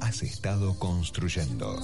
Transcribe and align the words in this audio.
has 0.00 0.22
estado 0.22 0.74
construyendo. 0.78 1.76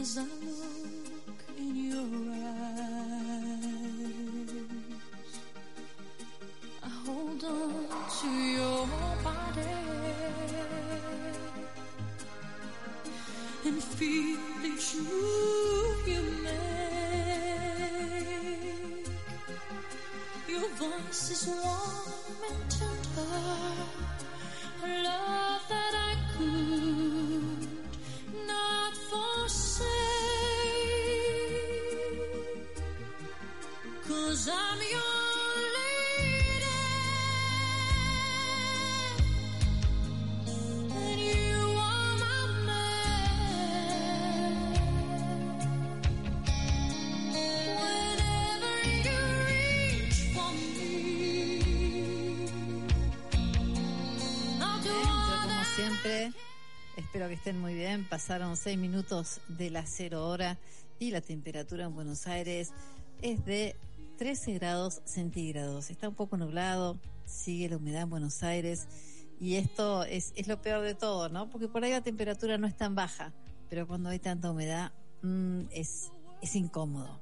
as 0.00 0.16
I 0.16 0.59
Voice 21.10 21.30
is 21.32 21.46
warm 21.48 22.38
and 22.48 22.70
tender, 22.70 23.26
a 24.84 25.02
love 25.02 25.62
that 25.68 25.92
I 25.92 26.14
could 26.38 27.19
espero 57.20 57.28
que 57.28 57.34
estén 57.34 57.60
muy 57.60 57.74
bien. 57.74 58.06
Pasaron 58.08 58.56
seis 58.56 58.78
minutos 58.78 59.42
de 59.46 59.68
las 59.68 59.90
cero 59.94 60.26
hora 60.26 60.56
y 60.98 61.10
la 61.10 61.20
temperatura 61.20 61.84
en 61.84 61.94
Buenos 61.94 62.26
Aires 62.26 62.72
es 63.20 63.44
de 63.44 63.76
13 64.16 64.54
grados 64.54 65.02
centígrados. 65.04 65.90
Está 65.90 66.08
un 66.08 66.14
poco 66.14 66.38
nublado, 66.38 66.98
sigue 67.26 67.68
la 67.68 67.76
humedad 67.76 68.04
en 68.04 68.08
Buenos 68.08 68.42
Aires 68.42 68.86
y 69.38 69.56
esto 69.56 70.04
es, 70.04 70.32
es 70.34 70.48
lo 70.48 70.62
peor 70.62 70.82
de 70.82 70.94
todo, 70.94 71.28
¿no? 71.28 71.50
Porque 71.50 71.68
por 71.68 71.84
ahí 71.84 71.90
la 71.90 72.00
temperatura 72.00 72.56
no 72.56 72.66
es 72.66 72.74
tan 72.74 72.94
baja, 72.94 73.34
pero 73.68 73.86
cuando 73.86 74.08
hay 74.08 74.18
tanta 74.18 74.50
humedad 74.50 74.90
mm, 75.20 75.64
es, 75.72 76.10
es 76.40 76.56
incómodo. 76.56 77.20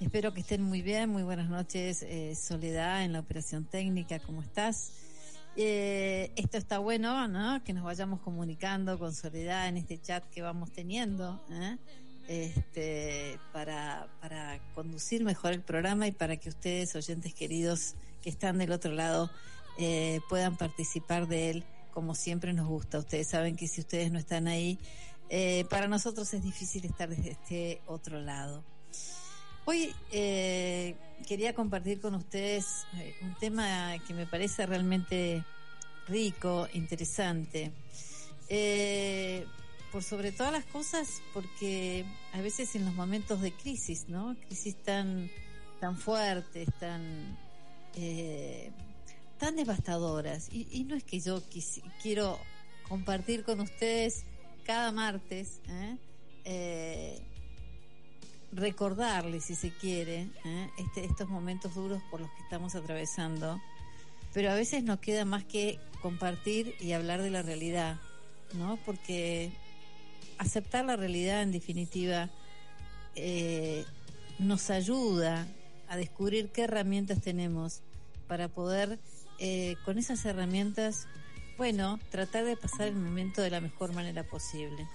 Espero 0.00 0.32
que 0.32 0.40
estén 0.40 0.62
muy 0.62 0.80
bien, 0.80 1.10
muy 1.10 1.22
buenas 1.22 1.50
noches, 1.50 2.02
eh, 2.02 2.34
Soledad, 2.34 3.04
en 3.04 3.12
la 3.12 3.20
operación 3.20 3.66
técnica, 3.66 4.20
¿cómo 4.20 4.40
estás? 4.40 4.90
Eh, 5.56 6.32
esto 6.36 6.58
está 6.58 6.78
bueno, 6.78 7.28
¿no? 7.28 7.64
Que 7.64 7.72
nos 7.72 7.84
vayamos 7.84 8.20
comunicando 8.20 8.98
con 8.98 9.14
Soledad 9.14 9.68
en 9.68 9.78
este 9.78 9.98
chat 9.98 10.22
que 10.30 10.42
vamos 10.42 10.70
teniendo, 10.70 11.40
¿eh? 11.50 11.78
este, 12.28 13.38
para, 13.52 14.08
para 14.20 14.60
conducir 14.74 15.24
mejor 15.24 15.52
el 15.52 15.62
programa 15.62 16.06
y 16.06 16.12
para 16.12 16.36
que 16.36 16.48
ustedes, 16.48 16.94
oyentes 16.94 17.32
queridos 17.32 17.94
que 18.22 18.30
están 18.30 18.58
del 18.58 18.72
otro 18.72 18.92
lado, 18.92 19.30
eh, 19.78 20.20
puedan 20.28 20.56
participar 20.56 21.26
de 21.26 21.50
él 21.50 21.64
como 21.92 22.14
siempre 22.14 22.52
nos 22.52 22.66
gusta. 22.66 22.98
Ustedes 22.98 23.26
saben 23.26 23.56
que 23.56 23.68
si 23.68 23.80
ustedes 23.80 24.12
no 24.12 24.18
están 24.18 24.48
ahí, 24.48 24.78
eh, 25.30 25.64
para 25.70 25.88
nosotros 25.88 26.32
es 26.34 26.42
difícil 26.42 26.84
estar 26.84 27.08
desde 27.08 27.30
este 27.30 27.80
otro 27.86 28.20
lado. 28.20 28.62
Hoy 29.68 29.92
eh, 30.12 30.94
quería 31.26 31.52
compartir 31.52 32.00
con 32.00 32.14
ustedes 32.14 32.86
eh, 32.94 33.16
un 33.20 33.34
tema 33.34 33.94
que 34.06 34.14
me 34.14 34.24
parece 34.24 34.64
realmente 34.64 35.42
rico, 36.06 36.68
interesante. 36.72 37.72
Eh, 38.48 39.44
por 39.90 40.04
sobre 40.04 40.30
todas 40.30 40.52
las 40.52 40.64
cosas, 40.66 41.20
porque 41.34 42.04
a 42.32 42.40
veces 42.42 42.76
en 42.76 42.84
los 42.84 42.94
momentos 42.94 43.40
de 43.42 43.52
crisis, 43.52 44.04
¿no? 44.08 44.36
Crisis 44.46 44.76
tan, 44.84 45.28
tan 45.80 45.96
fuertes, 45.96 46.68
tan, 46.78 47.36
eh, 47.96 48.70
tan 49.36 49.56
devastadoras. 49.56 50.48
Y, 50.52 50.84
no 50.84 50.94
es 50.94 51.02
que 51.02 51.18
yo 51.18 51.42
quisi- 51.50 51.82
quiero 52.00 52.38
compartir 52.88 53.42
con 53.42 53.58
ustedes 53.58 54.26
cada 54.64 54.92
martes, 54.92 55.60
¿eh? 56.44 57.35
Recordarles, 58.52 59.44
si 59.44 59.54
se 59.54 59.70
quiere, 59.70 60.28
¿eh? 60.44 60.70
este, 60.78 61.04
estos 61.04 61.28
momentos 61.28 61.74
duros 61.74 62.00
por 62.10 62.20
los 62.20 62.30
que 62.30 62.42
estamos 62.42 62.74
atravesando, 62.74 63.60
pero 64.32 64.50
a 64.50 64.54
veces 64.54 64.84
nos 64.84 65.00
queda 65.00 65.24
más 65.24 65.44
que 65.44 65.78
compartir 66.00 66.74
y 66.80 66.92
hablar 66.92 67.22
de 67.22 67.30
la 67.30 67.42
realidad, 67.42 67.98
¿no? 68.54 68.78
Porque 68.86 69.50
aceptar 70.38 70.84
la 70.84 70.96
realidad, 70.96 71.42
en 71.42 71.52
definitiva, 71.52 72.30
eh, 73.14 73.84
nos 74.38 74.70
ayuda 74.70 75.48
a 75.88 75.96
descubrir 75.96 76.50
qué 76.50 76.62
herramientas 76.62 77.20
tenemos 77.20 77.80
para 78.28 78.48
poder, 78.48 78.98
eh, 79.38 79.76
con 79.84 79.98
esas 79.98 80.24
herramientas, 80.24 81.08
bueno, 81.56 81.98
tratar 82.10 82.44
de 82.44 82.56
pasar 82.56 82.88
el 82.88 82.96
momento 82.96 83.40
de 83.40 83.50
la 83.50 83.60
mejor 83.60 83.92
manera 83.92 84.22
posible. 84.24 84.86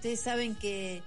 Ustedes 0.00 0.20
saben 0.20 0.54
que 0.54 1.02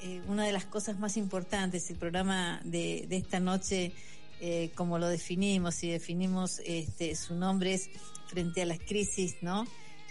eh, 0.00 0.22
una 0.26 0.46
de 0.46 0.52
las 0.52 0.64
cosas 0.64 0.98
más 0.98 1.18
importantes, 1.18 1.90
el 1.90 1.98
programa 1.98 2.62
de, 2.64 3.04
de 3.10 3.18
esta 3.18 3.40
noche, 3.40 3.92
eh, 4.40 4.70
como 4.74 4.98
lo 4.98 5.06
definimos 5.06 5.84
y 5.84 5.90
definimos 5.90 6.62
este, 6.64 7.14
su 7.14 7.34
nombre 7.34 7.74
es 7.74 7.90
frente 8.26 8.62
a 8.62 8.64
las 8.64 8.78
crisis, 8.78 9.36
¿no? 9.42 9.66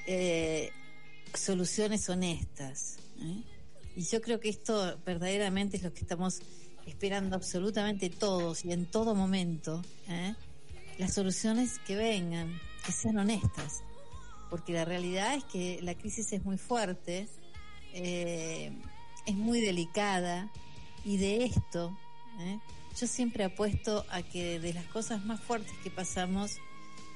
Eh, 0.05 0.69
soluciones 1.33 2.07
honestas. 2.07 2.97
¿eh? 3.19 3.41
Y 3.95 4.03
yo 4.03 4.21
creo 4.21 4.39
que 4.39 4.49
esto 4.49 4.99
verdaderamente 5.03 5.77
es 5.77 5.81
lo 5.81 5.91
que 5.91 6.01
estamos 6.01 6.41
esperando 6.85 7.35
absolutamente 7.35 8.11
todos 8.11 8.65
y 8.65 8.71
en 8.71 8.85
todo 8.85 9.15
momento. 9.15 9.81
Las 10.99 11.15
soluciones 11.15 11.79
que 11.87 11.95
vengan, 11.95 12.55
que 12.85 12.91
sean 12.91 13.17
honestas. 13.17 13.81
Porque 14.51 14.73
la 14.73 14.85
realidad 14.85 15.33
es 15.33 15.43
que 15.45 15.79
la 15.81 15.95
crisis 15.95 16.31
es 16.33 16.45
muy 16.45 16.59
fuerte, 16.59 17.27
eh, 17.95 18.71
es 19.25 19.35
muy 19.35 19.59
delicada 19.61 20.51
y 21.03 21.17
de 21.17 21.45
esto 21.45 21.97
¿eh? 22.39 22.59
yo 22.99 23.07
siempre 23.07 23.43
apuesto 23.43 24.05
a 24.11 24.21
que 24.21 24.59
de 24.59 24.73
las 24.73 24.85
cosas 24.85 25.25
más 25.25 25.41
fuertes 25.41 25.73
que 25.83 25.89
pasamos 25.89 26.59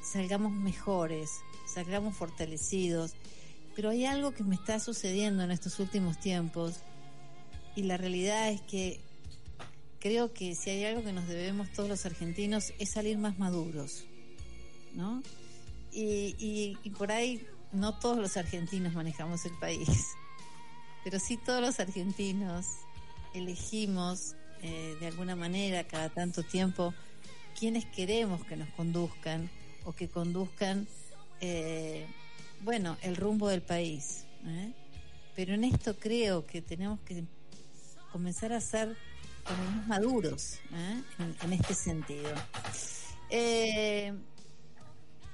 salgamos 0.01 0.51
mejores, 0.51 1.41
salgamos 1.65 2.15
fortalecidos. 2.15 3.13
Pero 3.75 3.89
hay 3.89 4.05
algo 4.05 4.33
que 4.33 4.43
me 4.43 4.55
está 4.55 4.79
sucediendo 4.79 5.43
en 5.43 5.51
estos 5.51 5.79
últimos 5.79 6.19
tiempos 6.19 6.75
y 7.75 7.83
la 7.83 7.97
realidad 7.97 8.49
es 8.49 8.61
que 8.61 8.99
creo 9.99 10.33
que 10.33 10.55
si 10.55 10.69
hay 10.69 10.85
algo 10.85 11.03
que 11.03 11.13
nos 11.13 11.27
debemos 11.27 11.71
todos 11.71 11.87
los 11.87 12.05
argentinos 12.05 12.73
es 12.79 12.91
salir 12.91 13.17
más 13.17 13.39
maduros, 13.39 14.05
¿no? 14.93 15.21
Y, 15.91 16.77
por 16.97 17.11
ahí 17.11 17.45
no 17.71 17.97
todos 17.99 18.17
los 18.17 18.37
argentinos 18.37 18.93
manejamos 18.93 19.45
el 19.45 19.53
país, 19.59 19.87
pero 21.03 21.19
sí 21.19 21.37
todos 21.37 21.61
los 21.61 21.79
argentinos 21.79 22.65
elegimos 23.33 24.35
eh, 24.61 24.97
de 24.99 25.07
alguna 25.07 25.35
manera 25.35 25.83
cada 25.85 26.09
tanto 26.09 26.43
tiempo 26.43 26.93
quienes 27.57 27.85
queremos 27.85 28.43
que 28.45 28.55
nos 28.55 28.69
conduzcan 28.69 29.49
o 29.85 29.93
que 29.93 30.07
conduzcan, 30.07 30.87
eh, 31.41 32.05
bueno, 32.61 32.97
el 33.01 33.15
rumbo 33.15 33.47
del 33.49 33.61
país. 33.61 34.25
¿eh? 34.45 34.71
Pero 35.35 35.53
en 35.53 35.63
esto 35.63 35.97
creo 35.97 36.45
que 36.45 36.61
tenemos 36.61 36.99
que 37.01 37.23
comenzar 38.11 38.53
a 38.53 38.61
ser 38.61 38.95
como 39.43 39.63
más 39.71 39.87
maduros 39.87 40.59
¿eh? 40.73 41.01
en, 41.19 41.35
en 41.41 41.53
este 41.53 41.73
sentido. 41.73 42.33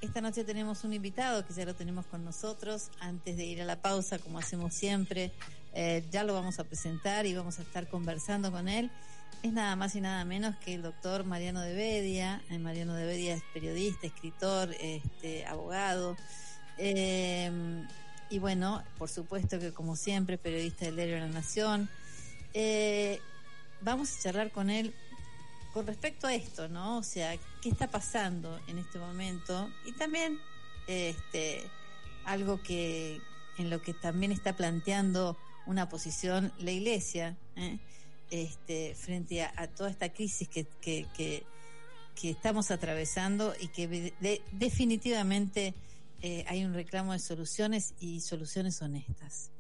Esta 0.06 0.22
noche 0.22 0.44
tenemos 0.44 0.84
un 0.84 0.94
invitado 0.94 1.44
que 1.48 1.52
ya 1.52 1.66
lo 1.66 1.74
tenemos 1.74 2.06
con 2.06 2.24
nosotros. 2.24 2.92
Antes 3.00 3.38
de 3.38 3.46
ir 3.46 3.60
a 3.64 3.66
la 3.66 3.82
pausa, 3.82 4.20
como 4.20 4.38
hacemos 4.38 4.76
siempre, 4.76 5.32
eh, 5.74 6.06
ya 6.12 6.24
lo 6.24 6.36
vamos 6.36 6.60
a 6.60 6.64
presentar 6.64 7.26
y 7.26 7.34
vamos 7.34 7.58
a 7.58 7.64
estar 7.64 7.88
conversando 7.90 8.52
con 8.52 8.70
él. 8.70 8.92
Es 9.42 9.52
nada 9.52 9.76
más 9.76 9.96
y 9.96 10.02
nada 10.02 10.24
menos 10.24 10.56
que 10.58 10.76
el 10.76 10.84
doctor 10.84 11.24
Mariano 11.24 11.60
de 11.60 11.74
Bedia. 11.74 12.40
Eh, 12.52 12.60
Mariano 12.60 12.94
de 12.94 13.04
Bedia 13.08 13.34
es 13.34 13.42
periodista, 13.52 14.06
escritor, 14.06 14.76
este, 14.80 15.44
abogado. 15.48 16.16
Eh, 16.78 17.52
y 18.30 18.38
bueno, 18.38 18.84
por 19.00 19.10
supuesto 19.10 19.60
que 19.60 19.74
como 19.74 19.96
siempre, 19.96 20.38
periodista 20.38 20.86
del 20.86 20.98
diario 20.98 21.18
La 21.18 21.30
Nación. 21.30 21.90
Eh, 22.54 23.20
vamos 23.82 24.16
a 24.16 24.22
charlar 24.22 24.52
con 24.52 24.70
él 24.70 24.94
con 25.76 25.86
respecto 25.86 26.26
a 26.28 26.34
esto, 26.34 26.70
¿no? 26.70 27.00
O 27.00 27.04
sea, 27.04 27.36
¿qué 27.62 27.68
está 27.68 27.92
pasando 27.92 28.58
en 28.68 28.78
este 28.78 28.98
momento? 28.98 29.70
Y 29.86 29.92
también 29.92 30.40
este 30.88 31.70
algo 32.24 32.64
que 32.64 33.20
en 33.58 33.70
lo 33.70 33.82
que 33.82 33.94
también 33.94 34.32
está 34.32 34.56
planteando 34.56 35.38
una 35.66 35.90
posición 35.90 36.54
la 36.60 36.72
Iglesia 36.72 37.36
¿eh? 37.58 37.78
este, 38.32 38.96
frente 38.96 39.44
a, 39.44 39.68
toda 39.68 39.90
esta 39.90 40.14
crisis 40.14 40.48
que, 40.48 40.64
que, 40.80 41.08
que, 41.14 41.44
que 42.16 42.30
estamos 42.30 42.72
atravesando 42.72 43.54
y 43.60 43.68
que 43.68 43.90
de- 43.90 44.14
de- 44.22 44.42
definitivamente 44.54 45.74
eh, 46.22 46.46
hay 46.48 46.64
un 46.64 46.74
reclamo 46.74 47.12
de 47.12 47.20
soluciones 47.20 47.94
y 48.00 48.22
soluciones 48.22 48.82
honestas. 48.82 49.52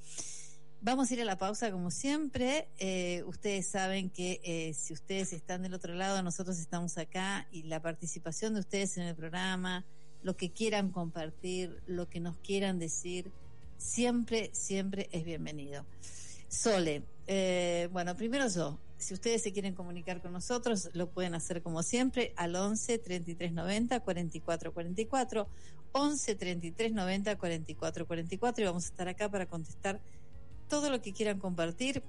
Vamos 0.85 1.09
a 1.09 1.15
ir 1.15 1.21
a 1.21 1.25
la 1.25 1.39
pausa 1.39 1.71
como 1.71 1.89
siempre. 1.89 2.67
Eh, 2.77 3.23
ustedes 3.25 3.65
saben 3.65 4.11
que 4.11 4.39
eh, 4.43 4.75
si 4.75 4.93
ustedes 4.93 5.33
están 5.33 5.63
del 5.63 5.73
otro 5.73 5.95
lado, 5.95 6.21
nosotros 6.21 6.59
estamos 6.59 6.99
acá 6.99 7.47
y 7.51 7.63
la 7.63 7.81
participación 7.81 8.53
de 8.53 8.59
ustedes 8.59 8.95
en 8.97 9.07
el 9.07 9.15
programa, 9.15 9.83
lo 10.21 10.37
que 10.37 10.51
quieran 10.51 10.91
compartir, 10.91 11.81
lo 11.87 12.07
que 12.07 12.19
nos 12.19 12.37
quieran 12.37 12.77
decir, 12.77 13.31
siempre, 13.79 14.51
siempre 14.53 15.09
es 15.11 15.25
bienvenido. 15.25 15.87
Sole, 16.49 17.01
eh, 17.25 17.89
bueno, 17.91 18.15
primero 18.15 18.47
yo. 18.47 18.77
Si 18.99 19.15
ustedes 19.15 19.41
se 19.41 19.51
quieren 19.51 19.73
comunicar 19.73 20.21
con 20.21 20.33
nosotros, 20.33 20.91
lo 20.93 21.09
pueden 21.09 21.33
hacer 21.33 21.63
como 21.63 21.81
siempre 21.81 22.31
al 22.37 22.55
11 22.55 22.99
33 22.99 23.53
90 23.53 24.01
44 24.01 24.71
44, 24.71 25.47
11 25.93 26.35
33 26.35 26.93
90 26.93 27.35
44 27.37 28.05
44 28.05 28.63
y 28.63 28.67
vamos 28.67 28.83
a 28.83 28.87
estar 28.87 29.07
acá 29.07 29.29
para 29.29 29.47
contestar 29.47 29.99
todo 30.67 30.89
lo 30.89 31.01
que 31.01 31.13
quieran 31.13 31.39
compartir. 31.39 32.03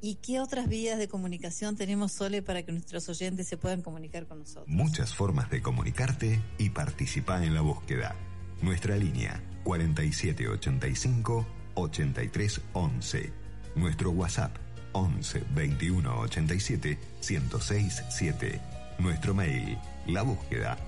¿Y 0.00 0.16
qué 0.16 0.40
otras 0.40 0.68
vías 0.68 0.98
de 0.98 1.08
comunicación 1.08 1.76
tenemos, 1.76 2.12
Sole, 2.12 2.42
para 2.42 2.62
que 2.62 2.72
nuestros 2.72 3.08
oyentes 3.08 3.48
se 3.48 3.56
puedan 3.56 3.82
comunicar 3.82 4.26
con 4.26 4.40
nosotros? 4.40 4.68
Muchas 4.68 5.14
formas 5.14 5.50
de 5.50 5.62
comunicarte 5.62 6.40
y 6.58 6.70
participar 6.70 7.42
en 7.42 7.54
la 7.54 7.62
búsqueda. 7.62 8.14
Nuestra 8.62 8.96
línea 8.96 9.42
4785 9.64 11.46
8311. 11.74 13.32
Nuestro 13.74 14.10
WhatsApp 14.10 14.56
11 14.92 15.44
21 15.54 16.20
87 16.20 16.98
1067 17.28 18.06
7. 18.10 18.60
Nuestro 18.98 19.34
mail 19.34 19.78
la 20.06 20.22
búsqueda. 20.22 20.78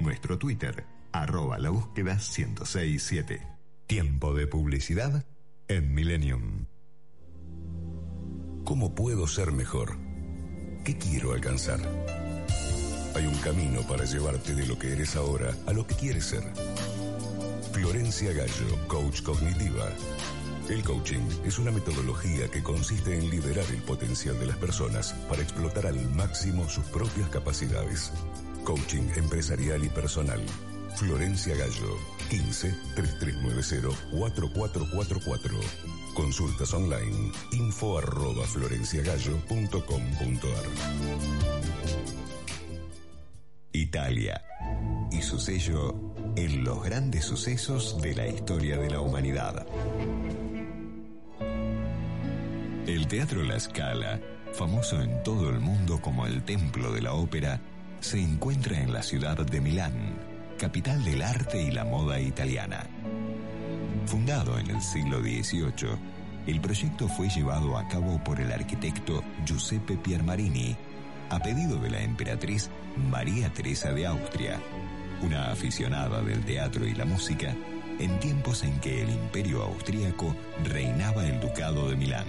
Nuestro 0.00 0.38
Twitter 0.38 0.95
arroba 1.22 1.58
la 1.58 1.70
búsqueda 1.70 2.14
1067. 2.14 3.40
Tiempo 3.86 4.34
de 4.34 4.46
publicidad 4.46 5.24
en 5.68 5.94
Millennium. 5.94 6.66
¿Cómo 8.64 8.94
puedo 8.94 9.26
ser 9.26 9.52
mejor? 9.52 9.96
¿Qué 10.84 10.98
quiero 10.98 11.32
alcanzar? 11.32 11.80
Hay 13.14 13.26
un 13.26 13.36
camino 13.36 13.80
para 13.82 14.04
llevarte 14.04 14.54
de 14.54 14.66
lo 14.66 14.78
que 14.78 14.92
eres 14.92 15.16
ahora 15.16 15.54
a 15.66 15.72
lo 15.72 15.86
que 15.86 15.94
quieres 15.94 16.26
ser. 16.26 16.42
Florencia 17.72 18.32
Gallo, 18.32 18.86
coach 18.88 19.22
cognitiva. 19.22 19.88
El 20.68 20.82
coaching 20.82 21.26
es 21.44 21.58
una 21.58 21.70
metodología 21.70 22.50
que 22.50 22.62
consiste 22.62 23.16
en 23.16 23.30
liberar 23.30 23.64
el 23.70 23.82
potencial 23.82 24.38
de 24.38 24.46
las 24.46 24.56
personas 24.56 25.12
para 25.28 25.42
explotar 25.42 25.86
al 25.86 26.10
máximo 26.10 26.68
sus 26.68 26.84
propias 26.86 27.28
capacidades. 27.28 28.12
Coaching 28.64 29.08
empresarial 29.16 29.84
y 29.84 29.88
personal. 29.88 30.40
Florencia 30.96 31.54
Gallo, 31.54 31.96
15 32.30 32.74
3390 32.94 33.94
4444. 34.12 35.60
Consultas 36.14 36.72
online, 36.72 37.30
info 37.52 37.98
arroba 37.98 38.46
florenciagallo.com.ar. 38.46 40.64
Italia 43.72 44.42
y 45.12 45.20
su 45.20 45.38
sello 45.38 46.14
en 46.34 46.64
los 46.64 46.82
grandes 46.82 47.26
sucesos 47.26 48.00
de 48.00 48.14
la 48.14 48.26
historia 48.26 48.78
de 48.78 48.90
la 48.90 49.00
humanidad. 49.00 49.66
El 52.86 53.06
Teatro 53.06 53.42
La 53.42 53.60
Scala, 53.60 54.18
famoso 54.54 55.02
en 55.02 55.22
todo 55.22 55.50
el 55.50 55.60
mundo 55.60 56.00
como 56.00 56.26
el 56.26 56.42
templo 56.42 56.90
de 56.92 57.02
la 57.02 57.12
ópera, 57.12 57.60
se 58.00 58.18
encuentra 58.18 58.80
en 58.80 58.94
la 58.94 59.02
ciudad 59.02 59.36
de 59.36 59.60
Milán, 59.60 60.35
capital 60.56 61.04
del 61.04 61.22
arte 61.22 61.62
y 61.62 61.70
la 61.70 61.84
moda 61.84 62.20
italiana. 62.20 62.86
Fundado 64.06 64.58
en 64.58 64.70
el 64.70 64.80
siglo 64.80 65.20
XVIII, 65.20 65.96
el 66.46 66.60
proyecto 66.60 67.08
fue 67.08 67.28
llevado 67.28 67.76
a 67.76 67.88
cabo 67.88 68.22
por 68.22 68.40
el 68.40 68.52
arquitecto 68.52 69.22
Giuseppe 69.44 69.96
Piermarini, 69.96 70.76
a 71.28 71.40
pedido 71.40 71.78
de 71.80 71.90
la 71.90 72.02
emperatriz 72.02 72.70
María 73.10 73.52
Teresa 73.52 73.92
de 73.92 74.06
Austria, 74.06 74.60
una 75.22 75.50
aficionada 75.50 76.22
del 76.22 76.44
teatro 76.44 76.86
y 76.86 76.94
la 76.94 77.04
música, 77.04 77.54
en 77.98 78.20
tiempos 78.20 78.62
en 78.62 78.78
que 78.80 79.02
el 79.02 79.10
imperio 79.10 79.62
austríaco 79.64 80.36
reinaba 80.64 81.26
el 81.26 81.40
ducado 81.40 81.88
de 81.88 81.96
Milán. 81.96 82.26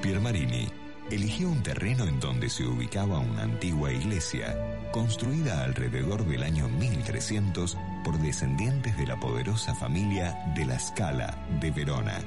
Piermarini 0.00 0.68
eligió 1.10 1.50
un 1.50 1.62
terreno 1.62 2.04
en 2.04 2.20
donde 2.20 2.48
se 2.48 2.64
ubicaba 2.64 3.18
una 3.18 3.42
antigua 3.42 3.92
iglesia, 3.92 4.56
construida 4.92 5.62
alrededor 5.64 6.26
del 6.26 6.42
año 6.42 6.68
1300 6.68 7.76
por 8.04 8.18
descendientes 8.18 8.96
de 8.96 9.06
la 9.06 9.18
poderosa 9.18 9.74
familia 9.74 10.36
de 10.54 10.64
la 10.64 10.78
Scala 10.78 11.36
de 11.60 11.70
Verona. 11.70 12.20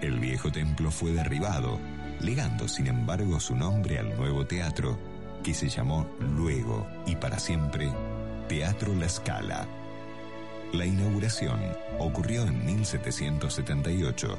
El 0.00 0.18
viejo 0.18 0.50
templo 0.50 0.90
fue 0.90 1.12
derribado, 1.12 1.78
legando 2.20 2.68
sin 2.68 2.88
embargo 2.88 3.40
su 3.40 3.56
nombre 3.56 3.98
al 3.98 4.16
nuevo 4.16 4.46
teatro, 4.46 4.98
que 5.42 5.54
se 5.54 5.68
llamó 5.68 6.06
luego 6.20 6.86
y 7.06 7.16
para 7.16 7.38
siempre 7.38 7.90
Teatro 8.48 8.94
La 8.94 9.08
Scala. 9.08 9.66
La 10.72 10.86
inauguración 10.86 11.60
ocurrió 11.98 12.42
en 12.42 12.64
1778 12.64 14.38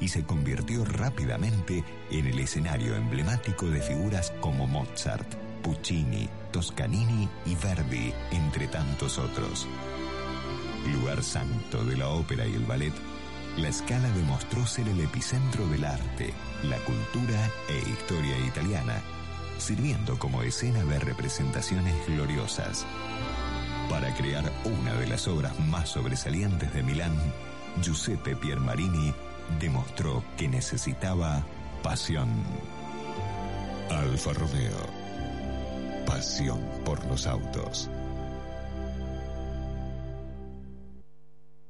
y 0.00 0.08
se 0.08 0.24
convirtió 0.24 0.84
rápidamente 0.84 1.84
en 2.10 2.26
el 2.26 2.38
escenario 2.38 2.94
emblemático 2.94 3.66
de 3.66 3.80
figuras 3.80 4.32
como 4.40 4.66
Mozart, 4.66 5.43
Puccini, 5.64 6.28
Toscanini 6.52 7.26
y 7.46 7.54
Verdi, 7.54 8.12
entre 8.30 8.68
tantos 8.68 9.18
otros. 9.18 9.66
Lugar 10.92 11.22
santo 11.22 11.82
de 11.84 11.96
la 11.96 12.08
ópera 12.08 12.46
y 12.46 12.52
el 12.52 12.66
ballet, 12.66 12.92
la 13.56 13.72
Scala 13.72 14.10
demostró 14.10 14.66
ser 14.66 14.86
el 14.88 15.00
epicentro 15.00 15.66
del 15.68 15.86
arte, 15.86 16.34
la 16.64 16.76
cultura 16.80 17.50
e 17.70 17.78
historia 17.88 18.38
italiana, 18.46 19.00
sirviendo 19.56 20.18
como 20.18 20.42
escena 20.42 20.84
de 20.84 20.98
representaciones 20.98 21.94
gloriosas. 22.06 22.84
Para 23.88 24.14
crear 24.14 24.52
una 24.64 24.92
de 24.94 25.06
las 25.06 25.26
obras 25.28 25.58
más 25.60 25.88
sobresalientes 25.88 26.74
de 26.74 26.82
Milán, 26.82 27.16
Giuseppe 27.80 28.36
Piermarini 28.36 29.14
demostró 29.60 30.22
que 30.36 30.46
necesitaba 30.46 31.42
pasión. 31.82 32.28
Alfa 33.90 34.32
Romeo. 34.34 35.03
Pasión 36.06 36.60
por 36.84 37.04
los 37.06 37.26
autos. 37.26 37.90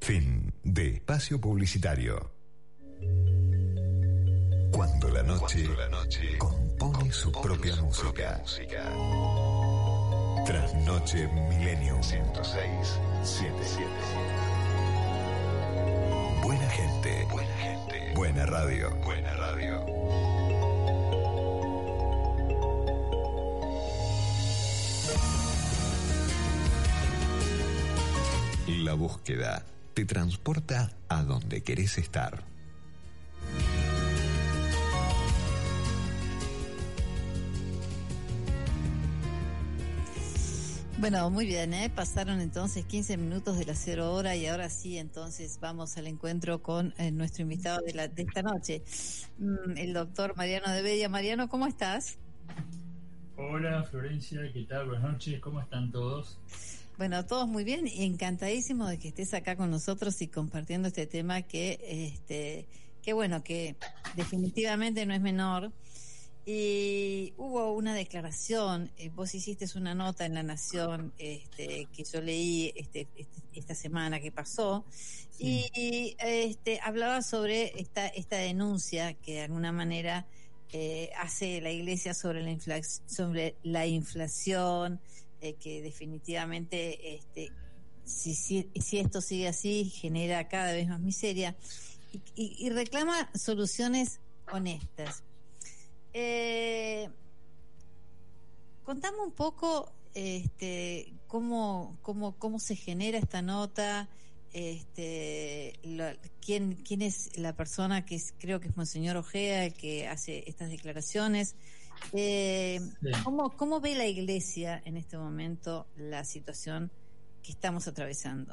Fin 0.01 0.53
de 0.63 0.95
espacio 0.97 1.41
publicitario. 1.41 2.31
Cuando 4.71 5.09
la 5.09 5.23
noche, 5.23 5.69
compone 6.39 7.11
su 7.13 7.33
propia 7.33 7.77
música. 7.77 8.43
Trasnoche 10.45 11.27
Millennium 11.49 12.03
106 12.03 13.01
77. 13.23 13.89
Buena 16.43 16.69
gente. 16.69 17.27
Buena 17.31 17.57
gente. 17.57 18.13
Buena 18.15 18.47
radio. 18.47 18.91
Buena 19.03 19.33
radio. 19.35 20.34
La 28.67 28.95
búsqueda 28.95 29.63
te 29.93 30.07
transporta 30.07 30.91
a 31.11 31.23
donde 31.23 31.63
querés 31.63 31.99
estar. 31.99 32.43
Bueno, 40.97 41.29
muy 41.29 41.45
bien, 41.45 41.75
¿eh? 41.75 41.91
pasaron 41.95 42.41
entonces 42.41 42.87
15 42.87 43.19
minutos 43.19 43.59
de 43.59 43.67
la 43.67 43.75
cero 43.75 44.15
hora 44.15 44.35
y 44.35 44.47
ahora 44.47 44.71
sí, 44.71 44.97
entonces 44.97 45.59
vamos 45.61 45.99
al 45.99 46.07
encuentro 46.07 46.63
con 46.63 46.95
eh, 46.97 47.11
nuestro 47.11 47.43
invitado 47.43 47.83
de, 47.85 47.93
la, 47.93 48.09
de 48.09 48.23
esta 48.23 48.41
noche, 48.41 48.83
mm, 49.41 49.77
el 49.77 49.93
doctor 49.93 50.35
Mariano 50.39 50.73
de 50.73 50.81
Bella. 50.81 51.11
Mariano, 51.11 51.51
¿cómo 51.51 51.67
estás? 51.67 52.17
Hola 53.37 53.83
Florencia, 53.83 54.41
¿qué 54.55 54.63
tal? 54.63 54.87
Buenas 54.87 55.13
noches, 55.13 55.39
¿cómo 55.41 55.61
están 55.61 55.93
todos? 55.93 56.39
Bueno, 56.97 57.27
todos 57.27 57.49
muy 57.49 57.65
bien 57.65 57.89
y 57.89 58.05
encantadísimo 58.05 58.87
de 58.87 58.99
que 58.99 59.09
estés 59.09 59.35
acá 59.35 59.57
con 59.57 59.71
nosotros 59.71 60.21
y 60.23 60.29
compartiendo 60.29 60.89
este 60.89 61.07
tema 61.07 61.43
que, 61.43 61.79
este, 62.15 62.69
que 63.03 63.13
bueno, 63.13 63.43
que 63.43 63.75
definitivamente 64.15 65.05
no 65.05 65.13
es 65.15 65.21
menor. 65.21 65.73
Y 66.47 67.33
hubo 67.39 67.73
una 67.73 67.95
declaración, 67.95 68.93
eh, 68.99 69.09
vos 69.09 69.35
hiciste 69.35 69.67
una 69.77 69.95
nota 69.95 70.27
en 70.27 70.35
La 70.35 70.43
Nación 70.43 71.13
este, 71.19 71.89
que 71.93 72.05
yo 72.05 72.21
leí 72.21 72.71
este, 72.77 73.09
este- 73.17 73.43
esta 73.55 73.75
semana 73.75 74.21
que 74.21 74.31
pasó 74.31 74.85
Sí. 75.31 75.65
y 75.75 76.17
este, 76.19 76.81
hablaba 76.83 77.23
sobre 77.23 77.81
esta, 77.81 78.07
esta 78.09 78.37
denuncia 78.37 79.15
que 79.15 79.35
de 79.35 79.41
alguna 79.43 79.73
manera 79.73 80.27
eh, 80.73 81.11
hace 81.19 81.61
la 81.61 81.71
Iglesia 81.71 82.15
sobre 82.15 82.43
la, 82.43 82.51
infla- 82.51 82.83
sobre 83.07 83.55
la 83.63 83.87
inflación, 83.87 85.01
eh, 85.45 85.57
que 85.57 85.83
definitivamente 85.83 87.17
este, 87.17 87.53
si, 88.03 88.35
si, 88.35 88.99
esto 88.99 89.21
sigue 89.21 89.47
así 89.47 89.85
genera 89.91 90.49
cada 90.49 90.73
vez 90.73 90.89
más 90.89 91.01
miseria 91.01 91.55
y, 92.35 92.67
y- 92.67 92.71
reclama 92.71 93.31
soluciones 93.35 94.21
honestas. 94.51 95.23
Eh, 96.15 97.11
contame 98.85 99.19
un 99.19 99.33
poco 99.33 99.93
este, 100.15 101.13
cómo, 101.27 101.99
cómo, 102.01 102.39
cómo 102.39 102.59
se 102.59 102.75
genera 102.75 103.19
esta 103.19 103.43
nota, 103.43 104.09
este, 104.55 105.79
quién, 106.41 106.77
quién 106.77 107.03
es 107.03 107.37
la 107.37 107.55
persona 107.55 108.07
que 108.07 108.19
creo 108.39 108.61
que 108.61 108.69
es 108.69 108.77
Monseñor 108.79 109.19
Ojea 109.19 109.67
el 109.67 109.75
que 109.75 110.09
hace 110.09 110.45
estas 110.47 110.71
declaraciones. 110.71 111.55
Eh. 112.13 112.81
¿cómo, 113.25 113.57
¿Cómo 113.57 113.81
ve 113.81 113.95
la 113.95 114.07
Iglesia 114.07 114.83
en 114.85 114.97
este 114.97 115.17
momento 115.19 115.87
la 115.97 116.25
situación 116.25 116.91
que 117.43 117.53
estamos 117.53 117.89
atravesando? 117.89 118.53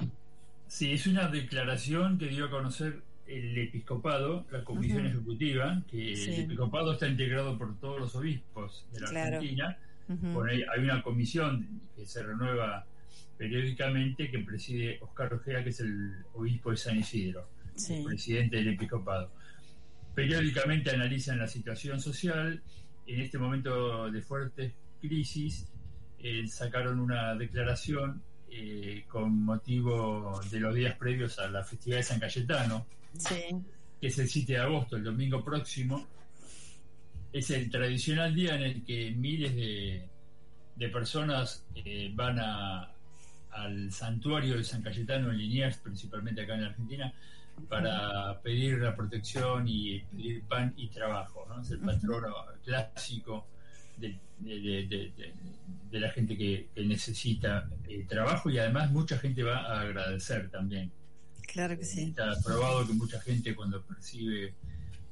Sí, 0.67 0.91
es 0.93 1.05
una 1.07 1.27
declaración 1.27 2.17
que 2.17 2.27
dio 2.27 2.45
a 2.45 2.49
conocer 2.49 3.01
el 3.27 3.57
episcopado, 3.57 4.45
la 4.51 4.63
comisión 4.63 5.05
Ujú. 5.05 5.17
ejecutiva, 5.17 5.83
que 5.89 6.15
Sí. 6.15 6.33
el 6.33 6.41
episcopado 6.41 6.93
está 6.93 7.07
integrado 7.07 7.57
por 7.57 7.79
todos 7.79 7.99
los 7.99 8.15
obispos 8.15 8.85
de 8.93 8.99
la 9.01 9.09
Claro. 9.09 9.35
Argentina. 9.37 9.77
Por 10.33 10.49
ahí 10.49 10.61
hay 10.73 10.83
una 10.83 11.01
comisión 11.01 11.81
que 11.95 12.05
se 12.05 12.21
renueva 12.21 12.85
periódicamente 13.37 14.29
que 14.29 14.39
preside 14.39 14.97
Oscar 15.01 15.33
Ojea, 15.33 15.63
que 15.63 15.69
es 15.69 15.79
el 15.79 16.13
obispo 16.33 16.71
de 16.71 16.77
San 16.77 16.99
Isidro, 16.99 17.47
Sí. 17.75 17.93
el 17.95 18.03
presidente 18.05 18.57
del 18.57 18.69
episcopado. 18.73 19.31
Periódicamente 20.13 20.91
analizan 20.91 21.39
la 21.39 21.47
situación 21.47 22.01
social. 22.01 22.61
En 23.07 23.21
este 23.21 23.37
momento 23.37 24.09
de 24.11 24.21
fuerte 24.21 24.73
crisis, 25.01 25.67
eh, 26.19 26.47
sacaron 26.47 26.99
una 26.99 27.35
declaración 27.35 28.21
eh, 28.49 29.05
con 29.07 29.43
motivo 29.43 30.39
de 30.51 30.59
los 30.59 30.75
días 30.75 30.95
previos 30.97 31.39
a 31.39 31.49
la 31.49 31.63
festividad 31.63 31.97
de 31.99 32.03
San 32.03 32.19
Cayetano, 32.19 32.85
Sí. 33.17 33.35
que 33.99 34.07
es 34.07 34.19
el 34.19 34.27
7 34.29 34.53
de 34.53 34.59
agosto, 34.59 34.95
el 34.97 35.03
domingo 35.03 35.43
próximo. 35.43 36.05
Es 37.33 37.49
el 37.51 37.69
tradicional 37.69 38.35
día 38.35 38.55
en 38.55 38.61
el 38.63 38.83
que 38.83 39.11
miles 39.11 39.55
de, 39.55 40.07
de 40.75 40.89
personas 40.89 41.65
eh, 41.75 42.11
van 42.13 42.39
a, 42.39 42.91
al 43.51 43.91
santuario 43.91 44.57
de 44.57 44.63
San 44.63 44.81
Cayetano 44.81 45.31
en 45.31 45.37
Liniers, 45.37 45.77
principalmente 45.77 46.41
acá 46.41 46.55
en 46.55 46.63
Argentina, 46.65 47.13
para 47.69 48.41
pedir 48.41 48.79
la 48.79 48.95
protección 48.95 49.67
y 49.67 49.99
pedir 50.03 50.43
pan 50.43 50.73
y 50.77 50.87
trabajo. 50.89 51.45
¿no? 51.49 51.61
Es 51.61 51.71
el 51.71 51.79
patrono 51.79 52.33
clásico 52.63 53.47
de, 53.97 54.17
de- 54.39 54.59
de- 54.59 54.87
de- 54.87 55.11
de- 55.17 55.33
de 55.91 55.99
la 55.99 56.09
gente 56.09 56.37
que, 56.37 56.69
que 56.73 56.85
necesita 56.85 57.67
eh, 57.87 58.05
trabajo 58.07 58.49
y 58.49 58.57
además 58.57 58.91
mucha 58.91 59.17
gente 59.17 59.43
va 59.43 59.57
a 59.57 59.81
agradecer 59.81 60.49
también. 60.49 60.91
Claro 61.51 61.77
que 61.77 61.83
sí. 61.83 62.03
Está 62.03 62.33
probado 62.45 62.87
que 62.87 62.93
mucha 62.93 63.19
gente 63.19 63.53
cuando 63.55 63.81
percibe 63.83 64.53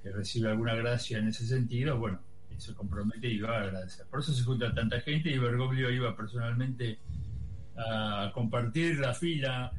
que 0.01 0.11
recibe 0.11 0.49
alguna 0.49 0.73
gracia 0.75 1.17
en 1.17 1.27
ese 1.27 1.45
sentido, 1.45 1.97
bueno, 1.99 2.21
se 2.57 2.73
compromete 2.73 3.27
y 3.27 3.39
va 3.39 3.57
a 3.57 3.61
agradecer. 3.63 4.05
Por 4.07 4.21
eso 4.21 4.33
se 4.33 4.43
junta 4.43 4.73
tanta 4.73 4.99
gente 5.01 5.29
y 5.29 5.37
Bergoglio 5.37 5.89
iba 5.91 6.15
personalmente 6.15 6.99
a 7.77 8.31
compartir 8.33 8.99
la 8.99 9.13
fila 9.13 9.71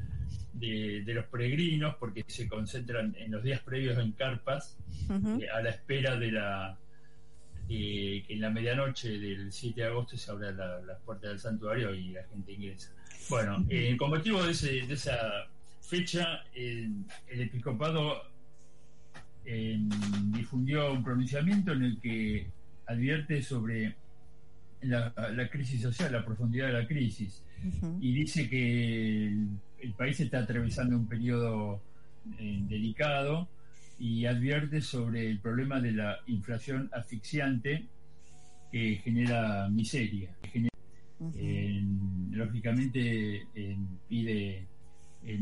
de, 0.53 1.03
de 1.05 1.13
los 1.13 1.25
peregrinos 1.25 1.95
porque 1.95 2.23
se 2.27 2.47
concentran 2.47 3.15
en 3.17 3.31
los 3.31 3.43
días 3.43 3.61
previos 3.61 3.97
en 3.97 4.11
carpas 4.11 4.77
eh, 5.41 5.47
a 5.49 5.61
la 5.61 5.69
espera 5.69 6.17
de 6.17 6.31
la 6.31 6.77
de 7.67 8.23
que 8.27 8.33
en 8.33 8.41
la 8.41 8.49
medianoche 8.49 9.17
del 9.17 9.51
7 9.51 9.79
de 9.81 9.87
agosto 9.87 10.17
se 10.17 10.29
abran 10.29 10.57
la- 10.57 10.81
las 10.81 10.99
puertas 11.01 11.29
del 11.29 11.39
santuario 11.39 11.93
y 11.95 12.09
la 12.09 12.23
gente 12.25 12.51
ingresa. 12.51 12.91
Bueno, 13.29 13.65
eh, 13.69 13.95
con 13.97 14.09
motivo 14.09 14.43
de, 14.43 14.51
ese- 14.51 14.85
de 14.85 14.93
esa 14.93 15.17
fecha, 15.79 16.43
el, 16.53 16.91
el 17.29 17.41
episcopado 17.41 18.23
eh, 19.45 19.79
difundió 20.33 20.91
un 20.91 21.03
pronunciamiento 21.03 21.71
en 21.71 21.83
el 21.83 21.99
que 22.01 22.47
advierte 22.87 23.41
sobre 23.41 23.95
la, 24.81 25.13
la 25.33 25.49
crisis 25.49 25.81
social, 25.81 26.11
la 26.11 26.25
profundidad 26.25 26.67
de 26.67 26.73
la 26.73 26.87
crisis 26.87 27.41
y 28.01 28.13
dice 28.13 28.49
que 28.49 29.27
el, 29.27 29.47
el 29.81 29.93
país 29.93 30.19
está 30.19 30.39
atravesando 30.39 30.95
un 30.95 31.07
periodo 31.07 31.81
eh, 32.39 32.59
delicado 32.69 33.47
y 33.99 34.25
advierte 34.25 34.81
sobre 34.81 35.29
el 35.29 35.39
problema 35.39 35.79
de 35.79 35.91
la 35.91 36.19
inflación 36.27 36.89
asfixiante 36.93 37.85
que 38.71 38.95
genera 39.03 39.67
miseria. 39.69 40.29
que 40.41 40.47
genera- 40.49 40.71
eh, 41.35 41.83
lógicamente 42.31 43.45
eh, 43.53 43.77
pide 44.09 44.65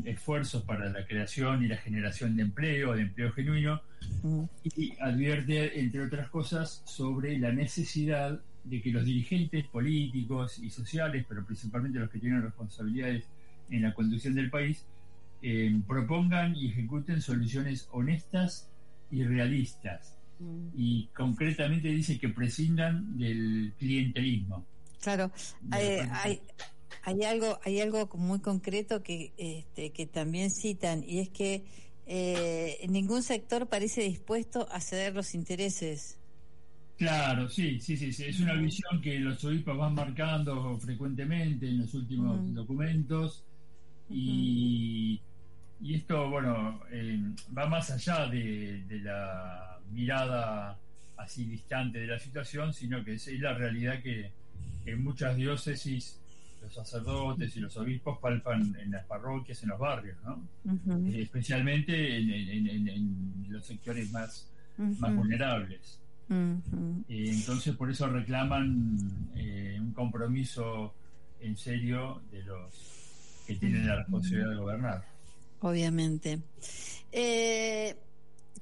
esfuerzos 0.04 0.64
para 0.64 0.90
la 0.90 1.06
creación 1.06 1.64
y 1.64 1.70
la 1.70 1.78
generación 1.78 2.36
de 2.36 2.42
empleo, 2.44 2.94
de 2.96 3.04
empleo 3.04 3.32
genuino, 3.32 3.82
y 4.76 4.92
advierte, 5.00 5.80
entre 5.80 6.04
otras 6.04 6.28
cosas, 6.30 6.82
sobre 6.86 7.40
la 7.40 7.54
necesidad 7.54 8.42
de 8.66 8.82
que 8.82 8.92
los 8.92 9.06
dirigentes 9.06 9.66
políticos 9.68 10.60
y 10.60 10.70
sociales, 10.70 11.26
pero 11.30 11.46
principalmente 11.46 11.98
los 11.98 12.10
que 12.10 12.20
tienen 12.20 12.42
responsabilidades 12.42 13.26
en 13.70 13.84
la 13.84 13.94
conducción 13.94 14.36
del 14.36 14.50
país, 14.50 14.86
eh, 15.42 15.80
propongan 15.88 16.56
y 16.56 16.68
ejecuten 16.68 17.22
soluciones 17.22 17.88
honestas 17.92 18.70
y 19.12 19.24
realistas. 19.24 20.18
Ujú. 20.40 20.72
Y 20.76 21.08
concretamente 21.16 21.90
dice 21.90 22.20
que 22.20 22.30
prescindan 22.30 23.18
del 23.18 23.74
clientelismo. 23.78 24.66
Claro, 25.02 25.32
De 25.62 26.02
hay, 26.02 26.10
hay, 26.12 26.42
hay 27.04 27.24
algo, 27.24 27.60
hay 27.64 27.80
algo 27.80 28.10
muy 28.16 28.40
concreto 28.40 29.02
que, 29.02 29.34
este, 29.38 29.92
que 29.92 30.06
también 30.06 30.52
citan 30.52 31.04
y 31.08 31.20
es 31.20 31.30
que 31.30 31.64
eh, 32.06 32.86
ningún 32.90 33.24
sector 33.24 33.68
parece 33.68 34.02
dispuesto 34.02 34.68
a 34.72 34.82
ceder 34.82 35.16
los 35.16 35.34
intereses. 35.36 36.18
Claro, 36.98 37.48
sí, 37.48 37.80
sí, 37.80 37.96
sí, 37.96 38.12
sí. 38.12 38.26
Es 38.26 38.42
una 38.42 38.56
visión 38.56 39.00
que 39.02 39.20
los 39.20 39.42
obispos 39.46 39.78
van 39.78 39.96
marcando 39.96 40.78
frecuentemente 40.80 41.70
en 41.70 41.78
los 41.78 41.94
últimos 41.94 42.54
documentos 42.54 43.46
y, 44.10 45.20
y 45.82 45.94
esto, 45.96 46.30
bueno, 46.30 46.82
eh, 46.92 47.20
va 47.58 47.68
más 47.68 47.90
allá 47.92 48.28
de, 48.28 48.84
de 48.88 49.00
la 49.00 49.78
mirada 49.92 50.78
así 51.18 51.46
distante 51.46 52.00
de 52.00 52.08
la 52.08 52.20
situación, 52.20 52.74
sino 52.74 53.04
que 53.04 53.14
es, 53.14 53.28
es 53.28 53.40
la 53.40 53.54
realidad 53.54 54.02
que, 54.02 54.32
que 54.84 54.92
en 54.92 55.04
muchas 55.04 55.36
diócesis 55.36 56.20
los 56.62 56.74
sacerdotes 56.74 57.56
y 57.56 57.60
los 57.62 57.76
obispos 57.78 58.18
palpan 58.20 58.76
en 58.82 58.92
las 58.92 59.06
parroquias, 59.06 59.62
en 59.64 59.70
los 59.70 59.80
barrios, 59.80 60.18
¿no? 60.26 60.42
Eh, 61.14 61.22
especialmente 61.22 62.18
en, 62.18 62.30
en- 62.32 62.68
en- 62.68 62.88
en 62.90 63.46
los 63.50 63.66
sectores 63.66 64.12
más, 64.12 64.50
más 65.00 65.16
vulnerables. 65.16 66.00
Eh, 67.10 67.32
entonces 67.32 67.76
por 67.76 67.90
eso 67.90 68.08
reclaman 68.08 68.98
un 69.82 69.94
compromiso 69.94 70.94
en 71.42 71.56
serio 71.58 72.22
de 72.32 72.44
los 72.44 73.09
que 73.50 73.56
tienen 73.60 73.88
la 73.88 73.96
responsabilidad 73.96 74.50
de 74.52 74.56
gobernar. 74.56 75.06
Obviamente. 75.62 76.40
Eh, 77.12 77.96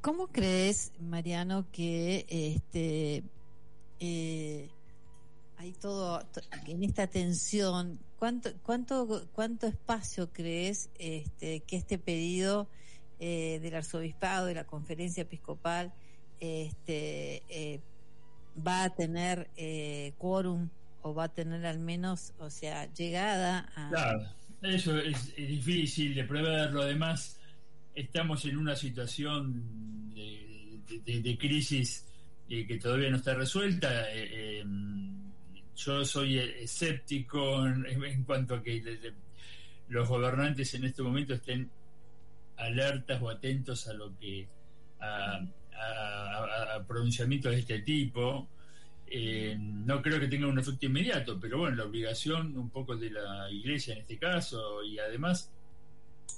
¿Cómo 0.02 0.28
crees, 0.28 0.94
Mariano, 1.02 1.66
que 1.72 2.26
este 2.30 3.24
eh, 4.00 4.70
hay 5.58 5.72
todo 5.74 6.22
to- 6.26 6.42
en 6.68 6.84
esta 6.84 7.08
tensión? 7.08 8.00
¿Cuánto 8.18 8.52
cuánto 8.64 9.28
cuánto 9.34 9.68
espacio 9.68 10.32
crees 10.32 10.90
este, 10.98 11.60
que 11.62 11.76
este 11.78 11.98
pedido 11.98 12.68
eh, 13.20 13.60
del 13.62 13.76
arzobispado, 13.76 14.46
de 14.46 14.56
la 14.56 14.64
conferencia 14.64 15.24
episcopal, 15.24 15.92
este, 16.40 17.44
eh, 17.50 17.82
va 18.66 18.84
a 18.84 18.90
tener 18.92 19.50
eh, 19.58 20.14
quórum 20.18 20.70
o 21.02 21.14
va 21.14 21.26
a 21.26 21.30
tener 21.30 21.66
al 21.66 21.80
menos, 21.80 22.34
o 22.40 22.50
sea, 22.50 22.92
llegada 22.94 23.70
a... 23.76 23.90
Claro, 23.90 24.30
eso 24.62 24.98
es, 24.98 25.34
es 25.38 25.48
difícil 25.48 26.16
de 26.16 26.24
preverlo. 26.24 26.82
Además, 26.82 27.40
estamos 27.96 28.46
en 28.46 28.58
una 28.58 28.76
situación 28.76 30.14
de, 30.14 30.80
de- 31.06 31.22
de- 31.22 31.38
crisis 31.38 32.06
eh, 32.50 32.66
que 32.66 32.78
todavía 32.78 33.10
no 33.10 33.18
está 33.18 33.34
resuelta. 33.34 34.12
Eh, 34.14 34.62
eh, 34.62 34.66
yo 35.76 36.04
soy 36.06 36.40
escéptico 36.40 37.66
en, 37.68 37.86
en 38.04 38.24
cuanto 38.24 38.56
a 38.56 38.64
que 38.64 39.14
los 39.90 40.08
gobernantes 40.10 40.74
en 40.74 40.86
este 40.86 41.02
momento 41.04 41.34
estén 41.36 41.70
alertas 42.58 43.22
o 43.22 43.30
atentos 43.30 43.88
a 43.88 43.94
lo 43.94 44.18
que 44.18 44.48
a- 45.00 45.46
a 46.76 46.84
pronunciamientos 46.88 47.52
de 47.52 47.60
este 47.60 47.80
tipo. 47.82 48.50
Eh, 49.10 49.56
no 49.60 50.02
creo 50.02 50.20
que 50.20 50.28
tenga 50.28 50.48
un 50.48 50.60
efecto 50.60 50.86
inmediato, 50.88 51.40
pero 51.40 51.60
bueno, 51.60 51.78
la 51.78 51.86
obligación 51.86 52.58
un 52.58 52.70
poco 52.70 52.96
de 52.98 53.10
la 53.10 53.50
iglesia 53.50 53.94
en 53.94 54.02
este 54.02 54.18
caso 54.18 54.84
y 54.84 55.00
además 55.00 55.50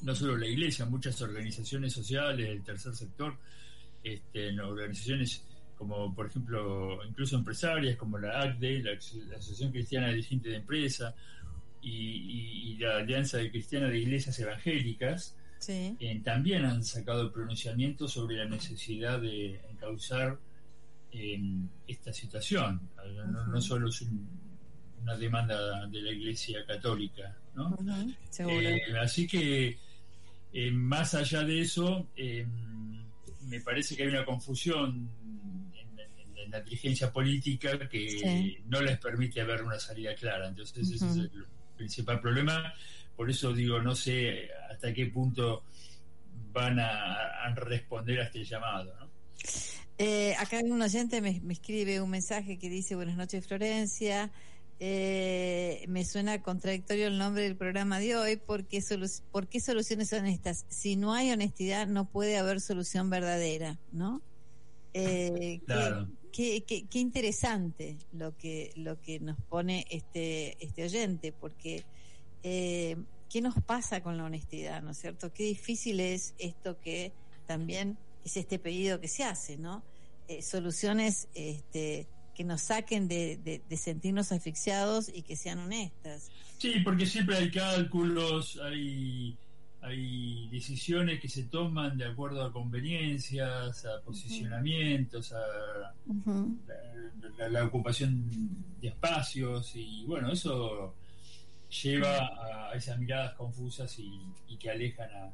no 0.04 0.14
solo 0.16 0.38
la 0.38 0.46
iglesia, 0.48 0.86
muchas 0.86 1.20
organizaciones 1.22 1.94
sociales 1.94 2.48
del 2.48 2.64
tercer 2.64 2.94
sector, 2.96 3.36
este, 4.04 4.60
organizaciones 4.62 5.44
como 5.78 6.14
por 6.14 6.28
ejemplo 6.28 7.04
incluso 7.08 7.38
empresarias 7.38 7.96
como 7.98 8.18
la 8.20 8.40
ACDE, 8.42 8.84
la, 8.84 8.92
la 8.92 9.38
Asociación 9.38 9.72
Cristiana 9.72 10.08
de 10.08 10.14
Dirigentes 10.16 10.52
de 10.52 10.58
Empresa 10.58 11.16
y, 11.82 11.90
y- 11.92 12.72
y 12.74 12.78
la 12.78 12.98
Alianza 12.98 13.38
de 13.38 13.50
Cristiana 13.50 13.88
de 13.88 13.98
Iglesias 14.00 14.38
Evangélicas, 14.40 15.36
Sí. 15.58 15.98
eh, 16.00 16.22
también 16.24 16.64
han 16.66 16.84
sacado 16.86 17.32
pronunciamientos 17.34 18.14
sobre 18.14 18.38
la 18.38 18.46
necesidad 18.46 19.20
de 19.20 19.60
encauzar 19.72 20.38
eh, 21.12 21.40
esta 21.88 22.14
situación. 22.14 22.90
No, 23.52 23.62
solo 23.62 23.90
es 23.90 24.02
un- 24.02 24.28
una 25.02 25.16
demanda 25.18 25.88
de 25.88 26.02
la 26.02 26.12
Iglesia 26.12 26.66
Católica, 26.66 27.36
¿no? 27.56 27.76
Eh, 28.38 28.82
así 29.02 29.26
que, 29.28 29.78
eh, 30.54 30.72
más 30.72 31.14
allá 31.16 31.44
de 31.44 31.62
eso, 31.62 32.10
eh, 32.16 32.46
me 33.44 33.62
parece 33.62 33.96
que 33.96 34.04
hay 34.04 34.10
una 34.10 34.26
confusión 34.26 35.10
en, 35.74 36.00
en- 36.00 36.38
en 36.38 36.52
la 36.52 36.62
dirigencia 36.62 37.12
política 37.12 37.88
que 37.90 38.10
Sí. 38.10 38.58
no 38.68 38.82
les 38.82 38.98
permite 39.00 39.44
ver 39.44 39.64
una 39.64 39.80
salida 39.80 40.14
clara. 40.16 40.48
Entonces, 40.48 40.90
ese 40.92 41.06
es 41.08 41.16
el 41.18 41.32
principal 41.78 42.20
problema. 42.20 42.74
Por 43.16 43.30
eso 43.30 43.54
digo, 43.54 43.82
no 43.82 43.96
sé 43.96 44.50
hasta 44.70 44.94
qué 44.94 45.08
punto 45.08 45.64
van 46.52 46.80
a, 46.80 47.14
a 47.46 47.56
responder 47.56 48.20
a 48.20 48.24
este 48.26 48.44
llamado. 48.44 48.94
¿no? 49.00 49.10
Eh, 50.02 50.34
acá 50.40 50.62
un 50.64 50.82
oyente 50.82 51.22
me, 51.22 51.42
me 51.42 51.52
escribe 51.54 52.00
un 52.02 52.10
mensaje 52.10 52.58
que 52.58 52.70
dice 52.70 52.96
buenas 52.96 53.18
noches 53.18 53.46
Florencia. 53.46 54.32
Eh, 54.80 55.84
me 55.90 56.06
suena 56.06 56.42
contradictorio 56.42 57.08
el 57.08 57.18
nombre 57.18 57.44
del 57.44 57.58
programa 57.58 58.00
de 58.00 58.16
hoy 58.16 58.38
porque 58.38 58.78
solu- 58.80 59.22
¿por 59.30 59.48
qué 59.50 59.60
soluciones 59.60 60.14
honestas? 60.14 60.66
Si 60.70 60.96
no 60.96 61.14
hay 61.14 61.32
honestidad 61.32 61.86
no 61.88 62.10
puede 62.10 62.38
haber 62.38 62.62
solución 62.62 63.10
verdadera, 63.10 63.78
¿no? 63.92 64.22
Eh, 64.94 65.30
qué- 65.60 65.66
Claro. 65.66 66.08
qué, 66.32 66.64
qué- 66.64 66.88
qué 66.88 67.00
interesante 67.00 67.98
lo 68.14 68.38
que 68.38 68.72
lo 68.78 69.02
que 69.02 69.20
nos 69.20 69.36
pone 69.50 69.86
este 69.90 70.56
este 70.66 70.86
oyente 70.86 71.34
porque 71.34 71.84
eh, 72.44 72.96
qué 73.30 73.42
nos 73.42 73.56
pasa 73.62 74.02
con 74.02 74.16
la 74.16 74.24
honestidad, 74.24 74.82
¿no 74.82 74.92
es 74.92 74.98
cierto? 74.98 75.34
Qué 75.34 75.44
difícil 75.44 76.00
es 76.00 76.36
esto 76.38 76.80
que 76.80 77.12
también 77.48 77.98
es 78.26 78.38
este 78.38 78.60
pedido 78.60 79.00
que 79.00 79.08
se 79.08 79.24
hace, 79.24 79.58
¿no? 79.58 79.84
Eh, 80.28 80.42
soluciones 80.42 81.28
este, 81.34 82.08
que 82.36 82.44
nos 82.44 82.62
saquen 82.62 83.08
de, 83.08 83.38
de- 83.38 83.62
de 83.68 83.78
sentirnos 83.78 84.32
asfixiados 84.32 85.10
y 85.14 85.24
que 85.24 85.36
sean 85.36 85.60
honestas. 85.60 86.30
Sí, 86.58 86.80
porque 86.84 87.06
siempre 87.06 87.38
hay 87.38 87.50
cálculos, 87.52 88.60
hay, 88.64 89.38
hay 89.82 90.48
decisiones 90.50 91.20
que 91.22 91.30
se 91.30 91.44
toman 91.44 91.98
de 91.98 92.06
acuerdo 92.06 92.44
a 92.44 92.52
conveniencias, 92.52 93.86
a 93.86 94.02
posicionamientos, 94.02 95.32
a 95.34 95.40
la, 95.40 95.96
la- 97.38 97.50
la 97.50 97.66
ocupación 97.66 98.30
de 98.82 98.90
espacios 98.90 99.76
y 99.76 100.04
bueno, 100.06 100.32
eso 100.32 100.94
lleva 101.84 102.70
a, 102.72 102.74
esas 102.76 102.98
miradas 103.00 103.34
confusas 103.34 103.98
y, 104.00 104.22
y 104.48 104.58
que 104.58 104.70
alejan 104.70 105.10
a 105.12 105.34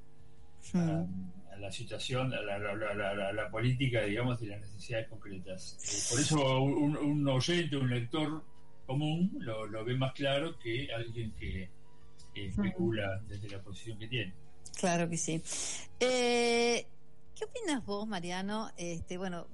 la 1.60 1.72
situación, 1.72 2.30
la, 2.32 2.42
la- 2.42 2.58
la- 2.60 2.94
la- 2.94 3.14
la- 3.16 3.34
la 3.34 3.50
política, 3.50 4.02
digamos, 4.04 4.40
de 4.40 4.48
las 4.48 4.60
necesidades 4.62 5.08
concretas. 5.08 5.78
Eh, 5.84 6.10
por 6.12 6.20
eso 6.20 6.62
un, 6.62 6.98
un 6.98 7.28
oyente, 7.28 7.78
un 7.78 7.90
lector 7.90 8.44
común 8.86 9.32
lo, 9.40 9.66
lo 9.68 9.84
ve 9.84 9.96
más 9.96 10.14
claro 10.14 10.58
que 10.60 10.88
alguien 10.94 11.32
que, 11.40 11.70
que 12.34 12.48
especula 12.48 13.22
desde 13.28 13.50
la 13.50 13.62
posición 13.62 13.98
que 13.98 14.08
tiene. 14.08 14.34
Claro 14.80 15.10
que 15.10 15.18
sí. 15.18 15.42
Eh, 16.00 16.86
¿Qué 17.36 17.46
opinas 17.46 17.86
vos, 17.86 18.08
Mariano? 18.08 18.72
Este, 18.78 19.18
bueno, 19.18 19.48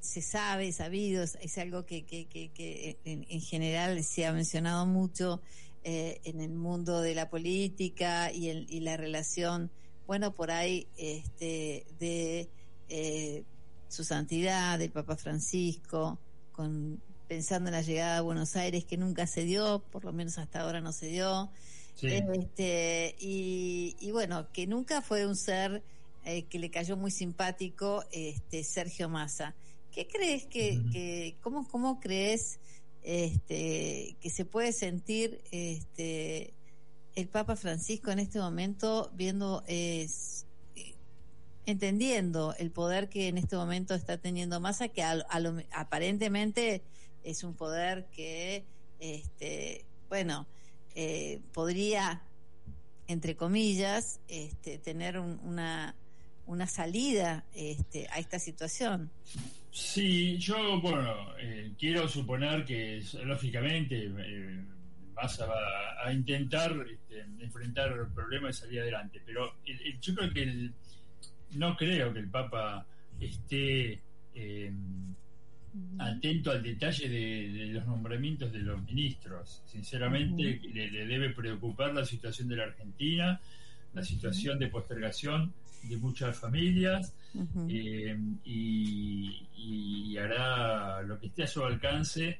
se 0.00 0.22
sabe, 0.22 0.70
sabido, 0.72 1.22
es, 1.22 1.36
es 1.40 1.58
algo 1.58 1.84
que, 1.84 2.04
que, 2.04 2.26
que, 2.26 2.50
que 2.50 2.98
en, 3.04 3.26
en 3.28 3.40
general 3.40 4.02
se 4.04 4.24
ha 4.26 4.32
mencionado 4.32 4.86
mucho 4.86 5.40
eh, 5.84 6.20
en 6.24 6.40
el 6.40 6.50
mundo 6.54 7.00
de 7.00 7.14
la 7.14 7.28
política 7.30 8.30
y, 8.32 8.48
el, 8.48 8.66
y 8.70 8.80
la 8.80 8.96
relación, 8.96 9.70
bueno, 10.06 10.34
por 10.34 10.50
ahí, 10.50 10.86
este, 10.96 11.86
de 11.98 12.48
eh, 12.88 13.44
su 13.88 14.04
santidad, 14.04 14.78
del 14.78 14.90
Papa 14.90 15.16
Francisco, 15.16 16.18
con 16.52 17.00
pensando 17.28 17.68
en 17.70 17.74
la 17.74 17.82
llegada 17.82 18.18
a 18.18 18.20
Buenos 18.20 18.54
Aires 18.54 18.84
que 18.84 18.96
nunca 18.96 19.26
se 19.26 19.42
dio, 19.42 19.82
por 19.90 20.04
lo 20.04 20.12
menos 20.12 20.38
hasta 20.38 20.60
ahora 20.60 20.80
no 20.80 20.92
se 20.92 21.06
dio. 21.06 21.50
Sí. 21.96 22.08
Este, 22.08 23.16
y, 23.18 23.96
y 23.98 24.12
bueno, 24.12 24.46
que 24.52 24.66
nunca 24.66 25.02
fue 25.02 25.26
un 25.26 25.34
ser 25.34 25.82
eh, 26.24 26.44
que 26.44 26.58
le 26.58 26.70
cayó 26.70 26.96
muy 26.96 27.10
simpático 27.10 28.04
este 28.12 28.62
Sergio 28.62 29.08
Massa. 29.08 29.54
¿Qué 29.90 30.06
crees 30.06 30.46
que 30.46 31.36
cómo, 31.40 31.66
cómo 31.66 31.98
crees 32.00 32.60
este, 33.06 34.16
que 34.20 34.30
se 34.30 34.44
puede 34.44 34.72
sentir 34.72 35.40
este, 35.52 36.52
el 37.16 37.28
Papa 37.28 37.56
Francisco 37.56 38.10
en 38.10 38.18
este 38.20 38.38
momento 38.38 39.10
viendo, 39.14 39.64
eh, 39.66 40.02
s- 40.02 40.44
eh, 40.76 40.94
entendiendo 41.64 42.54
el 42.58 42.70
poder 42.70 43.08
que 43.08 43.28
en 43.28 43.38
este 43.38 43.56
momento 43.56 43.94
está 43.94 44.18
teniendo 44.18 44.60
Massa, 44.60 44.88
que 44.88 45.02
aparentemente 45.72 46.82
es 47.24 47.42
un 47.42 47.54
poder 47.54 48.06
que, 48.14 48.64
este, 49.00 49.84
bueno, 50.08 50.46
eh, 50.94 51.40
podría, 51.52 52.22
entre 53.08 53.34
comillas, 53.34 54.20
este, 54.28 54.78
tener 54.78 55.18
un- 55.18 55.40
una, 55.42 55.94
una 56.46 56.66
salida 56.66 57.44
este, 57.54 58.06
a 58.12 58.18
esta 58.18 58.38
situación. 58.38 59.10
Sí, 59.72 60.38
yo, 60.38 60.80
bueno, 60.80 61.12
eh, 61.40 61.72
quiero 61.78 62.08
suponer 62.08 62.64
que 62.64 63.02
lógicamente 63.24 64.08
Massa 65.16 65.46
va 65.46 66.04
a 66.04 66.12
intentar 66.12 66.72
este, 66.90 67.20
enfrentar 67.40 67.92
el 67.92 68.06
problema 68.14 68.50
y 68.50 68.52
salir 68.52 68.80
adelante, 68.80 69.20
pero 69.24 69.54
el- 69.64 69.80
el- 69.80 70.00
yo 70.00 70.14
creo 70.14 70.32
que 70.32 70.42
el- 70.42 70.72
no 71.52 71.76
creo 71.76 72.12
que 72.12 72.18
el 72.20 72.28
Papa 72.28 72.86
esté 73.20 74.00
eh, 74.34 74.70
atento 75.98 76.50
al 76.50 76.62
detalle 76.62 77.08
de, 77.08 77.48
de 77.50 77.66
los 77.68 77.86
nombramientos 77.86 78.52
de 78.52 78.58
los 78.60 78.82
ministros. 78.82 79.62
Sinceramente, 79.66 80.60
le, 80.72 80.90
le 80.90 81.06
debe 81.06 81.30
preocupar 81.30 81.94
la 81.94 82.04
situación 82.04 82.48
de 82.48 82.56
la 82.56 82.64
Argentina, 82.64 83.40
la 83.94 84.02
situación 84.02 84.58
de 84.58 84.68
postergación 84.68 85.52
de 85.84 85.96
muchas 85.98 86.38
familias, 86.38 87.14
eh, 87.70 88.16
y, 88.44 89.46
y 89.56 90.16
hará 90.18 91.02
lo 91.02 91.18
que 91.20 91.26
esté 91.26 91.42
a 91.44 91.46
su 91.46 91.62
alcance 91.64 92.38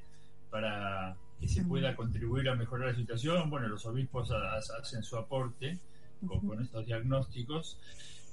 para 0.49 1.15
que 1.39 1.47
se 1.47 1.63
pueda 1.63 1.95
contribuir 1.95 2.49
a 2.49 2.55
mejorar 2.55 2.89
la 2.89 2.95
situación. 2.95 3.49
Bueno, 3.49 3.67
los 3.67 3.85
obispos 3.85 4.31
ha- 4.31 4.55
ha- 4.55 4.81
hacen 4.81 5.03
su 5.03 5.17
aporte 5.17 5.77
con, 6.25 6.61
estos 6.61 6.85
diagnósticos, 6.85 7.79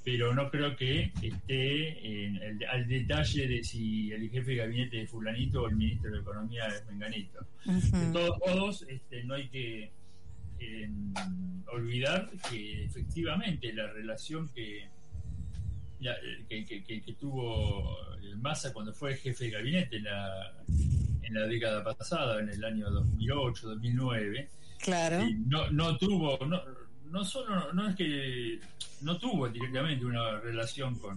pero 0.04 0.34
no 0.34 0.50
creo 0.50 0.74
que 0.76 1.12
esté 1.22 2.24
en 2.26 2.36
el- 2.36 2.64
al 2.66 2.86
detalle 2.88 3.46
de 3.46 3.62
si 3.64 4.10
el 4.12 4.30
jefe 4.30 4.52
de 4.52 4.56
gabinete 4.56 5.02
es 5.02 5.10
fulanito 5.10 5.62
o 5.62 5.68
el 5.68 5.76
ministro 5.76 6.10
de 6.10 6.18
Economía 6.20 6.66
es 6.66 6.86
menganito. 6.86 7.46
De 7.66 8.12
todos 8.12 8.38
modos, 8.46 8.84
este, 8.88 9.24
no 9.24 9.34
hay 9.34 9.48
que 9.48 9.92
eh, 10.60 10.88
olvidar 11.72 12.30
que 12.48 12.84
efectivamente 12.84 13.72
la 13.74 13.86
relación 13.88 14.48
que, 14.54 14.88
la- 16.04 16.16
que, 16.48 16.64
que- 16.64 16.84
que- 16.84 17.02
que 17.02 17.12
tuvo 17.14 17.96
Massa 18.40 18.72
cuando 18.72 18.92
fue 18.92 19.16
jefe 19.16 19.44
de 19.44 19.50
gabinete 19.50 19.96
en 19.96 20.04
la, 20.04 20.52
en 21.22 21.34
la 21.34 21.46
década 21.46 21.82
pasada, 21.82 22.40
en 22.40 22.48
el 22.50 22.64
año 22.64 22.90
2008, 22.90 23.68
2009, 23.70 24.50
Claro. 24.80 25.20
eh, 25.20 25.34
no, 25.46 25.70
no 25.70 25.96
tuvo, 25.96 26.38
no, 26.46 26.60
no 27.10 27.24
solo, 27.24 27.72
no 27.72 27.88
es 27.88 27.96
que 27.96 28.60
no 29.02 29.16
tuvo 29.18 29.48
directamente 29.48 30.04
una 30.04 30.40
relación 30.40 30.98
con, 30.98 31.16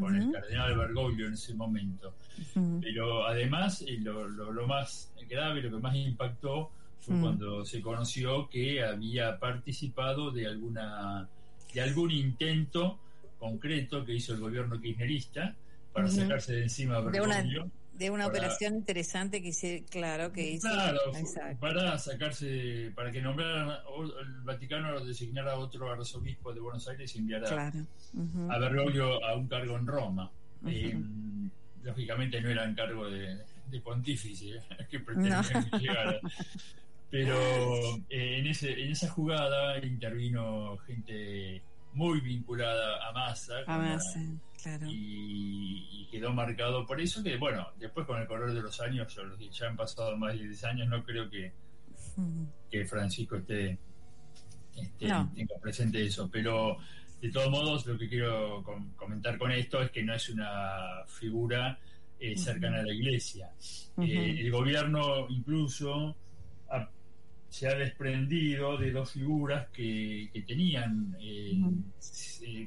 con 0.00 0.14
el 0.16 0.22
Ujú. 0.22 0.32
cardenal 0.32 0.78
Bergoglio 0.78 1.26
en 1.26 1.34
ese 1.34 1.54
momento. 1.54 2.14
Ujú. 2.54 2.80
Pero 2.82 3.26
además, 3.26 3.82
y 3.82 3.98
lo, 3.98 4.26
lo- 4.28 4.52
lo 4.52 4.66
más 4.66 5.12
grave, 5.28 5.60
lo 5.62 5.70
que 5.76 5.82
más 5.82 5.94
impactó 5.96 6.70
fue 7.00 7.16
Mm. 7.16 7.20
cuando 7.20 7.64
se 7.66 7.82
conoció 7.82 8.48
que 8.48 8.82
había 8.84 9.38
participado 9.38 10.30
de 10.30 10.46
alguna 10.46 11.28
de 11.74 11.80
algún 11.80 12.10
intento 12.10 12.98
concreto 13.42 14.04
que 14.04 14.14
hizo 14.14 14.32
el 14.34 14.40
gobierno 14.40 14.80
kirchnerista 14.80 15.56
para 15.92 16.08
sacarse 16.08 16.52
de 16.54 16.62
encima 16.62 16.96
a 16.98 17.02
De 17.02 17.20
una, 17.20 17.42
de 17.42 18.10
una 18.10 18.24
para- 18.24 18.28
operación 18.28 18.76
interesante 18.76 19.42
que 19.42 19.48
hice, 19.48 19.84
claro, 19.90 20.32
que 20.32 20.52
hizo. 20.52 20.68
Claro, 20.70 20.98
fu- 21.12 21.18
Exacto. 21.18 21.58
para 21.60 21.98
sacarse, 21.98 22.92
para 22.94 23.10
que 23.10 23.20
nombraran, 23.20 23.78
el 24.20 24.40
Vaticano 24.44 25.04
designara 25.04 25.52
a 25.52 25.56
otro 25.58 25.90
arzobispo 25.90 26.54
de 26.54 26.60
Buenos 26.60 26.86
Aires 26.88 27.14
y 27.14 27.18
enviara 27.18 27.48
Claro. 27.48 27.80
A 28.48 28.58
Bergoglio 28.58 29.22
a 29.24 29.34
un 29.36 29.48
cargo 29.48 29.76
en 29.76 29.86
Roma. 29.86 30.30
Eh, 30.66 30.96
lógicamente 31.82 32.40
no 32.40 32.48
era 32.48 32.64
un 32.64 32.74
cargo 32.74 33.10
de, 33.10 33.38
de 33.70 33.80
pontífice 33.80 34.60
que 34.90 35.00
pretendían 35.00 35.42
que 35.70 35.78
llegara. 35.78 36.20
Pero 37.10 37.34
eh, 38.08 38.38
en, 38.38 38.46
ese, 38.46 38.72
en 38.72 38.92
esa 38.92 39.08
jugada 39.10 39.76
intervino 39.84 40.78
gente 40.86 41.60
muy 41.94 42.20
vinculada 42.20 43.08
a 43.08 43.12
Massa. 43.12 43.54
Además, 43.66 44.02
eh, 44.16 44.36
claro. 44.62 44.86
y, 44.88 45.86
y 45.90 46.08
quedó 46.10 46.32
marcado 46.32 46.86
por 46.86 47.00
eso 47.00 47.22
que, 47.22 47.36
bueno, 47.36 47.66
después 47.78 48.06
con 48.06 48.20
el 48.20 48.26
correr 48.26 48.52
de 48.52 48.62
los 48.62 48.80
años, 48.80 49.16
o 49.18 49.24
los 49.24 49.38
que 49.38 49.50
ya 49.50 49.66
han 49.68 49.76
pasado 49.76 50.16
más 50.16 50.34
de 50.38 50.46
10 50.48 50.64
años, 50.64 50.88
no 50.88 51.02
creo 51.04 51.28
que, 51.28 51.52
que 52.70 52.84
Francisco 52.86 53.36
esté, 53.36 53.78
esté- 54.76 55.08
No. 55.08 55.30
tenga 55.34 55.54
presente 55.60 56.04
eso, 56.04 56.28
pero 56.30 56.78
de 57.20 57.30
todos 57.30 57.50
modos 57.50 57.86
lo 57.86 57.96
que 57.98 58.08
quiero 58.08 58.62
com- 58.62 58.92
comentar 58.94 59.38
con 59.38 59.52
esto 59.52 59.80
es 59.82 59.90
que 59.90 60.02
no 60.02 60.14
es 60.14 60.28
una 60.28 61.04
figura 61.06 61.78
eh, 62.18 62.36
cercana 62.36 62.78
a 62.80 62.82
la 62.82 62.92
iglesia. 62.92 63.50
Eh, 63.98 64.36
el 64.40 64.50
gobierno 64.50 65.26
incluso 65.28 66.16
se 67.52 67.68
ha 67.68 67.74
desprendido 67.74 68.78
de 68.78 68.90
dos 68.92 69.12
figuras 69.12 69.68
que, 69.74 70.30
que 70.32 70.40
tenían, 70.40 71.14
eh, 71.20 71.52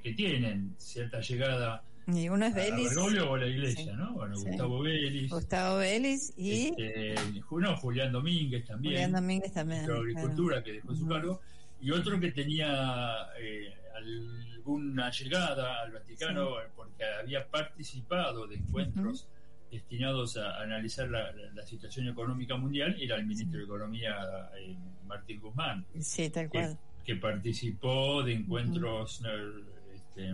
que 0.04 0.14
tienen 0.14 0.76
cierta 0.78 1.22
llegada 1.22 1.84
Y 2.06 2.30
uno 2.30 2.46
es 2.46 2.54
a 2.54 2.58
Belis, 2.58 2.90
Bergoglio 2.90 3.32
o 3.32 3.36
la 3.38 3.48
iglesia, 3.48 3.84
Sí. 3.84 3.98
¿no? 3.98 4.14
Bueno, 4.14 4.36
Sí. 4.36 4.46
Gustavo 4.48 4.82
Vélez, 4.84 5.30
Gustavo 5.32 5.78
Vélez 5.78 6.34
y 6.38 6.68
este, 6.68 7.16
no, 7.50 7.76
Julián 7.78 8.12
Domínguez 8.12 8.64
también, 8.66 8.94
Julián 8.94 9.12
Domínguez 9.14 9.54
también. 9.54 9.86
claro. 9.86 10.02
Agricultura, 10.02 10.64
que 10.64 10.74
dejó 10.74 10.94
su 10.94 11.02
Ujú. 11.06 11.10
cargo, 11.14 11.42
y 11.82 11.90
otro 11.90 12.20
que 12.20 12.32
tenía 12.32 13.26
eh, 13.40 13.74
alguna 13.96 15.10
llegada 15.10 15.82
al 15.82 15.94
Vaticano 15.94 16.50
porque 16.76 17.04
había 17.24 17.48
participado 17.48 18.46
de 18.46 18.58
encuentros 18.58 19.28
destinados 19.76 20.38
a 20.38 20.62
analizar 20.62 21.10
la, 21.10 21.32
la- 21.32 21.52
la 21.54 21.66
situación 21.66 22.08
económica 22.08 22.56
mundial, 22.58 22.96
era 23.00 23.16
el 23.18 23.26
ministro 23.26 23.60
de 23.60 23.66
Economía 23.66 24.16
eh, 24.58 24.76
Martín 25.06 25.40
Guzmán 25.42 25.86
Sí, 26.00 26.30
tal 26.30 26.46
que, 26.50 26.60
cual. 26.60 26.78
que 27.04 27.16
participó 27.18 28.24
de 28.24 28.34
encuentros 28.34 29.22
eh, 29.26 29.64
este, 29.94 30.34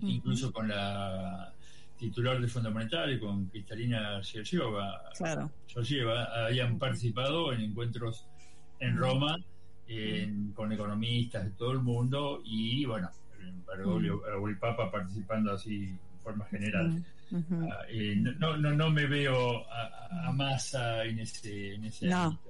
incluso 0.00 0.52
con 0.52 0.68
la 0.68 1.52
titular 1.98 2.38
del 2.40 2.50
Fondo 2.50 2.70
Monetario, 2.70 3.18
con 3.20 3.46
Cristalina 3.46 4.20
Georgieva, 4.22 5.00
Claro. 5.16 5.50
Habían 6.46 6.78
participado 6.78 7.52
en 7.52 7.60
encuentros 7.62 8.26
en. 8.80 8.96
Roma 8.96 9.36
en- 9.86 10.52
con 10.52 10.72
economistas 10.72 11.44
de 11.44 11.50
todo 11.52 11.72
el 11.72 11.78
mundo 11.80 12.40
y 12.44 12.84
bueno, 12.86 13.10
el, 13.74 14.10
o 14.10 14.48
el 14.48 14.58
Papa 14.58 14.90
participando 14.90 15.52
así 15.52 15.96
forma 16.24 16.44
general. 16.46 17.04
Ah, 17.32 17.78
eh, 17.88 18.14
no, 18.16 18.56
no, 18.56 18.70
no 18.72 18.90
me 18.90 19.06
veo 19.06 19.66
a, 19.68 19.86
a- 19.86 20.28
a 20.28 20.32
Massa 20.32 21.04
en 21.04 21.18
ese, 21.18 21.74
en 21.74 21.84
ese 21.84 22.06
No. 22.06 22.40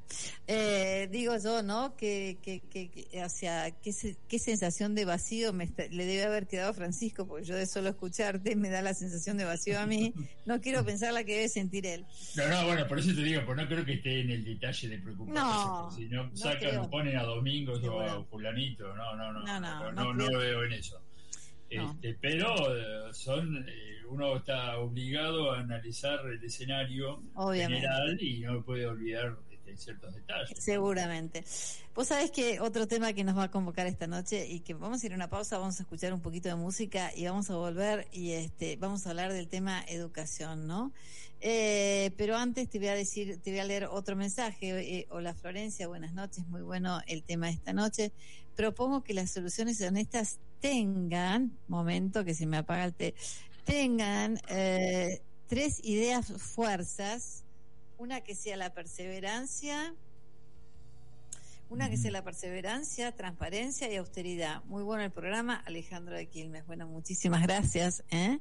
Eh, 0.47 1.09
digo 1.11 1.35
yo, 1.43 1.63
¿no? 1.63 1.97
Que, 1.97 2.37
que, 2.43 2.61
que, 2.61 2.91
que- 2.91 3.23
hacia 3.23 3.71
qué, 3.83 3.93
se- 3.93 4.17
qué 4.29 4.39
sensación 4.39 4.95
de 4.95 5.07
vacío 5.07 5.53
me 5.55 5.65
está- 5.65 5.87
le 5.87 6.05
debe 6.05 6.25
haber 6.25 6.47
quedado 6.47 6.71
a 6.71 6.75
Francisco, 6.75 7.27
porque 7.27 7.45
yo 7.47 7.57
de 7.57 7.67
solo 7.67 7.89
escucharte 7.89 8.57
me 8.57 8.69
da 8.69 8.83
la 8.83 8.93
sensación 8.93 9.39
de 9.39 9.45
vacío 9.45 9.81
a 9.81 9.87
mí. 9.87 10.13
No 10.45 10.61
quiero 10.61 10.85
pensar 10.85 11.15
la 11.15 11.25
que 11.25 11.33
debe 11.35 11.49
sentir 11.49 11.87
él. 11.87 12.05
No, 12.37 12.47
no, 12.49 12.67
bueno, 12.67 12.87
por 12.87 12.99
eso 12.99 13.15
te 13.15 13.23
digo, 13.23 13.41
pues 13.47 13.57
no 13.57 13.67
creo 13.67 13.85
que 13.87 13.95
esté 13.95 14.21
en 14.21 14.31
el 14.31 14.45
detalle 14.45 14.89
de 14.89 14.99
preocuparse. 14.99 15.41
No, 15.41 15.91
si 15.93 16.05
no, 16.07 16.25
no 16.25 16.37
sacan, 16.37 16.91
ponen 16.91 17.17
a 17.17 17.23
Domingos 17.23 17.79
o 17.79 17.81
Seguro. 17.81 18.11
a 18.11 18.25
Fulanito. 18.25 18.95
No, 18.95 19.17
no, 19.17 19.33
no. 19.33 19.43
No, 19.45 19.61
no, 19.61 19.81
no, 19.81 19.93
no 19.93 20.13
no, 20.15 20.27
lo 20.29 20.39
veo 20.39 20.65
en 20.65 20.73
eso. 20.75 21.01
No. 21.73 21.91
Este, 21.93 22.17
pero 22.21 22.55
eh, 22.77 23.13
son 23.13 23.67
eh, 23.69 23.95
uno 24.09 24.37
está 24.37 24.79
obligado 24.79 25.53
a 25.53 25.61
analizar 25.61 26.21
el 26.27 26.43
escenario 26.45 27.23
Obviamente. 27.35 27.81
general 27.81 28.23
y 28.23 28.41
no 28.41 28.63
puede 28.63 28.87
olvidar 28.87 29.37
este, 29.51 29.77
ciertos 29.77 30.15
detalles. 30.15 30.57
Seguramente. 30.59 31.45
Vos 31.95 32.09
sabés 32.09 32.31
que 32.31 32.61
otro 32.61 32.87
tema 32.87 33.13
que 33.13 33.25
nos 33.25 33.37
va 33.37 33.45
a 33.45 33.51
convocar 33.51 33.87
esta 33.87 34.07
noche 34.07 34.47
y 34.49 34.61
que 34.61 34.75
vamos 34.75 35.03
a 35.03 35.07
ir 35.07 35.13
a 35.13 35.17
una 35.17 35.29
pausa, 35.29 35.59
vamos 35.59 35.79
a 35.81 35.83
escuchar 35.83 36.13
un 36.13 36.21
poquito 36.21 36.49
de 36.49 36.55
música 36.55 37.11
y 37.17 37.25
vamos 37.25 37.51
a 37.51 37.57
volver 37.57 38.07
y 38.13 38.33
este 38.33 38.77
vamos 38.77 39.07
a 39.07 39.11
hablar 39.11 39.33
del 39.33 39.49
tema 39.49 39.85
educación, 39.89 40.67
¿no? 40.67 40.93
Eh, 41.41 42.11
pero 42.17 42.37
antes 42.37 42.71
te 42.71 42.79
voy 42.79 42.89
a 42.89 42.95
decir, 42.95 43.39
te 43.43 43.51
voy 43.51 43.61
a 43.61 43.65
leer 43.65 43.85
otro 43.85 44.17
mensaje. 44.17 44.99
Eh, 44.99 45.07
hola 45.11 45.35
Florencia, 45.35 45.87
buenas 45.89 46.15
noches, 46.15 46.47
muy 46.47 46.63
bueno 46.63 47.01
el 47.07 47.23
tema 47.23 47.47
de 47.47 47.53
esta 47.53 47.73
noche. 47.73 48.13
Propongo 48.57 49.03
que 49.03 49.15
las 49.15 49.31
soluciones 49.31 49.81
honestas 49.81 50.39
tengan, 50.69 51.53
momento 51.69 52.25
que 52.25 52.33
se 52.33 52.47
me 52.47 52.57
apaga 52.57 52.87
el 52.87 52.95
té, 52.95 53.15
tengan 53.67 54.41
eh, 54.49 55.21
tres 55.47 55.79
ideas 55.85 56.33
fuerzas, 56.39 57.45
una 57.99 58.23
que 58.23 58.35
sea 58.35 58.57
la 58.57 58.73
perseverancia, 58.73 59.95
una 61.69 61.91
que 61.91 61.99
sea 61.99 62.11
la 62.13 62.25
perseverancia, 62.25 63.13
transparencia 63.13 63.93
y 63.93 63.97
austeridad. 63.97 64.65
Muy 64.65 64.83
bueno 64.83 65.05
el 65.05 65.11
programa, 65.11 65.63
Alejandro 65.67 66.15
de 66.17 66.29
Quilmes. 66.29 66.67
Bueno, 66.67 66.87
muchísimas 66.89 67.43
gracias. 67.43 68.03
¿eh? 68.11 68.39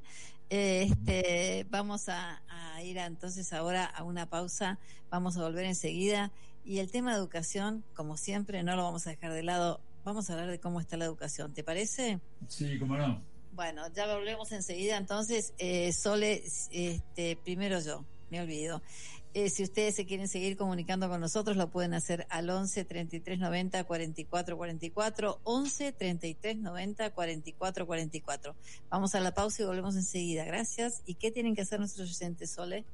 Este, 0.48 1.66
vamos 1.68 2.08
a, 2.08 2.42
a 2.48 2.82
ir 2.82 2.98
a- 3.00 3.04
entonces 3.06 3.52
ahora 3.52 3.84
a 3.84 4.02
una 4.02 4.30
pausa. 4.30 4.78
Vamos 5.10 5.36
a 5.36 5.42
volver 5.42 5.66
enseguida. 5.66 6.32
Y 6.64 6.78
el 6.78 6.90
tema 6.90 7.12
de 7.12 7.18
educación, 7.18 7.84
como 7.92 8.16
siempre, 8.16 8.62
no 8.62 8.76
lo 8.76 8.84
vamos 8.84 9.06
a 9.06 9.10
dejar 9.10 9.32
de 9.34 9.42
lado. 9.42 9.80
Vamos 10.04 10.28
a 10.28 10.34
hablar 10.34 10.50
de 10.50 10.60
cómo 10.60 10.80
está 10.80 10.96
la 10.96 11.06
educación. 11.06 11.54
¿Te 11.54 11.64
parece? 11.64 12.20
Sí, 12.48 12.78
cómo 12.78 12.96
no. 12.96 13.22
Bueno, 13.52 13.82
ya 13.94 14.12
volvemos 14.12 14.52
enseguida. 14.52 14.96
Entonces, 14.96 15.54
eh, 15.58 15.92
Sole, 15.92 16.42
este, 16.70 17.36
primero 17.42 17.80
yo, 17.80 18.04
me 18.30 18.40
olvido. 18.40 18.82
Eh, 19.32 19.50
si 19.50 19.64
ustedes 19.64 19.96
se 19.96 20.06
quieren 20.06 20.28
seguir 20.28 20.56
comunicando 20.56 21.08
con 21.08 21.20
nosotros, 21.20 21.56
lo 21.56 21.68
pueden 21.68 21.94
hacer 21.94 22.26
al 22.30 22.48
11 22.48 22.84
33 22.84 23.38
90 23.40 23.82
44 23.82 24.56
44, 24.56 25.40
11 25.42 25.92
33 25.92 26.56
90 26.58 27.10
44 27.10 27.86
44. 27.86 28.54
Vamos 28.90 29.14
a 29.14 29.20
la 29.20 29.34
pausa 29.34 29.62
y 29.62 29.66
volvemos 29.66 29.96
enseguida. 29.96 30.44
Gracias. 30.44 31.02
¿Y 31.06 31.14
qué 31.14 31.32
tienen 31.32 31.56
que 31.56 31.62
hacer 31.62 31.80
nuestros 31.80 32.10
oyentes, 32.14 32.50
Sole? 32.50 32.84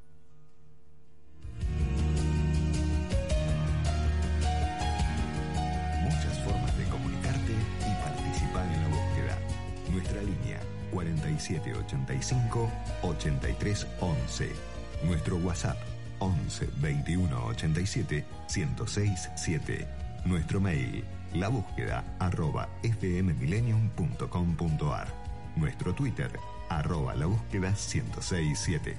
4785 10.93 12.71
8311. 13.03 14.53
Nuestro 15.05 15.37
WhatsApp 15.39 15.79
11 16.19 16.69
21 16.77 17.47
87 17.47 18.25
1067 18.49 19.33
7. 19.37 19.89
Nuestro 20.25 20.61
mail 20.61 21.05
la 21.35 21.49
búsqueda 21.49 22.05
arroba 22.19 22.69
fmmillennium.com.ar. 22.83 25.09
Nuestro 25.57 25.95
Twitter 25.95 26.31
arroba 26.69 27.15
la 27.15 27.25
búsqueda 27.27 27.71
1067. 27.71 28.97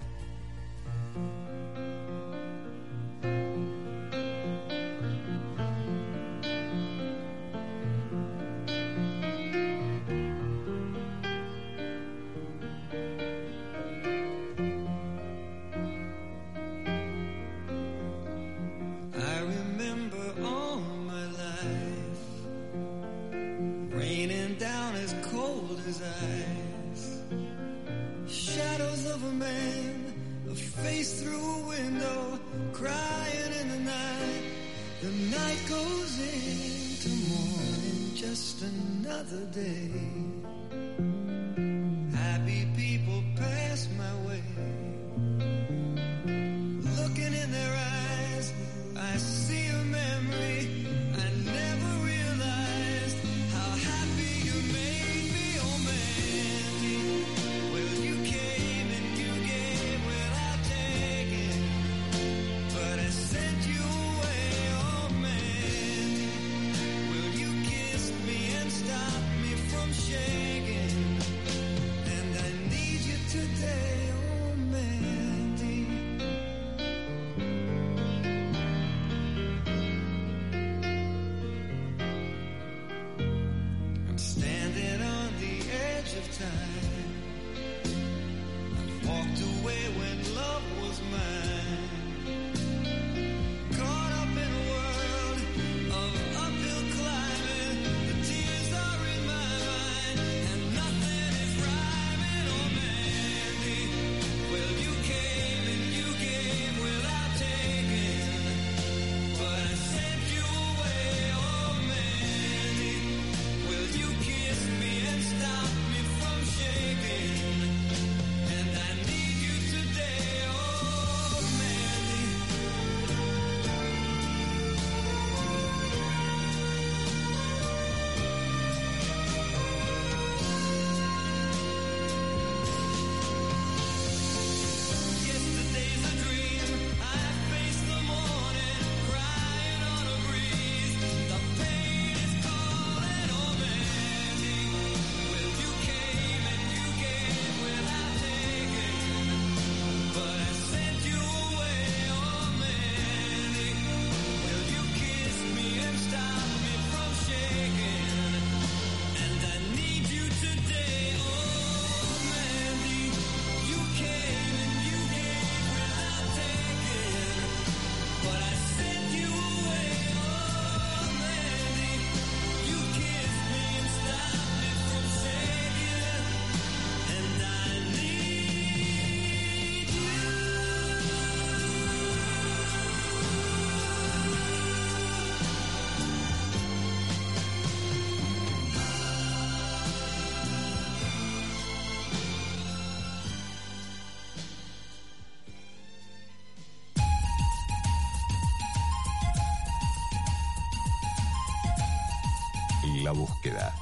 Búsqueda. 203.51 203.73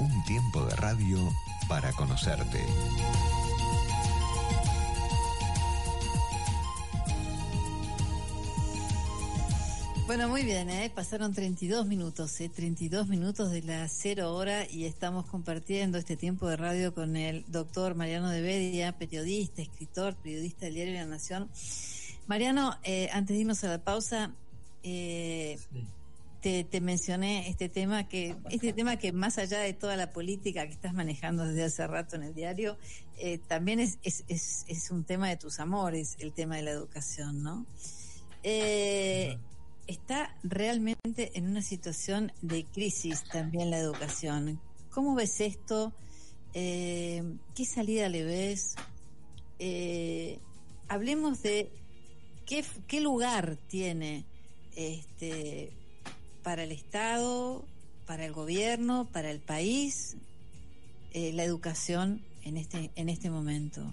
Un 0.00 0.24
tiempo 0.24 0.64
de 0.64 0.76
radio 0.76 1.18
para 1.68 1.92
conocerte. 1.92 2.64
Bueno, 10.06 10.28
muy 10.28 10.42
bien, 10.42 10.68
¿eh? 10.70 10.90
pasaron 10.92 11.32
32 11.32 11.86
minutos, 11.86 12.40
¿eh? 12.40 12.48
32 12.48 13.06
minutos 13.06 13.52
de 13.52 13.62
la 13.62 13.88
cero 13.88 14.34
hora 14.34 14.68
y 14.68 14.84
estamos 14.84 15.26
compartiendo 15.26 15.98
este 15.98 16.16
tiempo 16.16 16.48
de 16.48 16.56
radio 16.56 16.92
con 16.92 17.14
el 17.16 17.44
doctor 17.46 17.94
Mariano 17.94 18.28
de 18.28 18.40
Bedia, 18.40 18.90
periodista, 18.98 19.62
escritor, 19.62 20.16
periodista 20.16 20.66
del 20.66 20.74
diario 20.74 20.94
La 20.94 21.06
Nación. 21.06 21.48
Mariano, 22.26 22.76
eh, 22.82 23.08
antes 23.12 23.36
de 23.36 23.42
irnos 23.42 23.62
a 23.62 23.68
la 23.68 23.78
pausa, 23.78 24.32
eh, 24.82 25.58
te, 26.40 26.64
te 26.64 26.80
mencioné 26.80 27.48
este 27.48 27.68
tema 27.68 28.08
que 28.08 28.36
este 28.50 28.72
tema 28.72 28.96
que 28.96 29.12
más 29.12 29.38
allá 29.38 29.60
de 29.60 29.72
toda 29.74 29.96
la 29.96 30.12
política 30.12 30.66
que 30.66 30.72
estás 30.72 30.94
manejando 30.94 31.44
desde 31.44 31.64
hace 31.64 31.86
rato 31.86 32.16
en 32.16 32.22
el 32.22 32.34
diario, 32.34 32.78
eh, 33.18 33.38
también 33.38 33.80
es, 33.80 33.98
es, 34.02 34.24
es, 34.28 34.64
es 34.68 34.90
un 34.90 35.04
tema 35.04 35.28
de 35.28 35.36
tus 35.36 35.60
amores, 35.60 36.16
el 36.18 36.32
tema 36.32 36.56
de 36.56 36.62
la 36.62 36.70
educación, 36.70 37.42
¿no? 37.42 37.66
Eh, 38.42 39.38
está 39.86 40.34
realmente 40.42 41.32
en 41.34 41.46
una 41.46 41.62
situación 41.62 42.32
de 42.40 42.64
crisis 42.64 43.24
también 43.24 43.70
la 43.70 43.78
educación. 43.78 44.60
¿Cómo 44.90 45.14
ves 45.14 45.40
esto? 45.40 45.92
Eh, 46.54 47.22
¿Qué 47.54 47.64
salida 47.64 48.08
le 48.08 48.24
ves? 48.24 48.76
Hablemos 50.88 51.42
de 51.42 51.70
qué, 52.46 52.64
qué 52.86 53.00
lugar 53.00 53.58
tiene 53.68 54.24
este 54.74 55.72
para 56.42 56.64
el 56.64 56.72
Estado, 56.72 57.64
para 58.06 58.24
el 58.26 58.32
gobierno, 58.32 59.08
para 59.12 59.30
el 59.30 59.40
país, 59.40 60.16
eh, 61.12 61.32
la 61.32 61.44
educación 61.44 62.20
en 62.44 62.56
este 62.56 62.90
en 62.96 63.08
este 63.08 63.30
momento. 63.30 63.92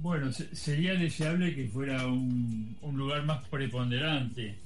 Bueno, 0.00 0.30
se- 0.32 0.54
sería 0.54 0.94
deseable 0.94 1.54
que 1.54 1.66
fuera 1.68 2.06
un, 2.06 2.76
un 2.82 2.96
lugar 2.98 3.24
más 3.24 3.44
preponderante, 3.48 4.56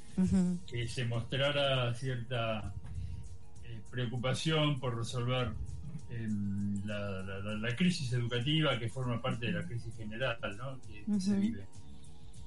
que 0.66 0.86
se 0.88 1.04
mostrara 1.06 1.94
cierta 1.94 2.72
eh, 3.64 3.78
preocupación 3.90 4.78
por 4.78 4.96
resolver 4.98 5.50
em, 6.10 6.84
la, 6.84 7.22
la- 7.22 7.76
crisis 7.76 8.12
educativa 8.12 8.78
que 8.78 8.88
forma 8.90 9.22
parte 9.22 9.46
de 9.46 9.52
la 9.52 9.64
crisis 9.66 9.94
general 9.96 10.36
¿no? 10.58 10.78
que, 10.82 11.04
se 11.20 11.36
vive. 11.36 11.64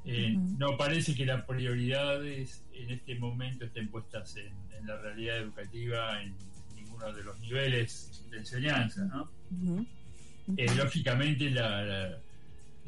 Eh. 0.06 0.36
No 0.60 0.78
parece 0.78 1.16
que 1.16 1.26
las 1.26 1.44
prioridades 1.46 2.62
en 2.74 2.92
este 2.92 3.16
momento 3.16 3.66
estén 3.66 3.88
puestas 3.90 4.36
en, 4.38 4.54
en 4.78 4.86
la 4.88 4.98
realidad 4.98 5.38
educativa 5.38 6.22
en 6.22 6.36
ninguno 6.76 7.12
de 7.12 7.24
los 7.24 7.40
niveles 7.40 8.24
de 8.30 8.38
enseñanza. 8.38 9.04
¿no? 9.06 9.30
Eh, 10.58 10.68
lógicamente 10.76 11.50
la- 11.50 11.84
la- 11.84 12.18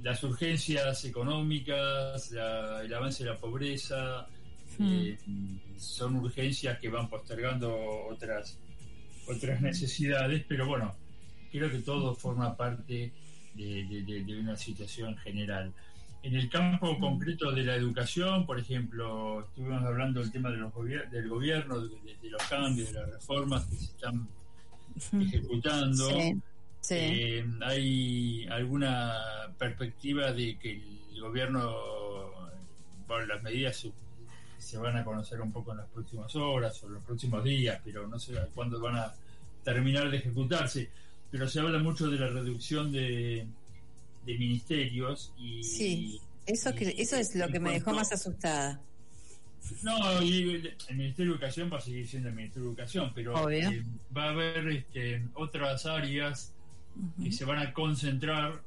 las 0.03 0.23
urgencias 0.23 1.03
económicas, 1.05 2.29
la- 2.31 2.83
el 2.83 2.93
avance 2.93 3.23
de 3.23 3.31
la 3.31 3.37
pobreza, 3.37 4.27
eh, 4.79 5.17
son 5.79 6.17
urgencias 6.17 6.77
que 6.77 6.89
van 6.89 7.09
postergando 7.09 7.75
otras 8.09 8.57
otras 9.27 9.59
necesidades, 9.59 10.45
pero 10.47 10.65
bueno, 10.67 10.95
creo 11.51 11.69
que 11.69 11.79
todo 11.79 12.13
forma 12.15 12.55
parte 12.55 13.11
de, 13.55 13.83
de- 13.85 14.03
de- 14.03 14.23
de 14.23 14.39
una 14.39 14.55
situación 14.55 15.17
general. 15.17 15.73
En 16.23 16.35
el 16.35 16.49
campo 16.49 16.99
concreto 16.99 17.51
de 17.51 17.63
la 17.63 17.75
educación, 17.75 18.45
por 18.45 18.59
ejemplo, 18.59 19.41
estuvimos 19.45 19.81
hablando 19.83 20.19
del 20.19 20.31
tema 20.31 20.49
de 20.49 20.57
los 20.57 20.73
gobier- 20.73 21.09
del 21.09 21.29
gobierno, 21.29 21.79
de, 21.79 21.89
de- 22.01 22.17
de 22.21 22.29
los 22.29 22.43
cambios, 22.43 22.91
de 22.91 22.99
las 22.99 23.09
reformas 23.11 23.65
que 23.65 23.75
se 23.77 23.85
están 23.85 24.27
ejecutando. 25.21 26.09
Sí, 26.09 26.37
sí. 26.81 26.95
Eh, 26.97 27.45
¿Hay 27.61 28.47
alguna 28.47 29.13
perspectiva 29.57 30.31
de 30.33 30.57
que 30.57 30.73
el 31.13 31.21
gobierno, 31.21 31.75
bueno, 33.07 33.25
las 33.27 33.41
medidas 33.43 33.77
se, 33.77 33.91
se 34.57 34.77
van 34.77 34.97
a 34.97 35.05
conocer 35.05 35.39
un 35.39 35.51
poco 35.51 35.71
en 35.71 35.77
las 35.77 35.87
próximas 35.87 36.35
horas 36.35 36.83
o 36.83 36.87
en 36.87 36.95
los 36.95 37.03
próximos 37.03 37.43
días, 37.43 37.79
pero 37.85 38.05
no 38.07 38.19
sé 38.19 38.33
cuándo 38.53 38.79
van 38.81 38.97
a 38.97 39.13
terminar 39.63 40.09
de 40.09 40.17
ejecutarse? 40.17 40.89
Pero 41.31 41.47
se 41.47 41.59
habla 41.59 41.79
mucho 41.79 42.09
de 42.09 42.19
la 42.19 42.27
reducción 42.27 42.91
de, 42.91 43.45
de 44.27 44.37
ministerios 44.37 45.33
y... 45.39 45.63
Sí, 45.63 46.21
eso 46.45 46.75
que 46.75 46.93
y- 46.95 47.01
eso 47.01 47.15
es 47.15 47.33
lo 47.35 47.47
que 47.47 47.59
me 47.59 47.71
dejó 47.71 47.93
más 47.93 48.11
asustada. 48.11 48.79
no, 49.83 50.21
y 50.21 50.41
el 50.89 50.95
Ministerio 50.97 51.31
de 51.31 51.37
Educación 51.37 51.69
va 51.71 51.77
a 51.77 51.81
seguir 51.81 52.07
siendo 52.07 52.29
el 52.29 52.35
Ministerio 52.35 52.63
de 52.65 52.69
Educación, 52.69 53.11
pero 53.15 53.49
eh, 53.49 53.83
va 54.15 54.25
a 54.25 54.29
haber 54.29 54.67
este, 54.69 55.23
otras 55.33 55.85
áreas 55.85 56.53
que 57.23 57.31
se 57.31 57.45
van 57.45 57.59
a 57.59 57.73
concentrar. 57.73 58.61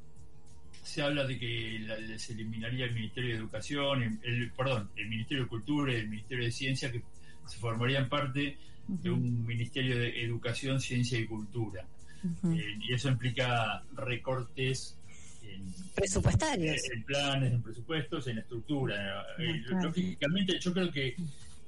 Se 0.83 1.01
habla 1.01 1.25
de 1.25 1.37
que 1.37 1.79
la- 1.87 2.17
se 2.19 2.33
eliminaría 2.33 2.85
el 2.85 2.93
Ministerio 2.93 3.31
de 3.31 3.35
Educación, 3.37 4.03
el, 4.03 4.19
el- 4.23 4.51
perdón, 4.51 4.89
el 4.95 5.07
Ministerio 5.09 5.43
de 5.43 5.49
Cultura 5.49 5.93
y 5.93 5.97
el 5.97 6.09
Ministerio 6.09 6.45
de 6.45 6.51
Ciencia, 6.51 6.91
que 6.91 7.01
se 7.47 7.57
formarían 7.59 8.09
parte 8.09 8.57
de 8.87 9.09
un 9.09 9.45
Ministerio 9.45 9.97
de 9.97 10.23
Educación, 10.23 10.81
Ciencia 10.81 11.19
y 11.19 11.25
Cultura. 11.27 11.85
Eh, 12.53 12.77
y 12.81 12.93
eso 12.93 13.09
implica 13.09 13.83
recortes 13.95 14.95
en, 15.53 15.71
Presupuestarios. 15.95 16.77
en 16.93 17.03
planes, 17.03 17.53
en 17.53 17.61
presupuestos, 17.61 18.27
en 18.27 18.37
estructura. 18.39 19.25
Eh, 19.37 19.61
claro. 19.67 19.87
Lógicamente, 19.89 20.59
yo 20.59 20.73
creo 20.73 20.91
que 20.91 21.15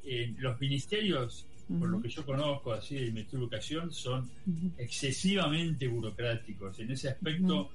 eh, 0.05 0.33
los 0.39 0.59
ministerios, 0.59 1.45
por 1.79 1.89
lo 1.89 2.01
que 2.01 2.09
yo 2.09 2.25
conozco 2.25 2.73
así 2.73 2.95
del 2.95 3.13
Ministerio 3.13 3.39
de 3.39 3.45
Educación, 3.45 3.91
son 3.93 4.29
excesivamente 4.77 5.87
burocráticos. 5.87 6.79
En 6.79 6.91
ese 6.91 7.09
aspecto, 7.09 7.69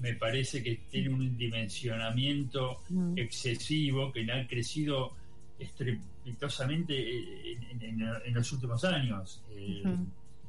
me 0.00 0.14
parece 0.14 0.62
que 0.62 0.80
tiene 0.90 1.10
un 1.10 1.36
dimensionamiento 1.36 2.82
excesivo 3.16 4.12
que 4.12 4.30
ha 4.32 4.46
crecido 4.46 5.12
estrepitosamente 5.58 6.94
eh, 6.98 7.58
en, 7.70 7.82
en- 7.82 8.08
en 8.24 8.34
los 8.34 8.50
últimos 8.52 8.84
años, 8.84 9.42
eh, 9.50 9.82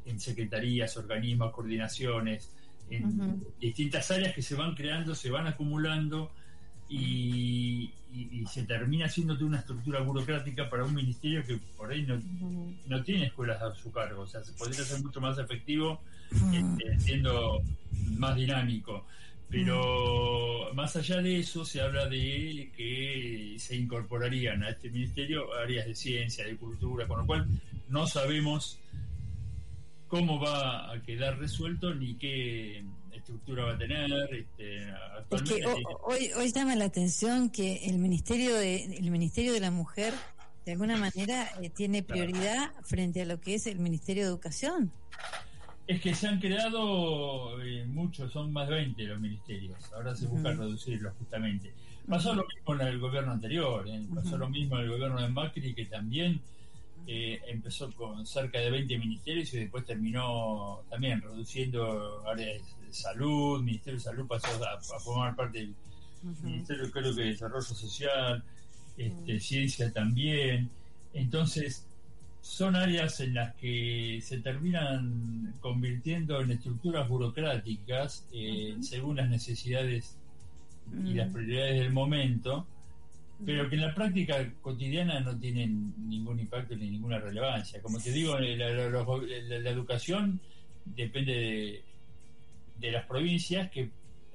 en 0.06 0.20
secretarías, 0.20 0.98
organismos, 0.98 1.52
coordinaciones, 1.54 2.52
en 2.90 3.42
distintas 3.60 4.10
áreas 4.12 4.34
que 4.36 4.42
se 4.42 4.56
van 4.56 4.76
creando, 4.76 5.16
se 5.16 5.30
van 5.32 5.48
acumulando 5.48 6.32
y, 6.90 7.92
y- 8.14 8.30
y 8.42 8.46
se 8.46 8.64
termina 8.64 9.06
haciendo 9.08 9.34
toda 9.36 9.48
una 9.48 9.60
estructura 9.60 10.02
burocrática 10.02 10.70
para 10.70 10.84
un 10.84 10.94
ministerio 10.94 11.44
que 11.46 11.58
por 11.78 11.92
ahí 11.92 12.04
no, 12.04 12.22
no 12.88 13.04
tiene 13.04 13.26
escuelas 13.28 13.62
a 13.62 13.74
su 13.74 13.92
cargo, 13.92 14.22
o 14.24 14.28
sea, 14.28 14.44
se 14.44 14.52
podría 14.54 14.84
ser 14.84 15.02
mucho 15.02 15.20
más 15.22 15.38
efectivo 15.40 16.02
este, 16.54 17.00
siendo 17.00 17.62
más 18.18 18.36
dinámico. 18.36 19.06
Pero 19.50 20.72
más 20.74 20.96
allá 20.96 21.22
de 21.22 21.40
eso, 21.40 21.64
se 21.64 21.80
habla 21.82 22.08
de 22.08 22.72
que 22.76 23.56
se 23.60 23.76
incorporarían 23.76 24.64
a 24.64 24.70
este 24.70 24.90
ministerio 24.90 25.54
áreas 25.54 25.86
de 25.86 25.94
ciencia, 25.96 26.46
de 26.46 26.56
cultura, 26.56 27.08
con 27.08 27.20
lo 27.20 27.26
cual 27.28 27.48
no 27.90 28.08
sabemos 28.08 28.80
cómo 30.14 30.40
va 30.40 30.94
a 30.94 31.02
quedar 31.02 31.40
resuelto 31.40 31.96
ni 31.96 32.14
qué 32.14 32.86
estructura 33.12 33.66
va 33.66 33.74
a 33.74 33.78
tener. 33.80 34.12
Este, 34.32 34.84
Es 34.84 34.94
actualmente 35.18 35.56
que 35.56 35.84
hoy, 36.04 36.30
hoy 36.38 36.52
llama 36.52 36.76
la 36.76 36.86
atención 36.86 37.50
que 37.50 37.88
el 37.88 37.98
Ministerio 37.98 38.54
de, 38.54 38.96
el 38.96 39.10
Ministerio 39.10 39.54
de 39.54 39.60
la 39.60 39.72
Mujer, 39.72 40.14
de 40.68 40.74
alguna 40.74 40.98
manera, 40.98 41.50
eh, 41.64 41.72
tiene 41.72 42.04
prioridad 42.04 42.72
frente 42.84 43.24
a 43.24 43.26
lo 43.26 43.42
que 43.42 43.56
es 43.56 43.66
el 43.66 43.80
Ministerio 43.80 44.26
de 44.26 44.30
Educación. 44.30 44.92
Es 45.88 46.00
que 46.00 46.14
se 46.14 46.28
han 46.28 46.40
creado 46.40 47.60
eh, 47.64 47.84
muchos, 47.88 48.32
son 48.32 48.54
más 48.54 48.70
de 48.70 48.76
20 48.76 49.04
los 49.06 49.20
ministerios. 49.20 49.92
Ahora 49.96 50.16
se 50.16 50.28
busca 50.28 50.52
reducirlos 50.52 51.14
justamente. 51.18 51.74
Pasó 52.08 52.36
lo 52.36 52.46
mismo 52.46 52.76
en 52.76 52.88
el 52.88 53.00
gobierno 53.00 53.32
anterior, 53.32 53.90
¿eh? 53.90 54.04
pasó 54.14 54.38
lo 54.38 54.48
mismo 54.48 54.76
en 54.76 54.84
el 54.84 54.92
gobierno 54.92 55.20
de 55.20 55.30
Macri, 55.30 55.74
que 55.74 55.86
también 55.86 56.40
eh, 57.08 57.42
empezó 57.48 57.92
con 57.92 58.26
cerca 58.26 58.60
de 58.60 58.72
20 58.72 58.98
ministerios 58.98 59.54
y 59.54 59.60
después 59.60 59.86
terminó 59.86 60.82
también 60.90 61.22
reduciendo 61.22 62.24
áreas 62.28 62.62
de 62.82 62.94
salud. 62.94 63.62
Ministerio 63.62 64.00
de 64.00 64.04
Salud 64.04 64.28
pasó 64.28 64.48
a, 64.64 64.74
a 64.74 65.00
formar 65.00 65.36
parte 65.36 65.60
del. 65.60 65.76
Ministerio, 66.42 66.90
creo 66.90 67.14
que 67.14 67.22
de 67.22 67.28
Desarrollo 67.28 67.62
Social, 67.62 68.44
este, 68.98 69.40
Ciencia 69.42 69.92
también. 69.92 70.70
Entonces, 71.14 71.86
son 72.42 72.78
áreas 72.78 73.20
en 73.20 73.34
las 73.34 73.56
que 73.56 74.20
se 74.24 74.38
terminan 74.40 75.54
convirtiendo 75.60 76.40
en 76.42 76.52
estructuras 76.52 77.10
burocráticas 77.10 78.26
eh, 78.32 78.78
según 78.82 79.18
las 79.18 79.30
necesidades 79.30 80.16
y 80.92 81.14
Mm. 81.14 81.16
las 81.16 81.30
prioridades 81.32 81.80
del 81.80 81.94
momento, 81.94 82.68
pero 83.46 83.70
que 83.70 83.76
en 83.76 83.82
la 83.82 83.94
práctica 83.96 84.52
cotidiana 84.62 85.20
no 85.20 85.38
tienen 85.38 85.94
ningún 86.10 86.40
impacto 86.40 86.76
ni 86.76 86.90
ninguna 86.90 87.20
relevancia. 87.20 87.82
Como 87.82 88.00
te 88.00 88.12
digo, 88.12 88.38
eh, 88.40 88.56
la, 88.58 88.70
la- 89.60 89.70
educación 89.70 90.40
depende 90.86 91.34
de, 91.34 91.84
de 92.80 92.92
las 92.92 93.06
provincias 93.06 93.70
que 93.72 93.90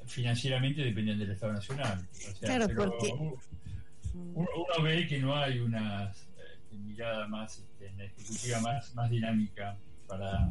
financieramente 0.06 0.82
dependen 0.82 1.18
del 1.18 1.30
Estado 1.32 1.52
Nacional. 1.52 2.06
O 2.12 2.14
sea, 2.36 2.48
Claro, 2.48 2.66
pero 2.68 2.90
porque- 2.90 3.12
uno, 3.12 4.48
uno 4.54 4.82
ve 4.82 5.06
que 5.06 5.18
no 5.18 5.36
hay 5.36 5.58
una 5.60 6.10
eh, 6.10 6.76
mirada 6.84 7.26
más 7.28 7.58
este, 7.58 8.04
ejecutiva 8.04 8.60
más, 8.60 8.94
más 8.94 9.10
dinámica 9.10 9.76
para 10.06 10.50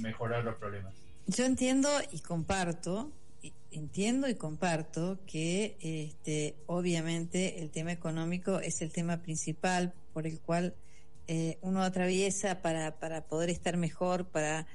mejorar 0.00 0.44
los 0.44 0.54
problemas. 0.56 0.94
Yo 1.26 1.44
entiendo 1.46 1.88
y 2.12 2.18
comparto, 2.20 3.10
entiendo 3.74 4.28
y 4.28 4.34
comparto 4.34 5.18
que 5.26 5.76
este, 5.80 6.54
obviamente 6.66 7.60
el 7.60 7.70
tema 7.70 7.92
económico 7.92 8.60
es 8.60 8.80
el 8.80 8.92
tema 8.92 9.20
principal 9.22 9.92
por 10.12 10.26
el 10.26 10.40
cual 10.40 10.74
eh, 11.26 11.58
uno 11.60 11.82
atraviesa 11.82 12.62
para, 12.62 12.98
para 12.98 13.24
poder 13.24 13.50
estar 13.50 13.76
mejor, 13.76 14.26
para 14.26 14.66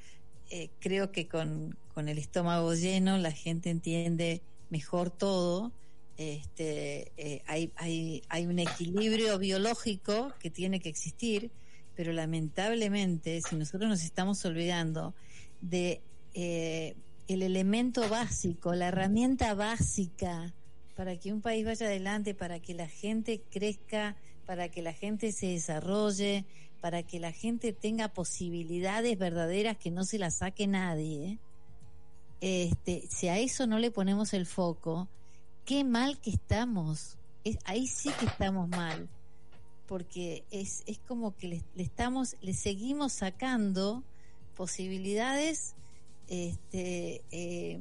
eh, 0.50 0.70
creo 0.80 1.12
que 1.12 1.28
con, 1.28 1.78
con 1.94 2.10
el 2.10 2.18
estómago 2.18 2.74
lleno 2.74 3.18
la 3.18 3.32
gente 3.32 3.70
entiende 3.70 4.42
mejor 4.70 5.10
todo. 5.12 5.72
Este, 6.18 7.14
eh, 7.16 7.42
hay, 7.46 7.72
hay, 7.78 8.24
hay 8.28 8.46
un 8.46 8.60
equilibrio 8.60 9.38
biológico 9.38 10.34
que 10.40 10.50
tiene 10.50 10.82
que 10.82 10.90
existir, 10.90 11.52
pero 11.96 12.12
lamentablemente 12.12 13.42
si 13.42 13.56
nosotros 13.56 13.90
nos 13.90 14.04
estamos 14.04 14.44
olvidando 14.44 15.14
de 15.62 16.02
eh, 16.34 16.96
el 17.34 17.44
elemento 17.44 18.08
básico, 18.10 18.74
la 18.74 18.88
herramienta 18.88 19.54
básica 19.54 20.54
para 20.96 21.18
que 21.18 21.32
un 21.32 21.42
país 21.42 21.64
vaya 21.64 21.86
adelante, 21.86 22.34
para 22.34 22.60
que 22.60 22.74
la 22.74 22.88
gente 22.88 23.42
crezca, 23.50 24.18
para 24.46 24.68
que 24.68 24.82
la 24.82 24.92
gente 24.92 25.32
se 25.32 25.48
desarrolle, 25.48 26.44
para 26.82 27.04
que 27.04 27.22
la 27.22 27.32
gente 27.32 27.72
tenga 27.72 28.10
posibilidades 28.10 29.18
verdaderas 29.18 29.78
que 29.78 29.92
no 29.92 30.04
se 30.04 30.20
las 30.20 30.36
saque 30.36 30.68
nadie. 30.68 31.40
Este, 32.42 33.08
si 33.10 33.30
a 33.30 33.40
eso 33.40 33.66
no 33.66 33.80
le 33.80 33.92
ponemos 33.92 34.34
el 34.34 34.46
foco, 34.46 35.08
qué 35.64 35.86
mal 35.86 36.20
que 36.20 36.32
estamos. 36.32 37.18
Es, 37.46 37.60
ahí 37.64 37.88
sí 37.88 38.10
que 38.20 38.26
estamos 38.26 38.68
mal 38.68 39.08
porque 39.90 40.44
es, 40.52 40.84
es 40.86 41.00
como 41.00 41.36
que 41.36 41.48
le 41.48 41.84
estamos, 41.84 42.36
le 42.42 42.54
seguimos 42.54 43.12
sacando 43.12 44.04
posibilidades, 44.56 45.76
este, 46.30 47.24
eh, 47.32 47.80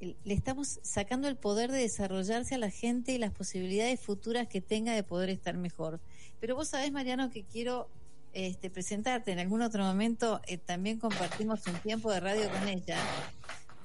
le 0.00 0.34
estamos 0.34 0.80
sacando 0.82 1.28
el 1.28 1.36
poder 1.36 1.70
de 1.70 1.78
desarrollarse 1.78 2.54
a 2.54 2.58
la 2.58 2.70
gente 2.70 3.12
y 3.12 3.18
las 3.18 3.32
posibilidades 3.32 4.00
futuras 4.00 4.48
que 4.48 4.60
tenga 4.60 4.92
de 4.92 5.02
poder 5.02 5.30
estar 5.30 5.56
mejor. 5.56 6.00
Pero 6.40 6.56
vos 6.56 6.68
sabés, 6.68 6.90
Mariano, 6.90 7.30
que 7.30 7.44
quiero 7.44 7.88
este, 8.32 8.70
presentarte 8.70 9.32
en 9.32 9.38
algún 9.38 9.62
otro 9.62 9.84
momento, 9.84 10.40
eh, 10.46 10.56
también 10.58 10.98
compartimos 10.98 11.66
un 11.66 11.74
tiempo 11.80 12.10
de 12.10 12.20
radio 12.20 12.50
con 12.50 12.68
ella, 12.68 12.98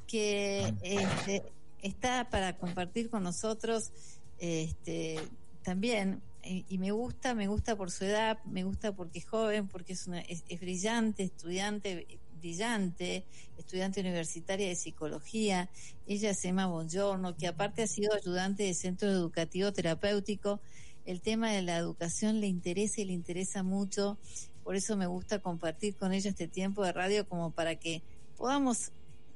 que 0.08 0.74
este, 0.82 1.44
está 1.82 2.30
para 2.30 2.58
compartir 2.58 3.10
con 3.10 3.24
nosotros 3.24 3.92
este, 4.40 5.20
también 5.64 6.22
y, 6.44 6.78
me 6.78 6.92
gusta, 6.92 7.34
me 7.34 7.48
gusta 7.48 7.76
por 7.76 7.90
su 7.90 8.06
edad, 8.06 8.38
me 8.46 8.64
gusta 8.64 8.92
porque 8.92 9.18
es 9.18 9.26
joven, 9.26 9.68
porque 9.68 9.94
es, 9.94 10.06
una, 10.06 10.22
es, 10.22 10.44
es 10.48 10.60
brillante, 10.60 11.24
estudiante 11.24 12.20
brillante, 12.46 13.26
estudiante 13.58 14.02
universitaria 14.02 14.68
de 14.68 14.76
psicología. 14.76 15.68
Ella 16.06 16.30
es 16.30 16.46
Emma 16.46 16.68
Bongiorno, 16.68 17.36
que 17.36 17.48
aparte 17.48 17.82
ha 17.82 17.88
sido 17.88 18.14
ayudante 18.14 18.62
de 18.62 18.76
centro 18.76 19.10
educativo 19.10 19.74
terapéutico. 19.74 20.62
El 21.08 21.22
tema 21.22 21.52
de 21.52 21.64
la 21.64 21.78
educación 21.78 22.40
le 22.40 22.46
interesa 22.48 23.02
y 23.02 23.06
le 23.06 23.14
interesa 23.14 23.64
mucho. 23.64 24.20
Por 24.64 24.76
eso 24.76 24.96
me 24.96 25.08
gusta 25.08 25.40
compartir 25.40 25.96
con 25.96 26.14
ella 26.14 26.30
este 26.30 26.48
tiempo 26.48 26.84
de 26.84 26.92
radio 26.92 27.28
como 27.28 27.50
para 27.50 27.78
que 27.78 28.04
podamos 28.38 28.92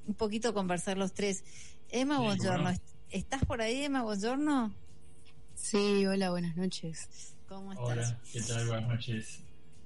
un 0.06 0.14
poquito 0.14 0.54
conversar 0.54 0.96
los 0.98 1.14
tres. 1.14 1.44
Emma 1.90 2.18
Sí, 2.18 2.24
Bongiorno, 2.24 2.64
bueno. 2.64 2.80
¿estás 3.10 3.44
por 3.44 3.62
ahí, 3.62 3.86
Emma 3.86 4.04
Bongiorno? 4.04 4.72
Sí, 5.56 6.06
hola, 6.06 6.30
buenas 6.30 6.56
noches. 6.56 7.10
¿Cómo 7.48 7.74
estás? 7.74 7.88
Hola, 7.88 8.22
¿qué 8.32 8.42
tal? 8.42 8.68
Buenas 8.68 8.88
noches. 8.88 9.40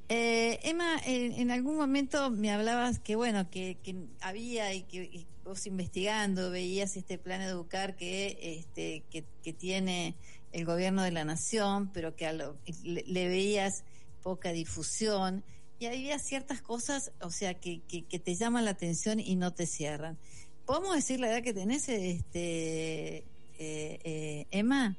Eh, 0.09 0.59
Emma, 0.63 0.99
en, 1.05 1.49
algún 1.51 1.77
momento 1.77 2.29
me 2.29 2.51
hablabas 2.51 2.99
que 2.99 3.15
bueno, 3.15 3.49
que, 3.49 3.77
que 3.83 3.95
había 4.21 4.73
y 4.73 4.83
que 4.83 5.03
y 5.03 5.27
vos 5.43 5.65
investigando 5.65 6.51
veías 6.51 6.95
este 6.97 7.17
plan 7.17 7.41
educar 7.41 7.95
que 7.95 8.37
este 8.59 9.03
que, 9.09 9.25
que 9.43 9.53
tiene 9.53 10.15
el 10.51 10.65
gobierno 10.65 11.03
de 11.03 11.11
la 11.11 11.25
nación, 11.25 11.91
pero 11.93 12.15
que 12.15 12.27
a 12.27 12.33
lo- 12.33 12.57
le, 12.83 13.03
le 13.07 13.27
veías 13.27 13.83
poca 14.21 14.51
difusión 14.51 15.43
y 15.79 15.85
había 15.87 16.19
ciertas 16.19 16.61
cosas, 16.61 17.11
o 17.21 17.29
sea, 17.29 17.55
que, 17.55 17.81
que, 17.81 18.05
que 18.05 18.19
te 18.19 18.35
llaman 18.35 18.65
la 18.65 18.71
atención 18.71 19.19
y 19.19 19.35
no 19.35 19.53
te 19.53 19.65
cierran. 19.65 20.17
¿Podemos 20.65 20.95
decir 20.95 21.19
la 21.19 21.27
edad 21.29 21.43
que 21.43 21.53
tenés, 21.53 21.89
este, 21.89 23.17
eh, 23.17 23.99
eh, 24.03 24.47
Emma? 24.51 24.95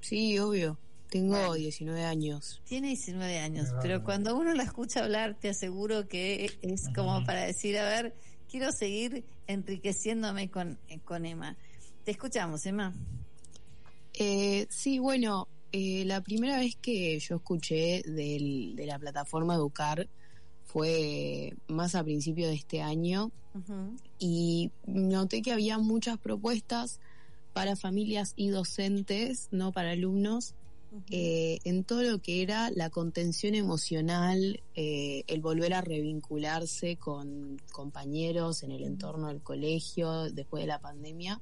Sí, 0.00 0.38
obvio. 0.38 0.78
Tengo 1.10 1.54
19 1.54 2.04
años. 2.04 2.60
Tiene 2.64 2.88
19 2.88 3.38
años, 3.38 3.68
pero 3.82 4.04
cuando 4.04 4.36
uno 4.36 4.52
la 4.54 4.62
escucha 4.64 5.02
hablar, 5.04 5.36
te 5.40 5.48
aseguro 5.48 6.06
que 6.08 6.50
es 6.62 6.88
como 6.94 7.24
para 7.24 7.42
decir, 7.44 7.78
a 7.78 7.88
ver, 7.88 8.14
quiero 8.50 8.72
seguir 8.72 9.24
enriqueciéndome 9.46 10.50
con, 10.50 10.78
con 11.04 11.24
Emma. 11.24 11.56
Te 12.04 12.10
escuchamos, 12.10 12.64
Emma. 12.66 12.94
Eh, 14.14 14.66
sí, 14.70 14.98
bueno, 14.98 15.48
eh, 15.72 16.04
la 16.06 16.20
primera 16.22 16.58
vez 16.58 16.76
que 16.76 17.18
yo 17.18 17.36
escuché 17.36 18.02
del- 18.06 18.74
de 18.76 18.86
la 18.86 18.98
plataforma 18.98 19.54
Educar 19.54 20.08
fue 20.64 21.54
más 21.68 21.94
a 21.94 22.04
principio 22.04 22.48
de 22.48 22.54
este 22.54 22.82
año 22.82 23.30
y 24.18 24.70
noté 24.86 25.40
que 25.42 25.52
había 25.52 25.78
muchas 25.78 26.18
propuestas 26.18 27.00
para 27.52 27.74
familias 27.76 28.34
y 28.36 28.48
docentes, 28.48 29.48
no 29.50 29.72
para 29.72 29.92
alumnos, 29.92 30.54
eh, 31.10 31.58
en 31.64 31.84
todo 31.84 32.02
lo 32.02 32.18
que 32.20 32.42
era 32.42 32.70
la 32.70 32.88
contención 32.90 33.54
emocional, 33.54 34.62
eh, 34.74 35.24
el 35.26 35.40
volver 35.40 35.74
a 35.74 35.80
revincularse 35.80 36.96
con 36.96 37.60
compañeros 37.72 38.62
en 38.62 38.72
el 38.72 38.84
entorno 38.84 39.28
del 39.28 39.42
colegio 39.42 40.30
después 40.30 40.62
de 40.62 40.68
la 40.68 40.80
pandemia. 40.80 41.40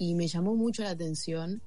y 0.00 0.14
me 0.14 0.28
llamó 0.28 0.54
mucho 0.54 0.84
la 0.84 0.90
atención 0.90 1.60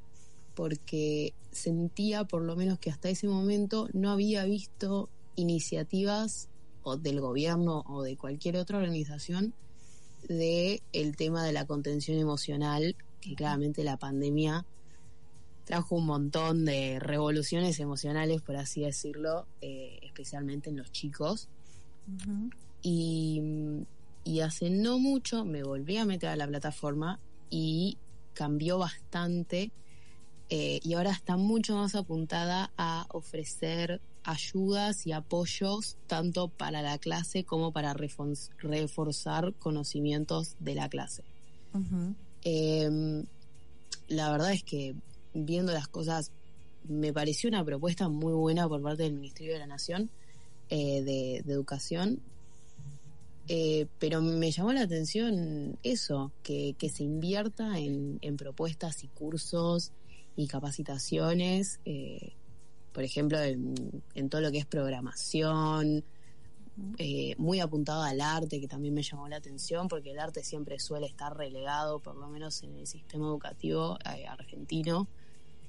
porque 0.55 1.33
sentía 1.51 2.23
por 2.23 2.43
lo 2.43 2.55
menos 2.55 2.79
que 2.79 2.89
hasta 2.89 3.09
ese 3.09 3.27
momento 3.27 3.89
no 3.91 4.09
había 4.09 4.45
visto 4.45 5.09
iniciativas 5.35 6.47
o 6.83 6.95
del 6.95 7.19
gobierno 7.19 7.83
o 7.87 8.03
de 8.03 8.15
cualquier 8.15 8.55
otra 8.55 8.77
organización 8.77 9.53
de 10.27 10.81
el 10.93 11.15
tema 11.15 11.43
de 11.43 11.51
la 11.51 11.65
contención 11.65 12.17
emocional, 12.17 12.95
que 13.19 13.35
claramente 13.35 13.83
la 13.83 13.97
pandemia 13.97 14.65
trajo 15.65 15.95
un 15.95 16.05
montón 16.05 16.65
de 16.65 16.99
revoluciones 16.99 17.79
emocionales, 17.79 18.41
por 18.41 18.57
así 18.57 18.81
decirlo, 18.81 19.45
eh, 19.61 19.99
especialmente 20.01 20.69
en 20.69 20.77
los 20.77 20.91
chicos. 20.91 21.49
Y, 22.81 23.41
y 24.23 24.39
hace 24.41 24.69
no 24.69 24.99
mucho 24.99 25.45
me 25.45 25.63
volví 25.63 25.97
a 25.97 26.05
meter 26.05 26.29
a 26.29 26.35
la 26.35 26.47
plataforma 26.47 27.19
y 27.49 27.97
cambió 28.33 28.77
bastante 28.77 29.71
eh, 30.53 30.81
y 30.83 30.95
ahora 30.95 31.11
está 31.11 31.37
mucho 31.37 31.77
más 31.77 31.95
apuntada 31.95 32.71
a 32.75 33.05
ofrecer 33.09 34.01
ayudas 34.23 35.07
y 35.07 35.13
apoyos 35.13 35.95
tanto 36.07 36.49
para 36.49 36.81
la 36.81 36.97
clase 36.97 37.45
como 37.45 37.71
para 37.71 37.93
reforzar 37.93 39.53
conocimientos 39.53 40.57
de 40.59 40.75
la 40.75 40.89
clase. 40.89 41.23
Eh, 42.43 43.23
la 44.09 44.31
verdad 44.31 44.51
es 44.51 44.63
que 44.63 44.93
viendo 45.33 45.71
las 45.73 45.87
cosas 45.87 46.31
me 46.87 47.13
pareció 47.13 47.49
una 47.49 47.63
propuesta 47.63 48.09
muy 48.09 48.33
buena 48.33 48.67
por 48.67 48.81
parte 48.81 49.03
del 49.03 49.13
Ministerio 49.13 49.53
de 49.53 49.59
la 49.59 49.67
Nación 49.67 50.09
eh, 50.69 51.01
de, 51.03 51.37
Educación, 51.37 52.21
Eh, 53.47 53.87
pero 53.99 54.21
me 54.21 54.51
llamó 54.51 54.71
la 54.71 54.83
atención 54.83 55.77
eso, 55.83 56.31
que, 56.43 56.75
que 56.77 56.89
se 56.89 57.03
invierta 57.03 57.79
en, 57.79 58.19
en 58.21 58.37
propuestas 58.37 59.03
y 59.03 59.07
cursos 59.09 59.91
y 60.37 60.47
capacitaciones, 60.47 61.81
eh, 61.83 62.33
por 62.93 63.03
ejemplo, 63.03 63.41
en, 63.41 64.29
todo 64.29 64.41
lo 64.41 64.51
que 64.51 64.59
es 64.59 64.65
programación, 64.65 66.05
muy 67.37 67.59
apuntado 67.59 68.03
al 68.03 68.21
arte, 68.21 68.61
que 68.61 68.67
también 68.67 68.93
me 68.93 69.03
llamó 69.03 69.27
la 69.27 69.37
atención, 69.37 69.87
porque 69.87 70.11
el 70.11 70.19
arte 70.19 70.43
siempre 70.43 70.79
suele 70.79 71.07
estar 71.07 71.35
relegado, 71.35 71.99
por 71.99 72.15
lo 72.15 72.29
menos 72.29 72.63
en 72.63 72.77
el 72.77 72.87
sistema 72.87 73.25
educativo 73.25 73.97
argentino. 74.29 75.07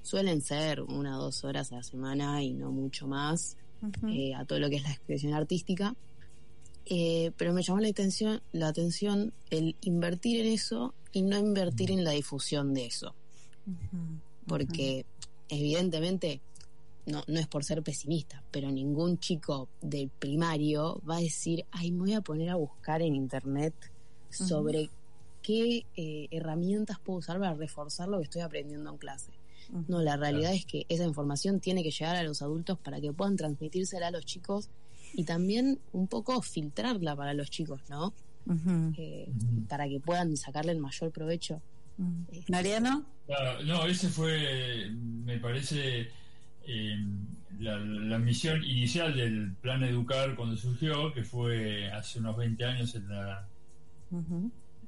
Suelen 0.03 0.40
ser 0.42 0.82
una 0.82 1.18
o 1.18 1.22
dos 1.22 1.44
horas 1.44 1.72
a 1.72 1.76
la 1.76 1.82
semana 1.82 2.42
y 2.42 2.53
no 2.53 2.70
mucho 2.70 3.07
más 3.07 3.57
eh, 4.09 4.34
a 4.34 4.44
todo 4.44 4.59
lo 4.59 4.68
que 4.68 4.76
es 4.76 4.82
la 4.82 4.90
expresión 4.90 5.34
artística. 5.34 5.94
Eh, 6.86 7.30
pero 7.36 7.53
me 7.53 7.62
llamó 7.62 7.80
la 7.80 7.88
atención, 7.88 8.42
la 8.53 8.68
atención 8.68 9.32
el 9.50 9.76
invertir 9.82 10.40
en 10.40 10.53
eso 10.53 10.94
y 11.12 11.22
no 11.22 11.38
invertir 11.38 11.90
en 11.90 12.05
la 12.05 12.11
difusión 12.11 12.74
de 12.74 12.86
eso. 12.86 13.14
Porque 14.46 15.07
evidentemente, 15.48 16.40
no, 17.07 17.22
no 17.28 17.38
es 17.38 17.46
por 17.46 17.64
ser 17.64 17.82
pesimista, 17.82 18.42
pero 18.50 18.70
ningún 18.70 19.18
chico 19.18 19.68
del 19.80 20.09
primario 20.09 21.00
va 21.09 21.16
a 21.16 21.20
decir, 21.20 21.64
ay, 21.70 21.92
me 21.92 22.00
voy 22.00 22.12
a 22.14 22.20
poner 22.20 22.50
a 22.50 22.57
buscar 22.57 23.03
en 23.03 23.14
internet 23.14 23.74
sobre 24.30 24.90
qué 25.42 25.84
eh, 25.96 26.28
herramientas 26.30 26.98
puedo 26.98 27.18
usar 27.18 27.38
para 27.38 27.55
reforzar 27.55 28.09
lo 28.09 28.18
que 28.18 28.24
estoy 28.24 28.42
aprendiendo 28.42 28.90
en 28.90 28.96
clase. 28.96 29.30
No, 29.89 30.01
la 30.03 30.16
realidad 30.18 30.53
es 30.53 30.66
que 30.66 30.85
esa 30.89 31.05
información 31.05 31.59
tiene 31.61 31.83
que 31.83 31.91
llegar 31.91 32.16
a 32.16 32.23
los 32.23 32.43
adultos 32.43 32.79
para 32.79 33.01
que 33.01 33.12
puedan 33.12 33.37
transmitírsela 33.37 34.09
a 34.09 34.11
los 34.11 34.25
chicos 34.27 34.68
y 35.14 35.25
también 35.25 35.79
un 35.93 36.09
poco 36.09 36.41
filtrarla 36.43 37.16
para 37.16 37.33
los 37.35 37.51
chicos, 37.51 37.81
¿no? 37.89 38.12
Eh, 38.99 39.31
para 39.68 39.89
que 39.89 39.99
puedan 40.01 40.37
sacarle 40.37 40.73
el 40.73 40.79
mayor 40.79 41.11
provecho. 41.11 41.61
Ujú. 41.99 42.27
Mariano. 42.49 43.07
Claro, 43.27 43.62
no, 43.64 43.87
ese 43.87 44.09
fue, 44.09 44.91
me 44.91 45.39
parece, 45.39 46.09
eh, 46.66 46.97
la, 47.61 47.79
la 47.79 48.18
misión 48.18 48.62
inicial 48.64 49.14
del 49.16 49.53
plan 49.61 49.83
Educar 49.85 50.35
cuando 50.35 50.57
surgió, 50.57 51.12
que 51.14 51.23
fue 51.25 51.91
hace 51.93 52.18
unos 52.18 52.37
20 52.37 52.64
años, 52.64 52.95
en 52.95 53.09
la, 53.09 53.47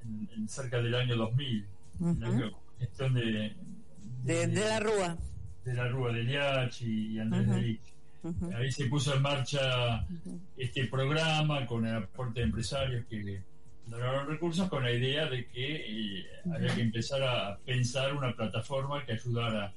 en- 0.02 0.28
en 0.36 0.48
cerca 0.48 0.82
del 0.82 0.94
año 0.94 1.16
2000, 1.16 1.64
en 2.00 2.20
la 2.20 2.50
gestión 2.78 3.14
de, 3.14 3.54
De, 4.24 4.46
de 4.46 4.68
la 4.68 4.80
Rúa. 4.80 5.16
de 5.64 5.74
la 5.74 5.88
Rúa 5.88 6.12
de 6.12 6.22
Liachi 6.24 7.12
y 7.14 7.18
Andrés 7.18 7.46
Ujú. 7.46 7.54
de 7.56 7.62
Lich. 7.62 7.80
Ujú. 8.22 8.50
Ahí 8.56 8.72
se 8.72 8.86
puso 8.86 9.14
en 9.14 9.22
marcha 9.22 10.06
este 10.56 10.86
programa 10.86 11.66
con 11.66 11.86
el 11.86 11.94
aporte 11.96 12.40
de 12.40 12.46
empresarios 12.46 13.04
que 13.06 13.42
donaron 13.86 14.26
recursos 14.26 14.66
con 14.70 14.82
la 14.82 14.90
idea 14.92 15.26
de 15.26 15.46
que 15.48 15.76
eh, 16.20 16.26
había 16.54 16.74
que 16.74 16.80
empezar 16.80 17.22
a 17.22 17.58
pensar 17.58 18.14
una 18.14 18.32
plataforma 18.34 19.04
que 19.04 19.12
ayudara 19.12 19.72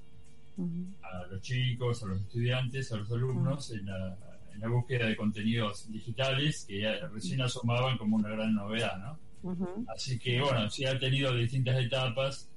a 1.03 1.25
los 1.29 1.41
chicos, 1.41 2.01
a 2.03 2.07
los 2.07 2.21
estudiantes, 2.21 2.91
a 2.91 2.97
los 2.97 3.11
alumnos 3.11 3.69
en 3.71 3.85
la, 3.85 4.15
en 4.53 4.59
la 4.61 4.67
búsqueda 4.69 5.05
de 5.07 5.15
contenidos 5.15 5.91
digitales 5.91 6.65
que 6.67 6.81
ya 6.81 7.05
recién 7.13 7.41
asomaban 7.41 7.97
como 7.97 8.15
una 8.15 8.29
gran 8.29 8.55
novedad, 8.55 8.97
¿no? 8.97 9.19
Así 9.93 10.17
que 10.17 10.41
bueno, 10.41 10.69
sí 10.69 10.85
ha 10.85 10.97
tenido 10.97 11.33
distintas 11.35 11.77
etapas 11.79 12.49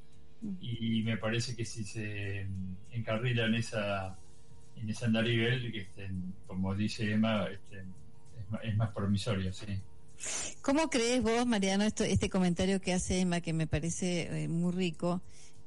y 0.60 1.02
me 1.02 1.16
parece 1.16 1.54
que 1.54 1.64
si 1.64 1.84
se 1.84 2.46
encarrila 2.92 3.46
en 3.46 3.54
esa 3.56 4.16
en 4.76 4.88
ese 4.88 5.04
andarivel, 5.04 5.70
que 5.72 5.82
estén, 5.82 6.32
como 6.46 6.74
dice 6.74 7.12
Emma, 7.12 7.46
estén, 7.48 7.92
es, 8.62 8.76
más 8.76 8.90
promisorio, 8.92 9.52
sí. 9.52 9.66
¿Cómo 10.62 10.88
crees 10.88 11.22
vos, 11.22 11.46
Mariano, 11.46 11.84
esto, 11.84 12.02
este 12.02 12.30
comentario 12.30 12.80
que 12.80 12.94
hace 12.94 13.20
Emma, 13.20 13.42
que 13.42 13.52
me 13.52 13.66
parece 13.66 14.44
eh, 14.44 14.48
muy 14.48 14.72
rico, 14.72 15.20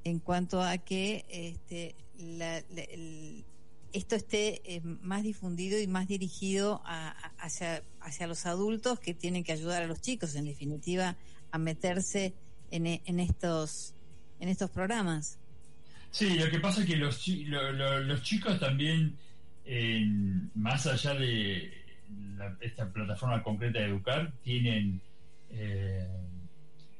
en 0.03 0.17
cuanto 0.19 0.63
a 0.63 0.79
que 0.79 1.25
este, 1.29 1.95
la- 2.17 2.57
el- 2.57 3.45
esto 3.93 4.15
esté 4.15 4.61
eh, 4.65 4.81
más 4.81 5.21
difundido 5.21 5.79
y 5.79 5.85
más 5.85 6.07
dirigido 6.07 6.81
a- 6.83 7.11
hacia, 7.37 7.83
hacia 8.01 8.25
los 8.25 8.47
adultos 8.47 8.99
que 8.99 9.13
tienen 9.13 9.43
que 9.43 9.51
ayudar 9.51 9.83
a 9.83 9.87
los 9.87 10.01
chicos, 10.01 10.33
en 10.33 10.45
definitiva, 10.45 11.17
a 11.51 11.57
meterse 11.59 12.33
en 12.71 13.19
estos 13.19 13.93
en 14.43 14.49
estos 14.49 14.69
programas? 14.69 15.39
Sí, 16.11 16.37
lo 16.37 16.49
que 16.51 16.59
pasa 16.59 16.81
es 16.81 16.87
que 16.87 16.97
los, 16.97 17.17
chi- 17.19 17.45
lo- 17.45 17.71
lo- 17.71 17.99
los 18.01 18.21
chicos 18.21 18.59
también, 18.59 19.15
en- 19.65 20.51
más 20.55 20.85
allá 20.85 21.13
de 21.15 21.71
la- 22.37 22.55
esta 22.59 22.87
plataforma 22.91 23.41
concreta 23.41 23.79
de 23.79 23.85
Educar, 23.85 24.31
tienen 24.43 25.01
eh, 25.55 26.07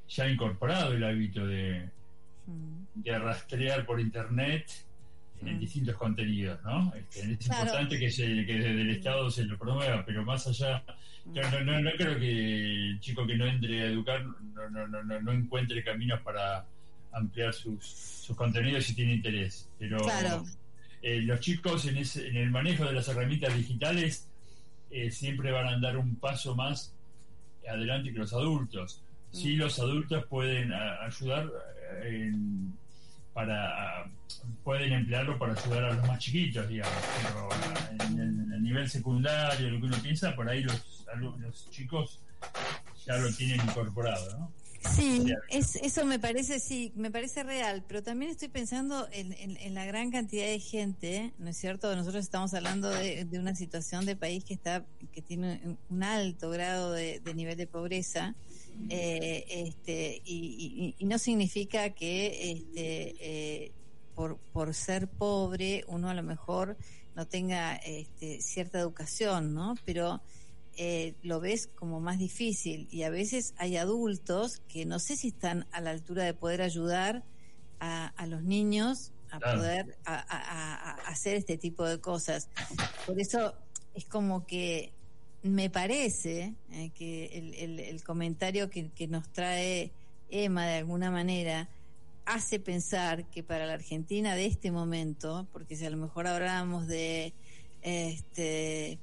ya 0.09 0.27
incorporado 0.29 0.93
el 0.93 1.03
hábito 1.03 1.45
de, 1.45 1.89
de 2.95 3.19
rastrear 3.19 3.85
por 3.85 3.99
Internet 3.99 4.71
en 5.45 5.59
distintos 5.59 5.95
contenidos, 5.95 6.61
¿no? 6.63 6.93
Este, 6.95 7.33
es 7.33 7.37
Claro. 7.39 7.63
importante 7.63 7.99
que, 7.99 8.09
se, 8.11 8.23
que 8.45 8.53
desde 8.53 8.81
el 8.81 8.89
Estado 8.91 9.29
se 9.29 9.43
lo 9.43 9.57
promueva, 9.57 10.05
pero 10.05 10.23
más 10.23 10.47
allá, 10.47 10.81
yo 11.33 11.41
no, 11.51 11.61
no, 11.63 11.81
no 11.81 11.91
creo 11.97 12.17
que 12.19 12.89
el 12.91 12.99
chico 13.01 13.25
que 13.27 13.35
no 13.35 13.45
entre 13.47 13.81
a 13.81 13.85
educar 13.87 14.23
no 14.23 15.31
encuentre 15.31 15.83
caminos 15.83 16.21
para 16.21 16.65
ampliar 17.13 17.53
sus, 17.53 17.85
sus 17.85 18.35
contenidos 18.35 18.85
si 18.85 18.95
tiene 18.95 19.13
interés. 19.13 19.69
Pero 19.79 20.01
Claro. 20.01 20.43
eh, 21.01 21.21
los 21.21 21.39
chicos 21.39 21.85
en, 21.85 21.97
ese, 21.97 22.27
en 22.27 22.37
el 22.37 22.49
manejo 22.51 22.85
de 22.85 22.93
las 22.93 23.07
herramientas 23.07 23.55
digitales 23.55 24.27
eh, 24.91 25.11
siempre 25.11 25.51
van 25.51 25.67
a 25.67 25.71
andar 25.73 25.97
un 25.97 26.15
paso 26.15 26.55
más 26.55 26.93
adelante 27.67 28.11
que 28.11 28.19
los 28.19 28.33
adultos. 28.33 29.01
Sí, 29.31 29.55
los 29.55 29.79
adultos 29.79 30.25
pueden 30.27 30.71
a- 30.73 31.03
ayudar 31.05 31.49
eh, 32.03 32.29
en- 32.31 32.73
para 33.33 34.05
pueden 34.63 34.93
emplearlo 34.93 35.39
para 35.39 35.53
ayudar 35.53 35.85
a 35.85 35.93
los 35.93 36.07
más 36.07 36.19
chiquitos, 36.19 36.67
digamos, 36.69 36.93
pero 37.23 37.49
en, 38.11 38.19
en- 38.19 38.53
a 38.53 38.57
nivel 38.59 38.87
secundario, 38.89 39.69
lo 39.71 39.79
que 39.79 39.85
uno 39.87 39.97
piensa, 40.03 40.35
por 40.35 40.47
ahí 40.47 40.61
los, 40.63 41.05
los 41.39 41.69
chicos 41.71 42.19
ya 43.07 43.17
lo 43.17 43.33
tienen 43.33 43.59
incorporado, 43.61 44.37
¿no? 44.37 44.51
Sí, 44.95 45.23
es, 45.49 45.75
eso 45.77 46.05
me 46.05 46.19
parece, 46.19 46.59
sí, 46.59 46.91
me 46.95 47.09
parece 47.09 47.43
real, 47.43 47.85
pero 47.87 48.03
también 48.03 48.31
estoy 48.31 48.49
pensando 48.49 49.07
en, 49.11 49.31
en- 49.33 49.57
en 49.57 49.73
la 49.73 49.85
gran 49.85 50.11
cantidad 50.11 50.45
de 50.45 50.59
gente, 50.59 51.33
¿no 51.37 51.49
es 51.49 51.57
cierto? 51.57 51.95
Nosotros 51.95 52.23
estamos 52.23 52.53
hablando 52.53 52.89
de, 52.89 53.25
de 53.25 53.39
una 53.39 53.55
situación 53.55 54.05
de 54.05 54.15
país 54.15 54.43
que 54.43 54.53
está, 54.53 54.85
que 55.11 55.21
tiene 55.21 55.61
un- 55.63 55.79
un 55.89 56.03
alto 56.03 56.49
grado 56.49 56.91
de, 56.91 57.19
de 57.21 57.33
nivel 57.33 57.57
de 57.57 57.67
pobreza, 57.67 58.35
eh, 58.89 59.45
este, 59.49 60.21
y, 60.25 60.95
y- 60.97 61.03
y 61.03 61.05
no 61.05 61.17
significa 61.17 61.91
que 61.91 62.51
este, 62.51 63.15
eh, 63.65 63.71
por, 64.15 64.37
por 64.51 64.73
ser 64.73 65.07
pobre 65.07 65.83
uno 65.87 66.09
a 66.09 66.13
lo 66.13 66.23
mejor 66.23 66.77
no 67.15 67.25
tenga 67.27 67.75
este, 67.77 68.41
cierta 68.41 68.79
educación, 68.79 69.53
¿no? 69.53 69.75
Pero 69.85 70.21
eh, 70.77 71.15
lo 71.21 71.39
ves 71.39 71.67
como 71.67 71.99
más 71.99 72.17
difícil 72.19 72.87
y 72.91 73.03
a 73.03 73.09
veces 73.09 73.53
hay 73.57 73.77
adultos 73.77 74.61
que 74.67 74.85
no 74.85 74.99
sé 74.99 75.15
si 75.15 75.27
están 75.29 75.67
a 75.71 75.81
la 75.81 75.91
altura 75.91 76.23
de 76.23 76.33
poder 76.33 76.61
ayudar 76.61 77.23
a, 77.79 78.07
a 78.07 78.25
los 78.27 78.43
niños 78.43 79.11
a 79.31 79.39
Claro. 79.39 79.59
poder 79.59 79.97
a, 80.05 80.13
a- 80.15 80.21
a- 80.21 80.91
a 80.91 81.07
hacer 81.09 81.35
este 81.35 81.57
tipo 81.57 81.85
de 81.85 81.99
cosas. 81.99 82.49
Por 83.05 83.19
eso 83.19 83.53
es 83.95 84.05
como 84.05 84.45
que 84.45 84.93
me 85.41 85.69
parece 85.69 86.53
eh, 86.71 86.91
que 86.95 87.25
el, 87.37 87.53
el- 87.55 87.79
el 87.79 88.03
comentario 88.03 88.69
que, 88.69 88.89
que 88.91 89.07
nos 89.07 89.27
trae 89.33 89.91
Emma 90.29 90.65
de 90.67 90.77
alguna 90.77 91.11
manera 91.11 91.67
hace 92.25 92.59
pensar 92.59 93.25
que 93.29 93.43
para 93.43 93.65
la 93.65 93.73
Argentina 93.73 94.33
de 94.35 94.45
este 94.45 94.71
momento, 94.71 95.47
porque 95.51 95.75
si 95.75 95.85
a 95.85 95.89
lo 95.89 95.97
mejor 95.97 96.25
hablábamos 96.27 96.87
de 96.87 97.33
este 97.81 98.97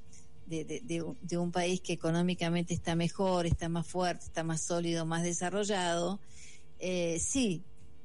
de, 0.51 0.65
de- 0.65 1.05
de 1.23 1.39
un- 1.39 1.53
país 1.53 1.81
que 1.81 1.93
económicamente 1.95 2.75
está 2.75 2.95
mejor, 2.95 3.47
está 3.47 3.69
más 3.69 3.87
fuerte, 3.87 4.25
está 4.27 4.43
más 4.45 4.61
sólido, 4.63 5.07
más 5.07 5.23
desarrollado, 5.23 6.21
eh, 6.79 7.19
sí, 7.21 7.63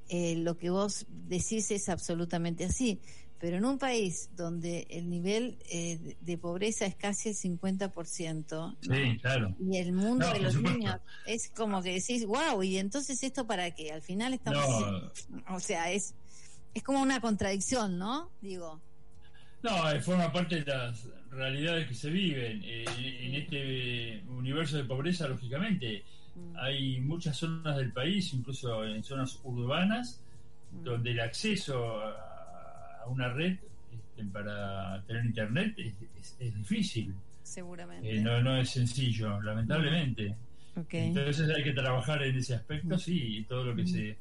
eh, 0.10 0.36
lo 0.38 0.58
que 0.58 0.70
vos 0.70 1.06
decís 1.10 1.72
es 1.72 1.90
absolutamente 1.90 2.64
así. 2.66 3.00
Pero 3.38 3.58
en 3.58 3.66
un 3.66 3.78
país 3.78 4.30
donde 4.36 4.88
el 4.90 5.10
nivel 5.10 5.58
eh, 5.70 6.16
de- 6.22 6.38
pobreza 6.38 6.86
es 6.86 6.96
casi 6.96 7.30
el 7.30 7.36
50%, 7.36 8.46
¿no? 8.50 8.78
Sí, 8.82 9.18
claro. 9.20 9.54
y 9.60 9.78
el 9.78 9.92
mundo 9.92 10.26
No, 10.28 10.34
de 10.34 10.40
los 10.40 10.56
niños 10.56 11.00
es 11.26 11.50
como 11.50 11.82
que 11.84 11.94
decís, 11.96 12.26
wow, 12.26 12.64
y 12.64 12.78
entonces 12.78 13.22
esto 13.24 13.46
para 13.46 13.72
qué? 13.72 13.92
Al 13.92 14.02
final 14.02 14.34
estamos, 14.34 14.66
No, 15.30 15.56
o 15.56 15.60
sea, 15.60 15.92
es 15.92 16.14
es 16.74 16.84
como 16.84 17.02
una 17.02 17.20
contradicción, 17.22 17.98
¿no? 17.98 18.30
Digo, 18.42 18.82
No, 19.64 19.90
eh, 19.92 20.02
forma 20.02 20.32
parte 20.32 20.56
de 20.62 20.66
las 20.66 21.06
realidades 21.36 21.88
que 21.88 21.94
se 21.94 22.10
viven. 22.10 22.62
Eh, 22.64 22.86
en 23.22 23.36
este 23.36 24.22
universo 24.30 24.78
de 24.78 24.86
pobreza, 24.86 25.28
lógicamente, 25.28 26.04
mm, 26.36 26.56
hay 26.58 27.00
muchas 27.02 27.38
zonas 27.38 27.78
del 27.78 27.92
país, 27.92 28.34
incluso 28.34 28.84
en 28.86 29.04
zonas 29.04 29.40
urbanas, 29.44 30.22
mm, 30.72 30.84
donde 30.84 31.12
el 31.12 31.20
acceso 31.20 32.02
a 32.02 33.06
una 33.08 33.30
red 33.30 33.58
este, 33.94 34.26
para 34.32 35.02
tener 35.06 35.26
internet 35.26 35.74
es, 35.78 35.94
es- 36.20 36.36
es 36.40 36.56
difícil. 36.56 37.14
seguramente. 37.44 38.10
Eh, 38.18 38.22
no, 38.22 38.42
no 38.42 38.58
es 38.58 38.72
sencillo, 38.72 39.40
lamentablemente. 39.42 40.36
Ok. 40.76 40.94
Entonces 40.96 41.48
hay 41.56 41.64
que 41.64 41.74
trabajar 41.74 42.24
en 42.24 42.36
ese 42.36 42.56
aspecto, 42.56 42.98
sí, 42.98 43.38
y 43.38 43.44
todo 43.44 43.64
lo 43.66 43.76
que 43.76 43.86
se 43.86 44.18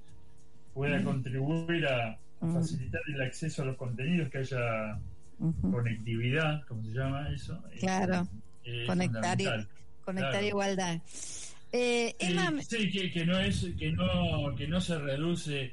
pueda 0.74 1.02
contribuir 1.02 1.86
a, 1.86 2.10
a 2.12 2.18
Mm. 2.46 2.52
facilitar 2.54 3.00
el 3.08 3.22
acceso 3.22 3.62
a 3.62 3.64
los 3.64 3.76
contenidos, 3.76 4.28
que 4.28 4.38
haya 4.38 4.98
Conectividad, 5.70 6.64
como 6.66 6.82
se 6.84 6.90
llama 6.92 7.28
eso. 7.30 7.62
es- 7.72 7.80
Claro. 7.80 8.26
es 8.64 8.86
Conectar 8.86 9.40
y-. 9.40 9.44
Conectar 10.04 10.30
claro. 10.32 10.46
igualdad. 10.46 11.00
Eh, 11.72 12.14
Sí, 12.20 12.26
Emma, 12.32 12.62
sí, 12.62 12.90
que, 12.90 13.10
que 13.10 13.26
no 13.26 13.38
es 13.38 13.66
que 13.78 13.90
no 13.92 14.54
que 14.56 14.68
no 14.68 14.80
se 14.80 14.98
reduce 14.98 15.72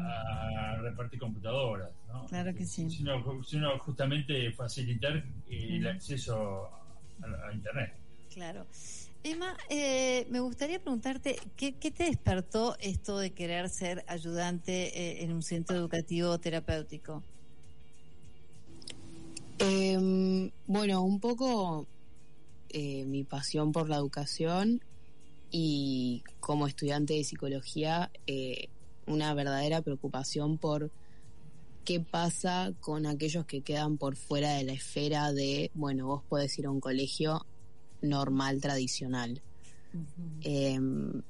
a 0.00 0.76
repartir 0.80 1.18
computadoras, 1.18 1.90
¿no? 2.08 2.26
Claro 2.26 2.54
que 2.54 2.64
sí. 2.64 2.88
Sino, 2.88 3.42
sino 3.44 3.78
justamente 3.80 4.50
facilitar 4.52 5.16
eh, 5.48 5.76
el 5.76 5.86
acceso 5.88 6.68
a, 7.22 7.48
a 7.48 7.52
internet. 7.52 7.92
claro. 8.32 8.66
Emma, 9.26 9.56
eh, 9.70 10.26
me 10.30 10.38
gustaría 10.40 10.78
preguntarte, 10.78 11.36
¿qué, 11.56 11.72
qué 11.76 11.90
te 11.90 12.04
despertó 12.04 12.76
esto 12.78 13.18
de 13.18 13.32
querer 13.32 13.70
ser 13.70 14.04
ayudante 14.06 14.88
eh, 15.00 15.24
en 15.24 15.32
un 15.32 15.42
centro 15.42 15.74
educativo 15.76 16.38
terapéutico? 16.38 17.22
Em, 19.66 20.50
bueno, 20.66 21.02
un 21.02 21.20
poco 21.20 21.86
eh, 22.68 23.04
mi 23.06 23.24
pasión 23.24 23.72
por 23.72 23.88
la 23.88 23.96
educación 23.96 24.82
y 25.50 26.22
como 26.40 26.66
estudiante 26.66 27.14
de 27.14 27.24
psicología, 27.24 28.10
eh, 28.26 28.68
una 29.06 29.32
verdadera 29.32 29.80
preocupación 29.80 30.58
por 30.58 30.90
qué 31.84 32.00
pasa 32.00 32.72
con 32.80 33.06
aquellos 33.06 33.46
que 33.46 33.62
quedan 33.62 33.96
por 33.96 34.16
fuera 34.16 34.52
de 34.52 34.64
la 34.64 34.72
esfera 34.72 35.32
de, 35.32 35.70
bueno, 35.74 36.06
vos 36.06 36.22
podés 36.28 36.58
ir 36.58 36.66
a 36.66 36.70
un 36.70 36.80
colegio 36.80 37.46
normal, 38.02 38.60
tradicional. 38.60 39.40
Em, 40.42 41.22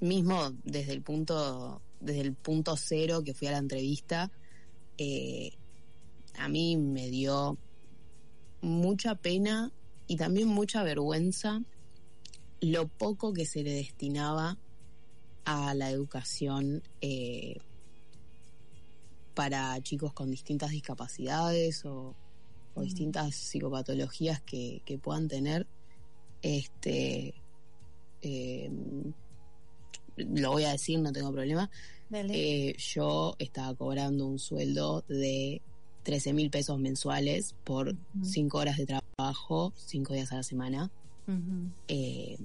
mismo 0.00 0.52
desde 0.64 0.92
el 0.92 1.00
punto 1.00 1.80
desde 1.98 2.20
el 2.20 2.34
punto 2.34 2.76
cero 2.76 3.22
que 3.24 3.32
fui 3.32 3.48
a 3.48 3.52
la 3.52 3.58
entrevista 3.58 4.30
eh, 4.98 5.52
a 6.38 6.48
mí 6.48 6.76
me 6.76 7.08
dio 7.10 7.58
mucha 8.60 9.14
pena 9.14 9.72
y 10.06 10.16
también 10.16 10.48
mucha 10.48 10.82
vergüenza 10.82 11.62
lo 12.60 12.88
poco 12.88 13.32
que 13.32 13.44
se 13.46 13.62
le 13.62 13.72
destinaba 13.72 14.58
a 15.44 15.74
la 15.74 15.90
educación 15.90 16.82
eh, 17.00 17.58
para 19.34 19.80
chicos 19.82 20.12
con 20.12 20.30
distintas 20.30 20.70
discapacidades 20.70 21.84
o, 21.84 22.14
o 22.74 22.80
Mm. 22.80 22.84
distintas 22.84 23.34
psicopatologías 23.34 24.40
que, 24.42 24.82
que 24.84 24.98
puedan 24.98 25.28
tener 25.28 25.66
este 26.42 27.34
eh, 28.22 28.70
lo 30.16 30.52
voy 30.52 30.64
a 30.64 30.72
decir 30.72 30.98
no 31.00 31.12
tengo 31.12 31.32
problema 31.32 31.70
eh, 32.12 32.74
yo 32.78 33.34
estaba 33.38 33.74
cobrando 33.74 34.26
un 34.26 34.38
sueldo 34.38 35.04
de 35.08 35.60
13 36.04 36.32
mil 36.32 36.50
pesos 36.50 36.78
mensuales 36.78 37.54
por 37.64 37.88
Ujú. 37.88 38.24
5 38.24 38.58
horas 38.58 38.76
de 38.76 38.86
trabajo, 38.86 39.72
5 39.76 40.14
días 40.14 40.30
a 40.32 40.36
la 40.36 40.42
semana, 40.42 40.90
eh, 41.88 42.38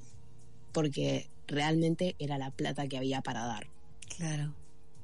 porque 0.73 1.29
realmente 1.47 2.15
era 2.19 2.37
la 2.37 2.51
plata 2.51 2.87
que 2.87 2.97
había 2.97 3.21
para 3.21 3.45
dar 3.45 3.67
Claro. 4.17 4.53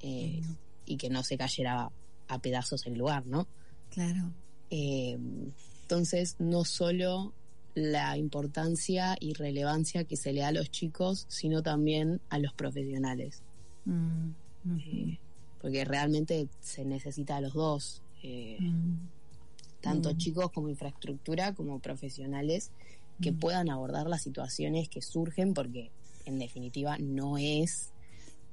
eh, 0.02 0.42
y 0.86 0.98
que 0.98 1.10
no 1.10 1.24
se 1.24 1.38
cayera 1.38 1.90
a 2.28 2.40
pedazos 2.40 2.86
el 2.86 2.98
lugar, 2.98 3.26
¿no? 3.28 3.48
Claro. 3.92 4.32
Eh, 4.70 5.18
entonces, 5.82 6.36
no 6.40 6.64
solo 6.66 7.34
la 7.76 8.18
importancia 8.18 9.18
y 9.20 9.34
relevancia 9.34 10.06
que 10.06 10.16
se 10.16 10.32
le 10.32 10.42
da 10.42 10.48
a 10.48 10.52
los 10.54 10.72
chicos, 10.72 11.26
sino 11.28 11.62
también 11.62 12.22
a 12.30 12.40
los 12.40 12.54
profesionales. 12.54 13.42
Mm. 13.86 14.30
Eh, 14.80 15.20
porque 15.62 15.84
realmente 15.86 16.48
se 16.62 16.86
necesita 16.86 17.38
a 17.38 17.42
los 17.42 17.54
dos, 17.54 18.02
eh, 18.28 18.58
Mm, 18.60 19.08
tanto 19.82 20.10
Mm. 20.12 20.18
chicos 20.18 20.52
como 20.52 20.68
infraestructura, 20.70 21.54
como 21.54 21.80
profesionales, 21.80 22.72
que 23.22 23.32
Mm. 23.32 23.40
puedan 23.40 23.70
abordar 23.70 24.08
las 24.08 24.24
situaciones 24.24 24.90
que 24.90 25.02
surgen, 25.02 25.54
porque 25.54 25.92
en 26.26 26.40
definitiva 26.40 26.98
no 26.98 27.38
es 27.38 27.92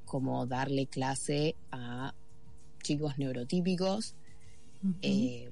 como 0.05 0.47
darle 0.47 0.87
clase 0.87 1.55
a 1.70 2.12
chicos 2.83 3.16
neurotípicos 3.18 4.14
eh, 5.01 5.49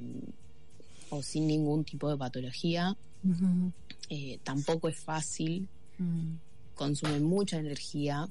o 1.09 1.23
sin 1.23 1.47
ningún 1.47 1.85
tipo 1.85 2.09
de 2.11 2.17
patología. 2.19 2.97
Eh, 4.11 4.39
tampoco 4.45 4.89
es 4.89 4.99
fácil, 4.99 5.69
Mm, 5.99 6.37
consume 6.75 7.21
mucha 7.21 7.59
energía, 7.59 8.29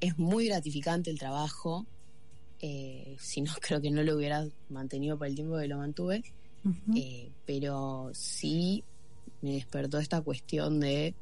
es 0.00 0.18
muy 0.18 0.46
gratificante 0.46 1.10
el 1.10 1.18
trabajo. 1.18 1.84
Eh, 2.60 3.16
si 3.20 3.40
no, 3.40 3.52
creo 3.60 3.80
que 3.80 3.90
no 3.90 4.02
lo 4.02 4.16
hubiera 4.16 4.46
mantenido 4.68 5.18
por 5.18 5.26
el 5.26 5.34
tiempo 5.34 5.58
que 5.58 5.68
lo 5.68 5.78
mantuve. 5.78 6.22
Eh, 6.94 7.30
pero 7.46 8.10
sí 8.12 8.84
me 9.40 9.52
despertó 9.52 9.98
esta 9.98 10.20
cuestión 10.20 10.80
de, 10.80 11.14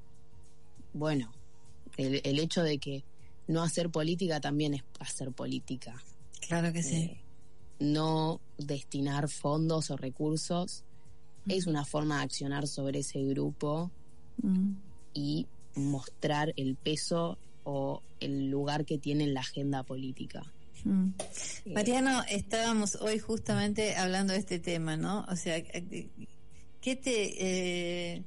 bueno, 0.93 1.33
el, 1.97 2.21
el 2.25 2.41
hecho 2.41 2.65
de 2.65 2.79
que 2.79 3.05
no 3.47 3.63
hacer 3.63 3.91
política 3.91 4.41
también 4.41 4.75
es 4.75 4.83
hacer 4.99 5.31
política. 5.31 6.03
Claro 6.41 6.73
que 6.73 6.83
sí. 6.83 6.97
Eh, 6.97 7.21
no 7.79 8.41
destinar 8.59 9.29
fondos 9.29 9.91
o 9.91 9.97
recursos 9.97 10.85
es 11.47 11.67
una 11.67 11.85
forma 11.85 12.19
de 12.19 12.25
accionar 12.25 12.67
sobre 12.67 13.01
ese 13.01 13.23
grupo 13.23 13.91
y 15.15 15.47
mostrar 15.75 16.53
el 16.57 16.75
peso 16.77 17.39
o 17.65 18.03
el 18.21 18.51
lugar 18.51 18.85
que 18.85 18.99
tiene 18.99 19.25
en 19.25 19.35
la 19.35 19.41
agenda 19.41 19.83
política. 19.83 20.53
Mm. 20.85 21.09
Eh, 21.67 21.73
Mariano, 21.75 22.23
estábamos 22.31 22.97
hoy 22.97 23.19
justamente 23.19 23.97
hablando 23.97 24.33
de 24.33 24.39
este 24.41 24.59
tema, 24.59 24.97
¿no? 24.97 25.25
O 25.29 25.37
sea, 25.37 25.57
eh, 25.57 26.09
¿qué 26.81 26.97
te, 26.97 28.15
eh, 28.17 28.23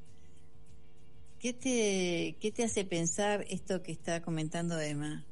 qué 1.39 1.54
te, 1.54 2.36
qué 2.41 2.52
te 2.52 2.64
hace 2.64 2.84
pensar 2.86 3.45
esto 3.50 3.82
que 3.84 3.91
está 3.91 4.22
comentando 4.22 4.80
Emma? 4.80 5.24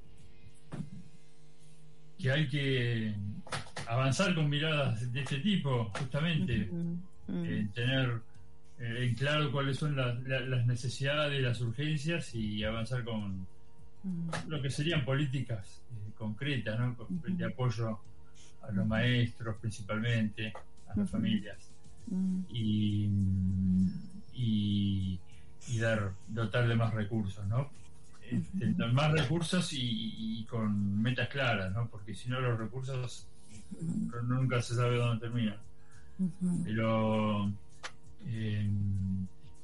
Que 2.20 2.32
hay 2.32 2.48
que 2.48 3.14
avanzar 3.88 4.34
con 4.34 4.50
miradas 4.50 5.12
de 5.14 5.22
este 5.22 5.40
tipo, 5.40 5.92
justamente. 6.00 6.68
Mm, 6.72 6.94
mm, 7.28 7.46
eh, 7.46 7.68
tener 7.76 8.22
eh, 8.80 9.06
en 9.08 9.16
claro 9.16 9.52
cuáles 9.52 9.78
son 9.78 9.96
las, 9.96 10.20
la- 10.24 10.40
las 10.42 10.66
necesidades, 10.66 11.42
las 11.42 11.62
urgencias 11.62 12.34
y 12.34 12.64
avanzar 12.64 13.04
con 13.04 13.46
lo 14.48 14.62
que 14.62 14.70
serían 14.70 15.04
políticas 15.04 15.82
eh, 15.92 16.07
concretas, 16.18 16.80
¿no? 16.80 16.96
De 17.10 17.46
apoyo 17.46 18.00
a 18.64 18.72
los 18.72 18.86
maestros 18.86 19.58
principalmente, 19.58 20.54
a 20.88 20.96
las 20.96 21.10
familias. 21.10 21.58
Mm, 22.08 22.40
y, 22.50 23.10
y, 24.34 25.20
y 25.68 25.78
dar 25.80 26.14
dotar 26.28 26.68
de 26.68 26.76
más 26.76 26.94
recursos, 26.94 27.46
¿no? 27.48 27.70
Este, 28.30 28.66
más 28.92 29.12
recursos 29.12 29.72
y, 29.72 30.40
y 30.40 30.46
con 30.46 31.02
metas 31.02 31.30
claras, 31.30 31.72
¿no? 31.74 31.88
Porque 31.88 32.14
si 32.14 32.30
no 32.30 32.42
los 32.42 32.60
recursos 32.60 33.26
nunca 34.24 34.62
se 34.62 34.76
sabe 34.76 34.98
dónde 34.98 35.22
terminan. 35.28 35.58
Pero 36.64 37.52
eh, 38.26 38.70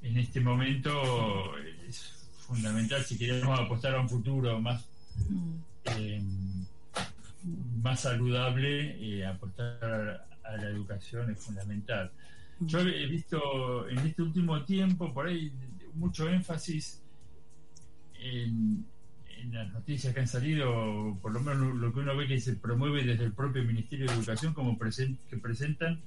en 0.01 0.17
este 0.17 0.39
momento 0.39 1.57
es 1.87 2.27
fundamental 2.39 3.03
si 3.03 3.17
queremos 3.17 3.59
apostar 3.59 3.95
a 3.95 4.01
un 4.01 4.09
futuro 4.09 4.59
más 4.59 4.85
Mm, 5.85 6.63
más 7.81 8.01
saludable, 8.01 8.95
eh, 9.01 9.25
apostar 9.25 10.25
a 10.43 10.57
la 10.57 10.67
educación 10.67 11.29
es 11.31 11.39
fundamental. 11.39 12.11
Yo 12.59 12.79
he 12.79 13.07
visto 13.07 13.89
en 13.89 13.97
este 13.99 14.21
último 14.21 14.63
tiempo 14.63 15.13
por 15.13 15.27
ahí 15.27 15.51
mucho 15.95 16.29
énfasis 16.29 17.01
en, 18.19 18.85
en 19.41 19.53
las 19.53 19.71
noticias 19.73 20.13
que 20.13 20.21
han 20.21 20.27
salido, 20.27 21.17
por 21.21 21.33
lo 21.33 21.41
menos 21.41 21.75
lo, 21.75 21.93
que 21.93 21.99
uno 21.99 22.15
ve 22.15 22.27
que 22.27 22.39
se 22.39 22.55
promueve 22.55 23.03
desde 23.03 23.25
el 23.25 23.33
propio 23.33 23.63
Ministerio 23.63 24.07
de 24.07 24.13
Educación, 24.13 24.53
como 24.53 24.77
presen- 24.79 25.17
que 25.29 25.37
presentan 25.37 25.99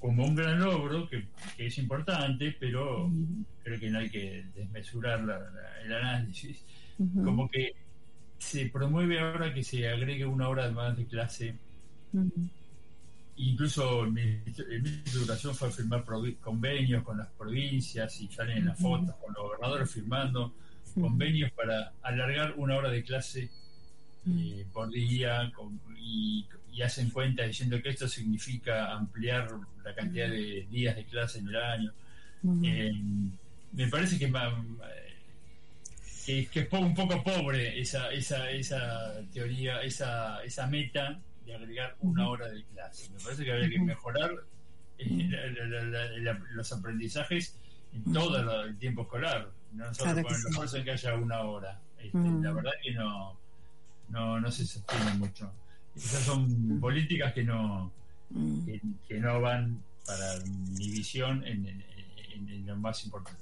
como 0.00 0.26
un 0.26 0.34
gran 0.34 0.58
logro, 0.60 1.08
que, 1.08 1.26
que 1.56 1.66
es 1.68 1.78
importante, 1.78 2.54
pero 2.58 3.08
creo 3.62 3.80
que 3.80 3.90
no 3.90 4.00
hay 4.00 4.10
que 4.10 4.44
desmesurar 4.54 5.20
la- 5.22 5.38
la- 5.38 5.80
el 5.84 5.94
análisis, 5.94 6.62
como 7.24 7.48
que 7.48 7.72
se 8.42 8.66
promueve 8.66 9.20
ahora 9.20 9.54
que 9.54 9.62
se 9.62 9.88
agregue 9.88 10.26
una 10.26 10.48
hora 10.48 10.70
más 10.72 10.96
de 10.96 11.06
clase. 11.06 11.54
Incluso 13.36 14.04
el 14.04 14.12
Ministerio, 14.12 14.72
el 14.72 14.82
de 14.82 15.10
Educación 15.10 15.54
fue 15.54 15.68
a 15.68 15.70
firmar 15.70 16.04
provi- 16.04 16.36
convenios 16.38 17.02
con 17.02 17.16
las 17.18 17.28
provincias 17.28 18.20
y 18.20 18.28
salen 18.28 18.58
en 18.58 18.66
las 18.66 18.78
fotos 18.78 19.14
con 19.16 19.32
los 19.34 19.42
gobernadores 19.44 19.90
firmando 19.90 20.52
convenios 20.94 21.50
para 21.52 21.92
alargar 22.02 22.52
una 22.58 22.76
hora 22.76 22.90
de 22.90 23.02
clase 23.02 23.48
eh, 24.28 24.66
por 24.72 24.90
día 24.90 25.50
con- 25.54 25.80
y, 25.98 26.44
y 26.72 26.82
hacen 26.82 27.08
cuenta 27.10 27.44
diciendo 27.44 27.80
que 27.82 27.88
esto 27.90 28.06
significa 28.06 28.92
ampliar 28.92 29.48
la 29.84 29.94
cantidad 29.94 30.28
de 30.28 30.66
días 30.70 30.94
de 30.96 31.04
clase 31.06 31.38
en 31.38 31.48
el 31.48 31.56
año. 31.56 31.92
Eh, 32.64 32.92
me 33.72 33.88
parece 33.88 34.18
que, 34.18 34.26
que, 36.24 36.46
que 36.46 36.60
es 36.60 36.72
un 36.72 36.94
poco 36.94 37.22
pobre 37.22 37.80
esa, 37.80 38.10
esa, 38.12 38.50
esa 38.50 39.12
teoría, 39.32 39.82
esa, 39.82 40.42
esa 40.44 40.66
meta 40.66 41.20
de 41.44 41.54
agregar 41.54 41.96
una 42.00 42.28
hora 42.28 42.48
de 42.48 42.64
clase. 42.66 43.10
Me 43.10 43.18
parece 43.22 43.44
que 43.44 43.52
habría 43.52 43.70
que 43.70 43.78
mejorar 43.80 44.30
eh, 44.98 45.28
la- 45.28 45.46
la- 45.66 45.82
la- 45.82 46.06
la- 46.08 46.18
la- 46.32 46.44
los 46.52 46.72
aprendizajes 46.72 47.58
en 47.92 48.12
todo 48.12 48.62
el 48.64 48.78
tiempo 48.78 49.02
escolar. 49.02 49.50
No 49.72 49.84
solo 49.94 50.12
Claro 50.12 50.22
poner 50.28 50.62
el 50.62 50.68
sí. 50.68 50.76
en 50.78 50.84
que 50.84 50.90
haya 50.92 51.14
una 51.16 51.40
hora. 51.40 51.80
Este. 51.98 52.18
La 52.40 52.52
verdad 52.52 52.72
que 52.82 52.92
no, 52.92 53.38
no, 54.10 54.40
no 54.40 54.50
se 54.50 54.66
sostiene 54.66 55.14
mucho. 55.14 55.52
Esas 55.96 56.22
son 56.22 56.78
políticas 56.80 57.32
que 57.32 57.42
no, 57.44 57.92
que, 58.64 58.80
que 59.08 59.18
no 59.20 59.40
van 59.40 59.82
para 60.06 60.38
mi 60.44 60.88
visión 60.90 61.44
en, 61.46 61.66
en- 61.66 61.84
en- 62.34 62.48
en 62.48 62.66
lo 62.66 62.76
más 62.76 63.04
importante. 63.04 63.40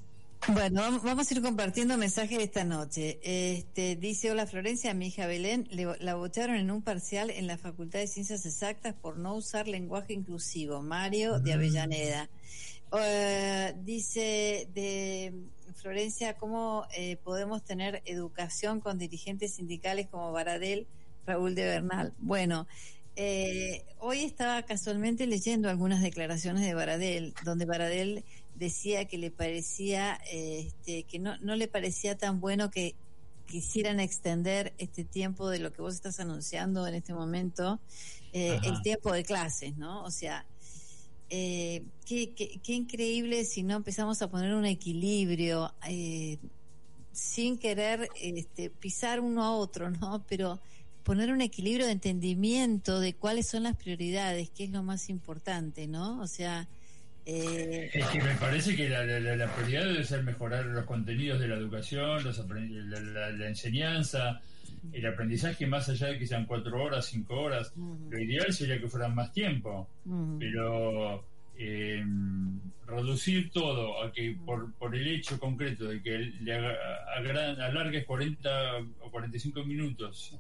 Bueno, 0.49 0.81
vam- 0.83 1.03
vamos 1.03 1.31
a 1.31 1.35
ir 1.35 1.43
compartiendo 1.43 1.97
mensajes 1.99 2.39
esta 2.39 2.65
noche. 2.65 3.21
Este, 3.23 3.95
dice, 3.97 4.31
hola 4.31 4.47
Florencia, 4.47 4.95
mi 4.95 5.09
hija 5.09 5.27
Belén, 5.27 5.69
le- 5.71 5.99
la 6.01 6.15
votaron 6.15 6.57
en 6.57 6.71
un 6.71 6.83
parcial 6.83 7.31
en 7.31 7.47
la 7.47 7.59
Facultad 7.59 7.99
de 8.01 8.07
Ciencias 8.07 8.47
Exactas 8.47 8.95
por 8.95 9.19
no 9.19 9.35
usar 9.35 9.69
lenguaje 9.69 10.15
inclusivo. 10.15 10.83
Mario 10.83 11.39
de 11.41 11.53
Avellaneda. 11.53 12.31
Eh, 12.99 13.75
dice 13.85 14.67
de 14.75 15.35
Florencia, 15.77 16.35
¿cómo 16.37 16.87
eh, 16.97 17.17
podemos 17.23 17.63
tener 17.63 18.03
educación 18.07 18.81
con 18.81 18.99
dirigentes 18.99 19.55
sindicales 19.55 20.09
como 20.09 20.33
Baradel, 20.33 20.87
Raúl 21.27 21.55
de 21.55 21.65
Bernal? 21.67 22.15
Bueno, 22.19 22.67
eh, 23.15 23.85
hoy 23.99 24.25
estaba 24.25 24.63
casualmente 24.63 25.27
leyendo 25.27 25.69
algunas 25.69 26.01
declaraciones 26.03 26.63
de 26.63 26.75
Baradel, 26.75 27.35
donde 27.45 27.67
Baradel 27.67 28.25
decía 28.61 29.07
que 29.07 29.19
le 29.19 29.31
parecía, 29.33 30.21
este, 30.31 31.03
que 31.05 31.19
no, 31.19 31.37
no 31.39 31.57
le 31.57 31.67
parecía 31.67 32.17
tan 32.17 32.41
bueno 32.41 32.71
que 32.71 32.95
quisieran 33.47 33.99
extender 33.99 34.75
este 34.79 35.05
tiempo 35.05 35.49
de 35.51 35.59
lo 35.59 35.73
que 35.73 35.83
vos 35.83 35.95
estás 35.95 36.21
anunciando 36.21 36.87
en 36.87 36.95
este 36.95 37.15
momento, 37.15 37.81
eh, 38.33 38.59
el 38.63 38.81
tiempo 38.83 39.13
de 39.13 39.25
clases, 39.25 39.77
¿no? 39.77 40.05
O 40.05 40.11
sea, 40.13 40.47
eh, 41.31 41.83
qué, 42.07 42.35
qué- 42.35 42.61
qué 42.63 42.73
increíble 42.75 43.45
si 43.45 43.63
no 43.63 43.77
empezamos 43.77 44.21
a 44.23 44.31
poner 44.31 44.55
un 44.55 44.67
equilibrio 44.67 45.73
eh, 45.89 46.39
sin 47.13 47.59
querer 47.59 48.09
este, 48.21 48.71
pisar 48.71 49.21
uno 49.21 49.43
a 49.43 49.53
otro, 49.57 49.91
¿no? 49.91 50.25
Pero 50.29 50.61
poner 51.03 51.33
un 51.33 51.41
equilibrio 51.41 51.87
de 51.87 51.93
entendimiento 51.93 53.01
de 53.01 53.15
cuáles 53.15 53.49
son 53.49 53.63
las 53.65 53.75
prioridades, 53.77 54.51
qué 54.51 54.65
es 54.65 54.71
lo 54.71 54.83
más 54.83 55.09
importante, 55.09 55.87
¿no? 55.89 56.21
O 56.21 56.27
sea, 56.27 56.69
eh, 57.27 57.91
Es 57.93 58.07
que 58.09 58.23
me 58.23 58.35
parece 58.37 58.75
que 58.77 58.89
la, 58.89 59.05
la- 59.05 59.21
la- 59.21 59.37
la 59.37 59.55
prioridad 59.55 59.85
debe 59.85 60.05
ser 60.05 60.23
mejorar 60.23 60.65
los 60.67 60.85
contenidos 60.85 61.39
de 61.41 61.49
la 61.49 61.57
educación, 61.57 62.23
los 62.25 62.39
la, 62.49 63.31
la- 63.31 63.49
enseñanza, 63.49 64.41
el 64.93 65.07
aprendizaje 65.07 65.67
más 65.67 65.89
allá 65.89 66.09
de 66.09 66.19
que 66.19 66.27
sean 66.27 66.47
cuatro 66.47 66.83
horas, 66.83 67.07
cinco 67.07 67.41
horas. 67.41 67.73
Lo 67.77 68.19
ideal 68.19 68.53
sería 68.53 68.81
que 68.81 68.89
fueran 68.89 69.15
más 69.15 69.33
tiempo, 69.33 69.89
pero 70.39 71.25
eh, 71.59 72.03
reducir 72.87 73.51
todo 73.51 74.03
a 74.03 74.11
que 74.13 74.37
por, 74.47 74.73
por 74.75 74.97
el 74.97 75.07
hecho 75.07 75.39
concreto 75.39 75.85
de 75.85 76.03
que 76.03 76.19
le 76.41 76.55
alargues 76.55 78.05
40 78.07 78.51
o 79.03 79.11
45 79.11 79.63
minutos 79.65 80.35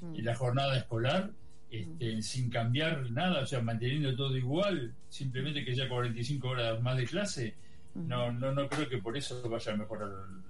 mm. 0.00 0.14
en 0.14 0.24
la 0.24 0.34
jornada 0.36 0.76
escolar 0.78 1.30
este, 1.70 2.22
sin 2.22 2.50
cambiar 2.50 3.10
nada, 3.10 3.42
o 3.42 3.46
sea, 3.46 3.60
manteniendo 3.62 4.14
todo 4.16 4.36
igual, 4.36 4.92
simplemente 5.08 5.64
que 5.64 5.72
haya 5.72 5.88
45 5.88 6.48
horas 6.48 6.80
más 6.82 6.96
de 6.96 7.04
clase, 7.06 7.54
no, 7.94 8.32
no, 8.32 8.52
no 8.52 8.68
creo 8.68 8.88
que 8.88 8.98
por 8.98 9.16
eso 9.16 9.42
vaya 9.48 9.72
a 9.72 9.76
mejorar 9.76 10.08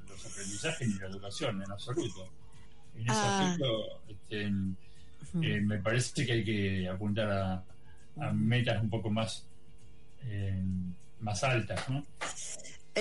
los 0.09 0.27
aprendizajes 0.27 0.89
ni 0.89 0.95
la 0.99 1.07
educación 1.07 1.63
en 1.63 1.71
absoluto. 1.71 2.29
En 2.97 3.03
ese 3.03 3.13
Ah. 3.13 3.51
aspecto, 3.51 4.03
este, 4.09 4.47
eh, 4.47 5.61
me 5.61 5.79
parece 5.79 6.27
que 6.27 6.33
hay 6.33 6.45
que 6.45 6.89
apuntar 6.89 7.31
a, 7.31 7.65
a 8.21 8.33
metas 8.33 8.83
un 8.83 8.91
poco 8.91 9.11
más 9.11 9.47
eh, 10.25 10.63
más 11.21 11.43
altas, 11.45 11.89
¿no? 11.89 12.05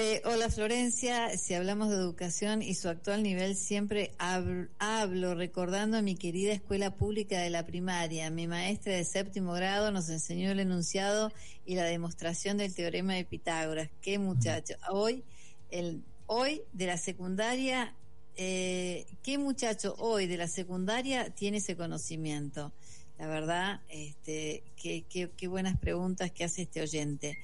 Eh, 0.01 0.21
hola 0.23 0.49
Florencia, 0.49 1.37
si 1.37 1.53
hablamos 1.55 1.89
de 1.89 1.95
educación 1.95 2.61
y 2.61 2.73
su 2.73 2.87
actual 2.87 3.21
nivel, 3.21 3.57
siempre 3.57 4.13
hablo, 4.17 4.69
hablo 4.79 5.35
recordando 5.35 5.97
a 5.97 6.01
mi 6.01 6.15
querida 6.15 6.53
escuela 6.53 6.95
pública 6.95 7.41
de 7.41 7.49
la 7.49 7.65
primaria. 7.65 8.29
Mi 8.29 8.47
maestra 8.47 8.93
de 8.93 9.03
séptimo 9.03 9.51
grado 9.51 9.91
nos 9.91 10.07
enseñó 10.07 10.51
el 10.51 10.61
enunciado 10.61 11.33
y 11.65 11.75
la 11.75 11.83
demostración 11.83 12.55
del 12.55 12.73
teorema 12.73 13.15
de 13.15 13.25
Pitágoras. 13.25 13.89
Qué 14.01 14.19
muchacho. 14.19 14.75
Hoy, 14.89 15.25
el, 15.69 16.01
hoy 16.27 16.61
de 16.71 16.85
la 16.85 16.97
secundaria, 16.97 17.93
eh, 18.37 19.05
qué 19.21 19.37
muchacho 19.37 19.95
hoy 19.97 20.27
de 20.27 20.37
la 20.37 20.47
secundaria 20.47 21.29
tiene 21.35 21.57
ese 21.57 21.75
conocimiento. 21.75 22.71
La 23.17 23.27
verdad, 23.27 23.81
este, 23.89 24.63
qué, 24.81 25.03
qué, 25.09 25.29
qué 25.35 25.47
buenas 25.49 25.77
preguntas 25.77 26.31
que 26.31 26.45
hace 26.45 26.61
este 26.61 26.81
oyente. 26.81 27.37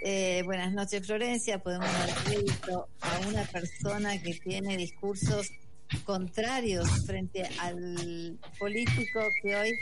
Eh, 0.00 0.42
buenas 0.44 0.72
noches, 0.72 1.06
Florencia. 1.06 1.58
Podemos 1.58 1.92
dar 1.92 2.14
crédito 2.24 2.88
a 3.00 3.18
una 3.28 3.44
persona 3.44 4.20
que 4.22 4.34
tiene 4.34 4.76
discursos 4.76 5.50
contrarios 6.04 6.88
frente 7.06 7.48
al 7.60 8.38
político 8.58 9.20
que 9.42 9.56
hoy 9.56 9.72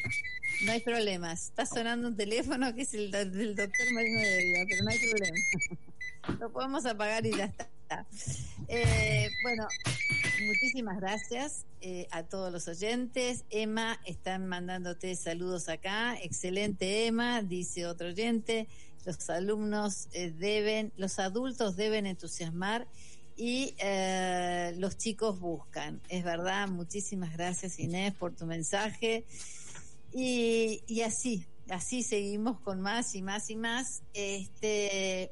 no 0.65 0.73
hay 0.73 0.81
problemas. 0.81 1.49
Está 1.49 1.67
sonando 1.67 2.09
un 2.09 2.17
teléfono 2.17 2.75
que 2.75 2.83
es 2.83 2.95
el 2.95 3.11
del 3.11 3.55
doctor 3.55 3.93
Marino 3.93 4.21
de 4.21 4.39
Vida, 4.39 4.59
pero 4.69 4.85
no 4.85 4.91
hay 4.91 4.99
problema. 5.11 5.37
Lo 6.41 6.53
podemos 6.53 6.87
apagar 6.87 7.27
y 7.27 7.37
ya 7.37 7.45
está. 7.45 8.07
Eh, 8.69 9.29
bueno, 9.43 9.69
muchísimas 10.47 10.99
gracias 10.99 11.67
eh, 11.81 12.09
a 12.11 12.25
todos 12.25 12.53
los 12.53 12.67
oyentes. 12.69 13.45
Emma, 13.51 14.01
están 14.07 14.47
mandándote 14.47 15.15
saludos 15.15 15.69
acá. 15.69 16.17
Excelente, 16.23 17.07
Emma, 17.07 17.43
dice 17.43 17.87
otro 17.87 18.09
oyente. 18.09 18.67
Los 19.07 19.31
alumnos 19.31 20.09
eh, 20.13 20.33
deben, 20.37 20.93
los 20.97 21.21
adultos 21.21 21.77
deben 21.77 22.07
entusiasmar 22.07 22.89
y 23.37 23.75
eh, 23.79 24.75
los 24.79 24.97
chicos 24.99 25.39
buscan. 25.39 26.01
Es 26.09 26.25
verdad, 26.25 26.67
muchísimas 26.67 27.33
gracias 27.33 27.79
Inés 27.79 28.15
por 28.15 28.35
tu 28.35 28.47
mensaje. 28.47 29.25
Y, 30.13 30.83
y 30.89 31.03
así, 31.03 31.47
así 31.71 32.03
seguimos 32.03 32.59
con 32.61 32.81
más 32.81 33.15
y 33.15 33.23
más 33.23 33.49
y 33.49 33.55
más. 33.55 34.03
Este, 34.13 35.31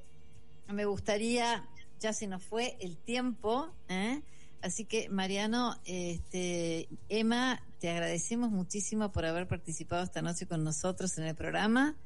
me 0.68 0.84
gustaría, 0.84 1.68
ya 1.98 2.12
se 2.12 2.28
nos 2.28 2.44
fue 2.44 2.76
el 2.78 2.96
tiempo, 2.96 3.72
¿eh? 3.88 4.22
así 4.62 4.84
que 4.84 5.08
Mariano, 5.08 5.76
este, 5.84 6.88
Emma, 7.08 7.60
te 7.80 7.90
agradecemos 7.90 8.50
muchísimo 8.50 9.10
por 9.10 9.24
haber 9.26 9.48
participado 9.48 10.04
esta 10.04 10.22
noche 10.22 10.46
con 10.46 10.62
nosotros 10.62 11.18
en 11.18 11.24
el 11.24 11.34
programa. 11.34 11.96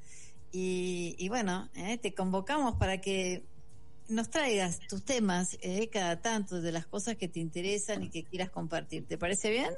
Y, 0.53 1.15
y 1.19 1.29
bueno, 1.29 1.69
¿eh? 1.75 1.99
te 1.99 2.15
convocamos 2.15 2.77
para 2.77 3.01
que 3.01 3.45
nos 4.09 4.31
traigas 4.31 4.81
tus 4.89 5.05
temas 5.05 5.59
eh, 5.61 5.89
cada 5.89 6.21
tanto 6.21 6.61
de 6.61 6.73
las 6.73 6.87
cosas 6.87 7.17
que 7.17 7.29
te 7.29 7.41
interesan 7.41 8.03
y 8.03 8.09
que 8.09 8.25
quieras 8.25 8.51
compartir. 8.51 9.05
¿Te 9.07 9.19
parece 9.19 9.51
bien? 9.51 9.71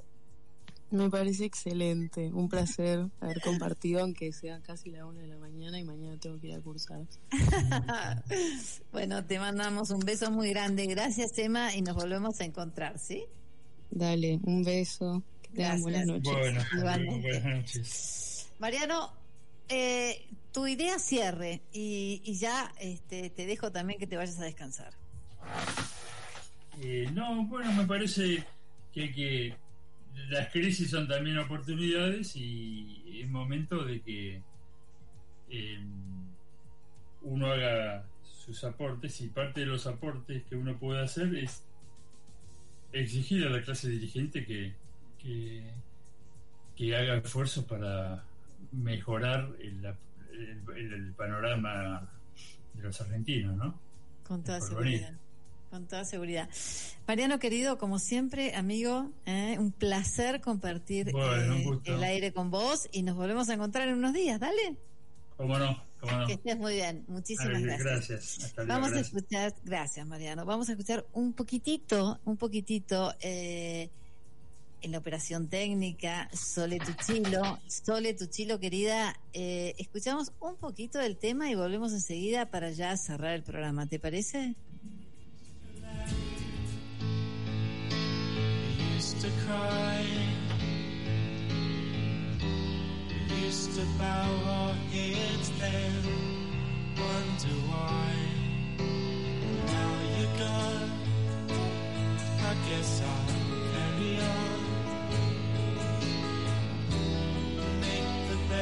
Me 0.90 1.08
parece 1.08 1.44
excelente, 1.44 2.32
un 2.32 2.48
placer 2.48 3.06
haber 3.20 3.40
compartido, 3.42 4.00
aunque 4.00 4.32
sea 4.32 4.60
casi 4.60 4.90
la 4.90 5.06
una 5.06 5.20
de 5.20 5.28
la 5.28 5.36
mañana 5.36 5.78
y 5.78 5.84
mañana 5.84 6.18
tengo 6.18 6.40
que 6.40 6.48
ir 6.48 6.54
a 6.54 6.60
cursar. 6.60 7.02
bueno, 8.92 9.24
te 9.24 9.38
mandamos 9.38 9.90
un 9.90 10.00
beso 10.00 10.32
muy 10.32 10.50
grande. 10.50 10.86
Gracias, 10.86 11.38
Emma, 11.38 11.76
y 11.76 11.82
nos 11.82 11.94
volvemos 11.94 12.40
a 12.40 12.44
encontrar, 12.44 12.98
¿sí? 12.98 13.24
Dale, 13.92 14.40
un 14.42 14.64
beso, 14.64 15.22
que 15.42 15.50
Tengan 15.50 15.80
buenas 15.80 16.06
noches. 16.06 16.32
Bueno, 16.32 16.60
Igualmente. 16.76 17.40
buenas 17.40 17.56
noches. 17.56 18.50
Mariano, 18.58 19.12
eh, 19.70 20.26
tu 20.52 20.66
idea 20.66 20.98
cierre 20.98 21.62
y, 21.72 22.20
y 22.24 22.34
ya 22.34 22.72
este, 22.80 23.30
te 23.30 23.46
dejo 23.46 23.70
también 23.70 23.98
que 23.98 24.06
te 24.06 24.16
vayas 24.16 24.38
a 24.40 24.44
descansar. 24.44 24.92
Eh, 26.82 27.08
no, 27.12 27.44
bueno, 27.46 27.72
me 27.72 27.86
parece 27.86 28.44
que, 28.92 29.54
las 30.28 30.48
crisis 30.50 30.90
son 30.90 31.08
también 31.08 31.38
oportunidades 31.38 32.36
y 32.36 33.20
es 33.22 33.30
momento 33.30 33.84
de 33.84 34.00
que 34.00 34.42
eh, 35.48 35.78
uno 37.22 37.52
haga 37.52 38.04
sus 38.22 38.62
aportes 38.64 39.20
y 39.20 39.28
parte 39.28 39.60
de 39.60 39.66
los 39.66 39.86
aportes 39.86 40.42
que 40.44 40.56
uno 40.56 40.76
puede 40.78 41.02
hacer 41.02 41.34
es 41.36 41.64
exigir 42.92 43.46
a 43.46 43.50
la 43.50 43.62
clase 43.62 43.88
dirigente 43.88 44.44
que, 44.44 44.74
que, 45.18 45.70
que 46.76 46.96
haga 46.96 47.16
esfuerzos 47.16 47.64
para 47.64 48.24
mejorar 48.72 49.50
el, 49.60 49.84
el- 50.32 50.92
el 50.92 51.12
panorama 51.14 52.08
de 52.74 52.82
los 52.82 53.00
argentinos, 53.00 53.56
¿no? 53.56 53.78
Con 54.26 54.42
toda 54.44 54.60
seguridad. 54.60 55.12
Con 55.70 55.86
toda 55.86 56.04
seguridad. 56.04 56.48
Mariano, 57.06 57.38
querido, 57.38 57.78
como 57.78 57.98
siempre, 57.98 58.54
amigo, 58.54 59.10
¿eh? 59.26 59.56
un 59.58 59.70
placer 59.72 60.40
compartir 60.40 61.12
Bueno, 61.12 61.54
eh, 61.56 61.80
el 61.84 62.02
aire 62.02 62.32
con 62.32 62.50
vos 62.50 62.88
y 62.92 63.02
nos 63.02 63.16
volvemos 63.16 63.48
a 63.48 63.54
encontrar 63.54 63.88
en 63.88 63.94
unos 63.98 64.12
días. 64.12 64.40
Dale. 64.40 64.76
¿Cómo 65.36 65.58
no? 65.58 65.82
¿Cómo 66.00 66.12
no? 66.18 66.26
Que 66.26 66.32
estés 66.34 66.56
muy 66.58 66.74
bien. 66.74 67.04
Muchísimas 67.08 67.56
Ay, 67.56 67.62
gracias. 67.62 67.84
gracias. 68.08 68.44
Hasta 68.44 68.64
luego, 68.64 68.80
Vamos 68.80 68.96
a 68.96 69.00
escuchar, 69.00 69.54
gracias 69.64 70.06
Mariano, 70.06 70.44
vamos 70.44 70.68
a 70.68 70.72
escuchar 70.72 71.06
un 71.12 71.32
poquitito, 71.34 72.18
un 72.24 72.36
poquitito 72.36 73.14
eh, 73.20 73.90
en 74.82 74.92
la 74.92 74.98
operación 74.98 75.48
técnica, 75.48 76.28
Sole 76.32 76.78
Tuchilo, 76.78 77.58
Sole 77.66 78.14
Tuchilo 78.14 78.58
querida, 78.58 79.18
eh, 79.32 79.74
escuchamos 79.78 80.32
un 80.40 80.56
poquito 80.56 80.98
del 80.98 81.16
tema 81.16 81.50
y 81.50 81.54
volvemos 81.54 81.92
enseguida 81.92 82.50
para 82.50 82.70
ya 82.70 82.96
cerrar 82.96 83.34
el 83.34 83.42
programa, 83.42 83.86
¿te 83.86 83.98
parece? 83.98 84.54
We 88.70 88.76
used 93.46 93.74
to 93.74 93.80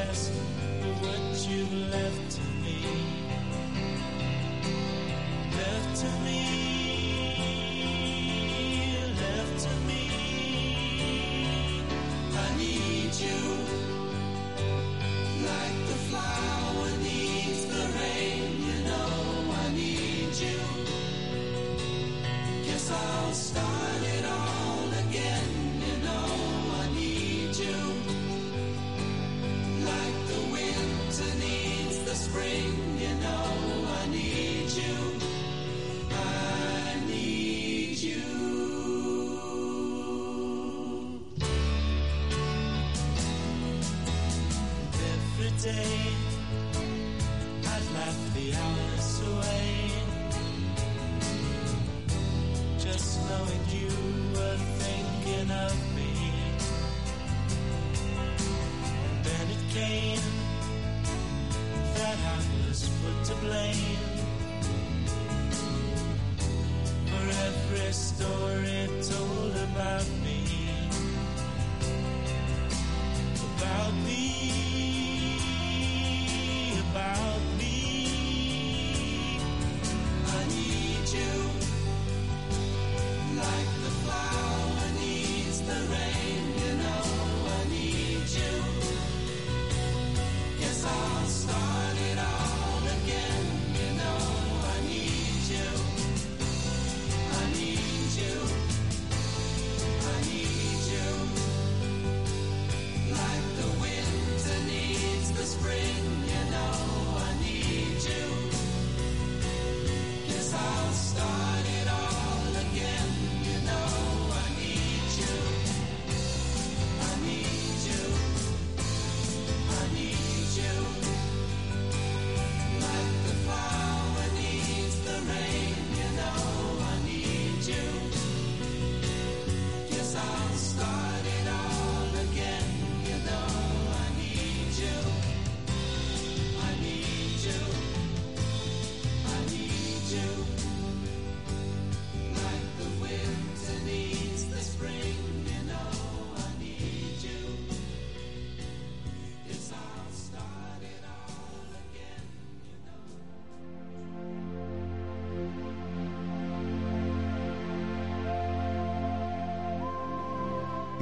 best 0.05 0.31
of 0.31 1.01
what 1.03 1.47
you've 1.49 1.73
left 1.95 2.31
to 2.35 2.43
me. 2.63 2.79
Left 5.57 5.91
to 6.01 6.09
me. 6.25 6.41
Left 9.23 9.55
to 9.65 9.73
me. 9.87 10.03
I 12.43 12.47
need 12.61 13.13
you 13.25 13.41
like 15.49 15.77
the 15.91 15.99
flower 16.09 16.89
needs 17.07 17.61
the 17.73 17.83
rain. 17.99 18.51
You 18.67 18.77
know 18.89 19.13
I 19.63 19.65
need 19.81 20.33
you. 20.45 20.59
Guess 22.65 22.91
I'll 22.91 23.33
start 23.33 23.58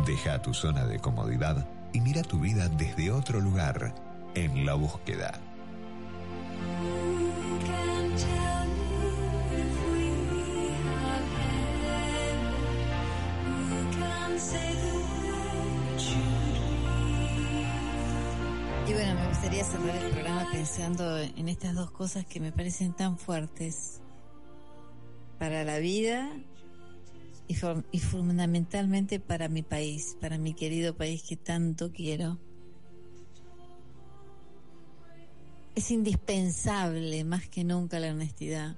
Deja 0.07 0.41
tu 0.41 0.53
zona 0.53 0.85
de 0.85 0.99
comodidad 0.99 1.67
y 1.91 1.99
mira 1.99 2.21
tu 2.21 2.39
vida 2.39 2.69
desde 2.69 3.11
otro 3.11 3.41
lugar, 3.41 3.93
en 4.35 4.65
la 4.65 4.73
búsqueda. 4.73 5.37
Y 18.87 18.93
bueno, 18.93 19.15
me 19.15 19.27
gustaría 19.27 19.65
cerrar 19.65 19.95
el 19.97 20.11
programa 20.11 20.47
pensando 20.49 21.17
en 21.17 21.49
estas 21.49 21.75
dos 21.75 21.91
cosas 21.91 22.25
que 22.25 22.39
me 22.39 22.53
parecen 22.53 22.93
tan 22.93 23.17
fuertes 23.17 23.99
para 25.37 25.65
la 25.65 25.79
vida 25.79 26.31
y, 27.47 27.99
fundamentalmente 27.99 29.19
para 29.19 29.47
mi 29.47 29.63
país, 29.63 30.17
para 30.19 30.37
mi 30.37 30.53
querido 30.53 30.95
país 30.95 31.23
que 31.23 31.37
tanto 31.37 31.91
quiero. 31.91 32.37
Es 35.75 35.91
indispensable 35.91 37.23
más 37.23 37.47
que 37.47 37.63
nunca 37.63 37.99
la 37.99 38.11
honestidad. 38.11 38.75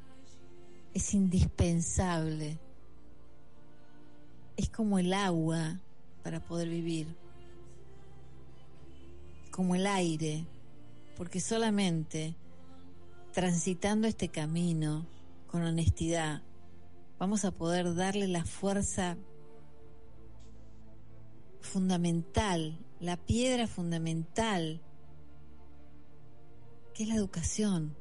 Es 0.94 1.14
indispensable. 1.14 2.60
Es 4.58 4.70
como 4.70 5.00
el 5.00 5.14
agua 5.14 5.80
para 6.24 6.42
poder 6.42 6.68
vivir, 6.68 7.08
como 9.52 9.76
el 9.76 9.88
aire, 9.88 10.46
porque 11.16 11.40
solamente 11.40 12.36
transitando 13.32 14.08
este 14.08 14.28
camino 14.28 15.08
con 15.48 15.64
honestidad 15.64 16.44
vamos 17.20 17.44
a 17.44 17.52
poder 17.52 17.94
darle 17.96 18.28
la 18.28 18.46
fuerza 18.46 19.18
fundamental, 21.60 22.80
la 23.02 23.18
piedra 23.18 23.68
fundamental, 23.68 24.82
que 26.94 27.04
es 27.04 27.10
la 27.10 27.16
educación. 27.16 27.96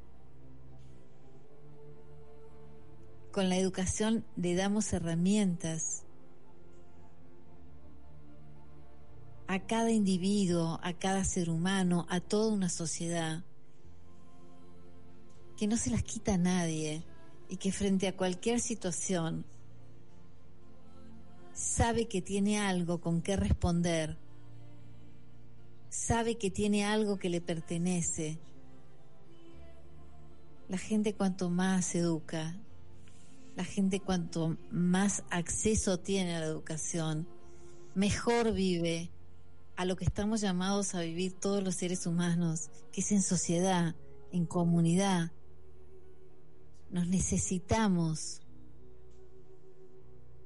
Con 3.32 3.48
la 3.48 3.56
educación 3.56 4.24
le 4.36 4.54
damos 4.54 4.92
herramientas 4.92 6.04
a 9.48 9.58
cada 9.66 9.90
individuo, 9.90 10.78
a 10.82 10.92
cada 10.92 11.24
ser 11.24 11.50
humano, 11.50 12.06
a 12.08 12.20
toda 12.20 12.52
una 12.52 12.68
sociedad, 12.68 13.44
que 15.56 15.66
no 15.66 15.76
se 15.76 15.90
las 15.90 16.04
quita 16.04 16.34
a 16.34 16.38
nadie 16.38 17.04
y 17.48 17.56
que 17.56 17.72
frente 17.72 18.08
a 18.08 18.16
cualquier 18.16 18.60
situación 18.60 19.44
sabe 21.54 22.06
que 22.06 22.22
tiene 22.22 22.58
algo 22.58 23.00
con 23.00 23.20
qué 23.20 23.36
responder, 23.36 24.16
sabe 25.88 26.36
que 26.36 26.50
tiene 26.50 26.84
algo 26.84 27.18
que 27.18 27.30
le 27.30 27.40
pertenece. 27.40 28.38
La 30.68 30.78
gente 30.78 31.14
cuanto 31.14 31.50
más 31.50 31.86
se 31.86 31.98
educa, 32.00 32.56
la 33.56 33.64
gente 33.64 34.00
cuanto 34.00 34.56
más 34.70 35.24
acceso 35.30 35.98
tiene 35.98 36.36
a 36.36 36.40
la 36.40 36.46
educación, 36.46 37.26
mejor 37.94 38.52
vive 38.52 39.10
a 39.76 39.84
lo 39.84 39.96
que 39.96 40.04
estamos 40.04 40.40
llamados 40.40 40.94
a 40.94 41.00
vivir 41.00 41.32
todos 41.32 41.62
los 41.64 41.74
seres 41.74 42.06
humanos, 42.06 42.70
que 42.92 43.00
es 43.00 43.10
en 43.10 43.22
sociedad, 43.22 43.96
en 44.30 44.44
comunidad. 44.44 45.32
Nos 46.90 47.06
necesitamos 47.08 48.40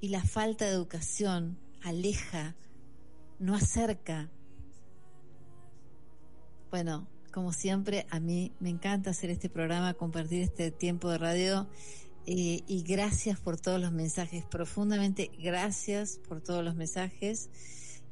y 0.00 0.08
la 0.08 0.24
falta 0.24 0.64
de 0.64 0.72
educación 0.72 1.58
aleja, 1.82 2.56
no 3.38 3.54
acerca. 3.54 4.30
Bueno, 6.70 7.06
como 7.32 7.52
siempre, 7.52 8.06
a 8.10 8.18
mí 8.18 8.52
me 8.60 8.68
encanta 8.68 9.10
hacer 9.10 9.30
este 9.30 9.48
programa, 9.48 9.94
compartir 9.94 10.42
este 10.42 10.70
tiempo 10.70 11.08
de 11.08 11.18
radio 11.18 11.68
eh, 12.26 12.62
y 12.66 12.82
gracias 12.82 13.38
por 13.40 13.60
todos 13.60 13.80
los 13.80 13.92
mensajes, 13.92 14.44
profundamente 14.44 15.30
gracias 15.38 16.20
por 16.28 16.40
todos 16.40 16.64
los 16.64 16.74
mensajes 16.74 17.48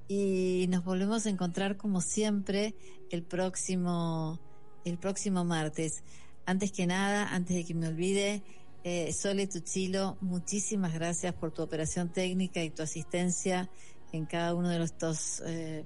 y 0.09 0.66
nos 0.68 0.85
volvemos 0.85 1.26
a 1.26 1.31
encontrar 1.31 1.76
como 1.76 2.01
siempre 2.01 2.74
el 3.11 3.22
próximo 3.22 4.41
el 4.85 4.99
próximo 4.99 5.45
martes. 5.45 6.03
Antes 6.47 6.72
que 6.72 6.86
nada, 6.86 7.34
antes 7.34 7.57
de 7.57 7.64
que 7.64 7.74
me 7.74 7.88
olvide, 7.88 8.43
eh, 8.82 9.12
Sole 9.12 9.47
Tuchilo, 9.47 10.16
muchísimas 10.20 10.95
gracias 10.95 11.34
por 11.34 11.53
tu 11.53 11.62
operación 11.62 12.09
técnica 12.09 12.62
y 12.62 12.70
tu 12.70 12.82
asistencia 12.82 13.70
en 14.12 14.26
cada 14.26 14.55
uno 14.55 14.68
de 14.68 14.82
estos 14.82 15.43
eh, 15.47 15.84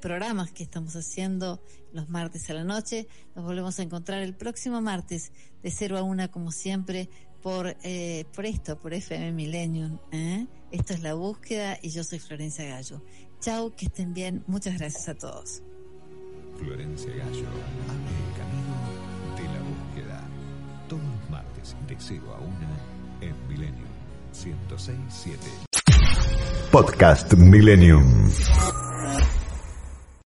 programas 0.00 0.52
que 0.52 0.62
estamos 0.62 0.94
haciendo 0.96 1.60
los 1.92 2.08
martes 2.08 2.48
a 2.50 2.54
la 2.54 2.64
noche. 2.64 3.08
Nos 3.34 3.44
volvemos 3.44 3.78
a 3.78 3.82
encontrar 3.82 4.22
el 4.22 4.34
próximo 4.34 4.80
martes 4.80 5.32
de 5.62 5.70
0 5.70 5.98
a 5.98 6.02
1 6.02 6.30
como 6.30 6.52
siempre 6.52 7.08
por, 7.42 7.76
eh, 7.82 8.24
por 8.34 8.46
esto, 8.46 8.78
por 8.78 8.94
FM 8.94 9.32
Millennium. 9.32 9.98
¿eh? 10.12 10.46
Esto 10.70 10.94
es 10.94 11.02
La 11.02 11.14
Búsqueda 11.14 11.78
y 11.82 11.90
yo 11.90 12.04
soy 12.04 12.18
Florencia 12.18 12.64
Gallo. 12.64 13.02
Chau, 13.40 13.74
que 13.74 13.86
estén 13.86 14.14
bien. 14.14 14.44
Muchas 14.46 14.78
gracias 14.78 15.08
a 15.08 15.14
todos. 15.14 15.62
Florencia 16.56 17.10
Gallo 17.14 17.48
abre 17.88 18.14
el 18.26 18.36
camino 18.36 19.07
martes 21.58 21.76
de 21.86 21.96
0 21.98 22.22
a 22.34 22.40
1 22.40 22.56
en 23.20 23.48
Millennium 23.48 23.88
106.7. 24.32 25.36
Podcast 26.70 27.34
Millennium. 27.34 28.30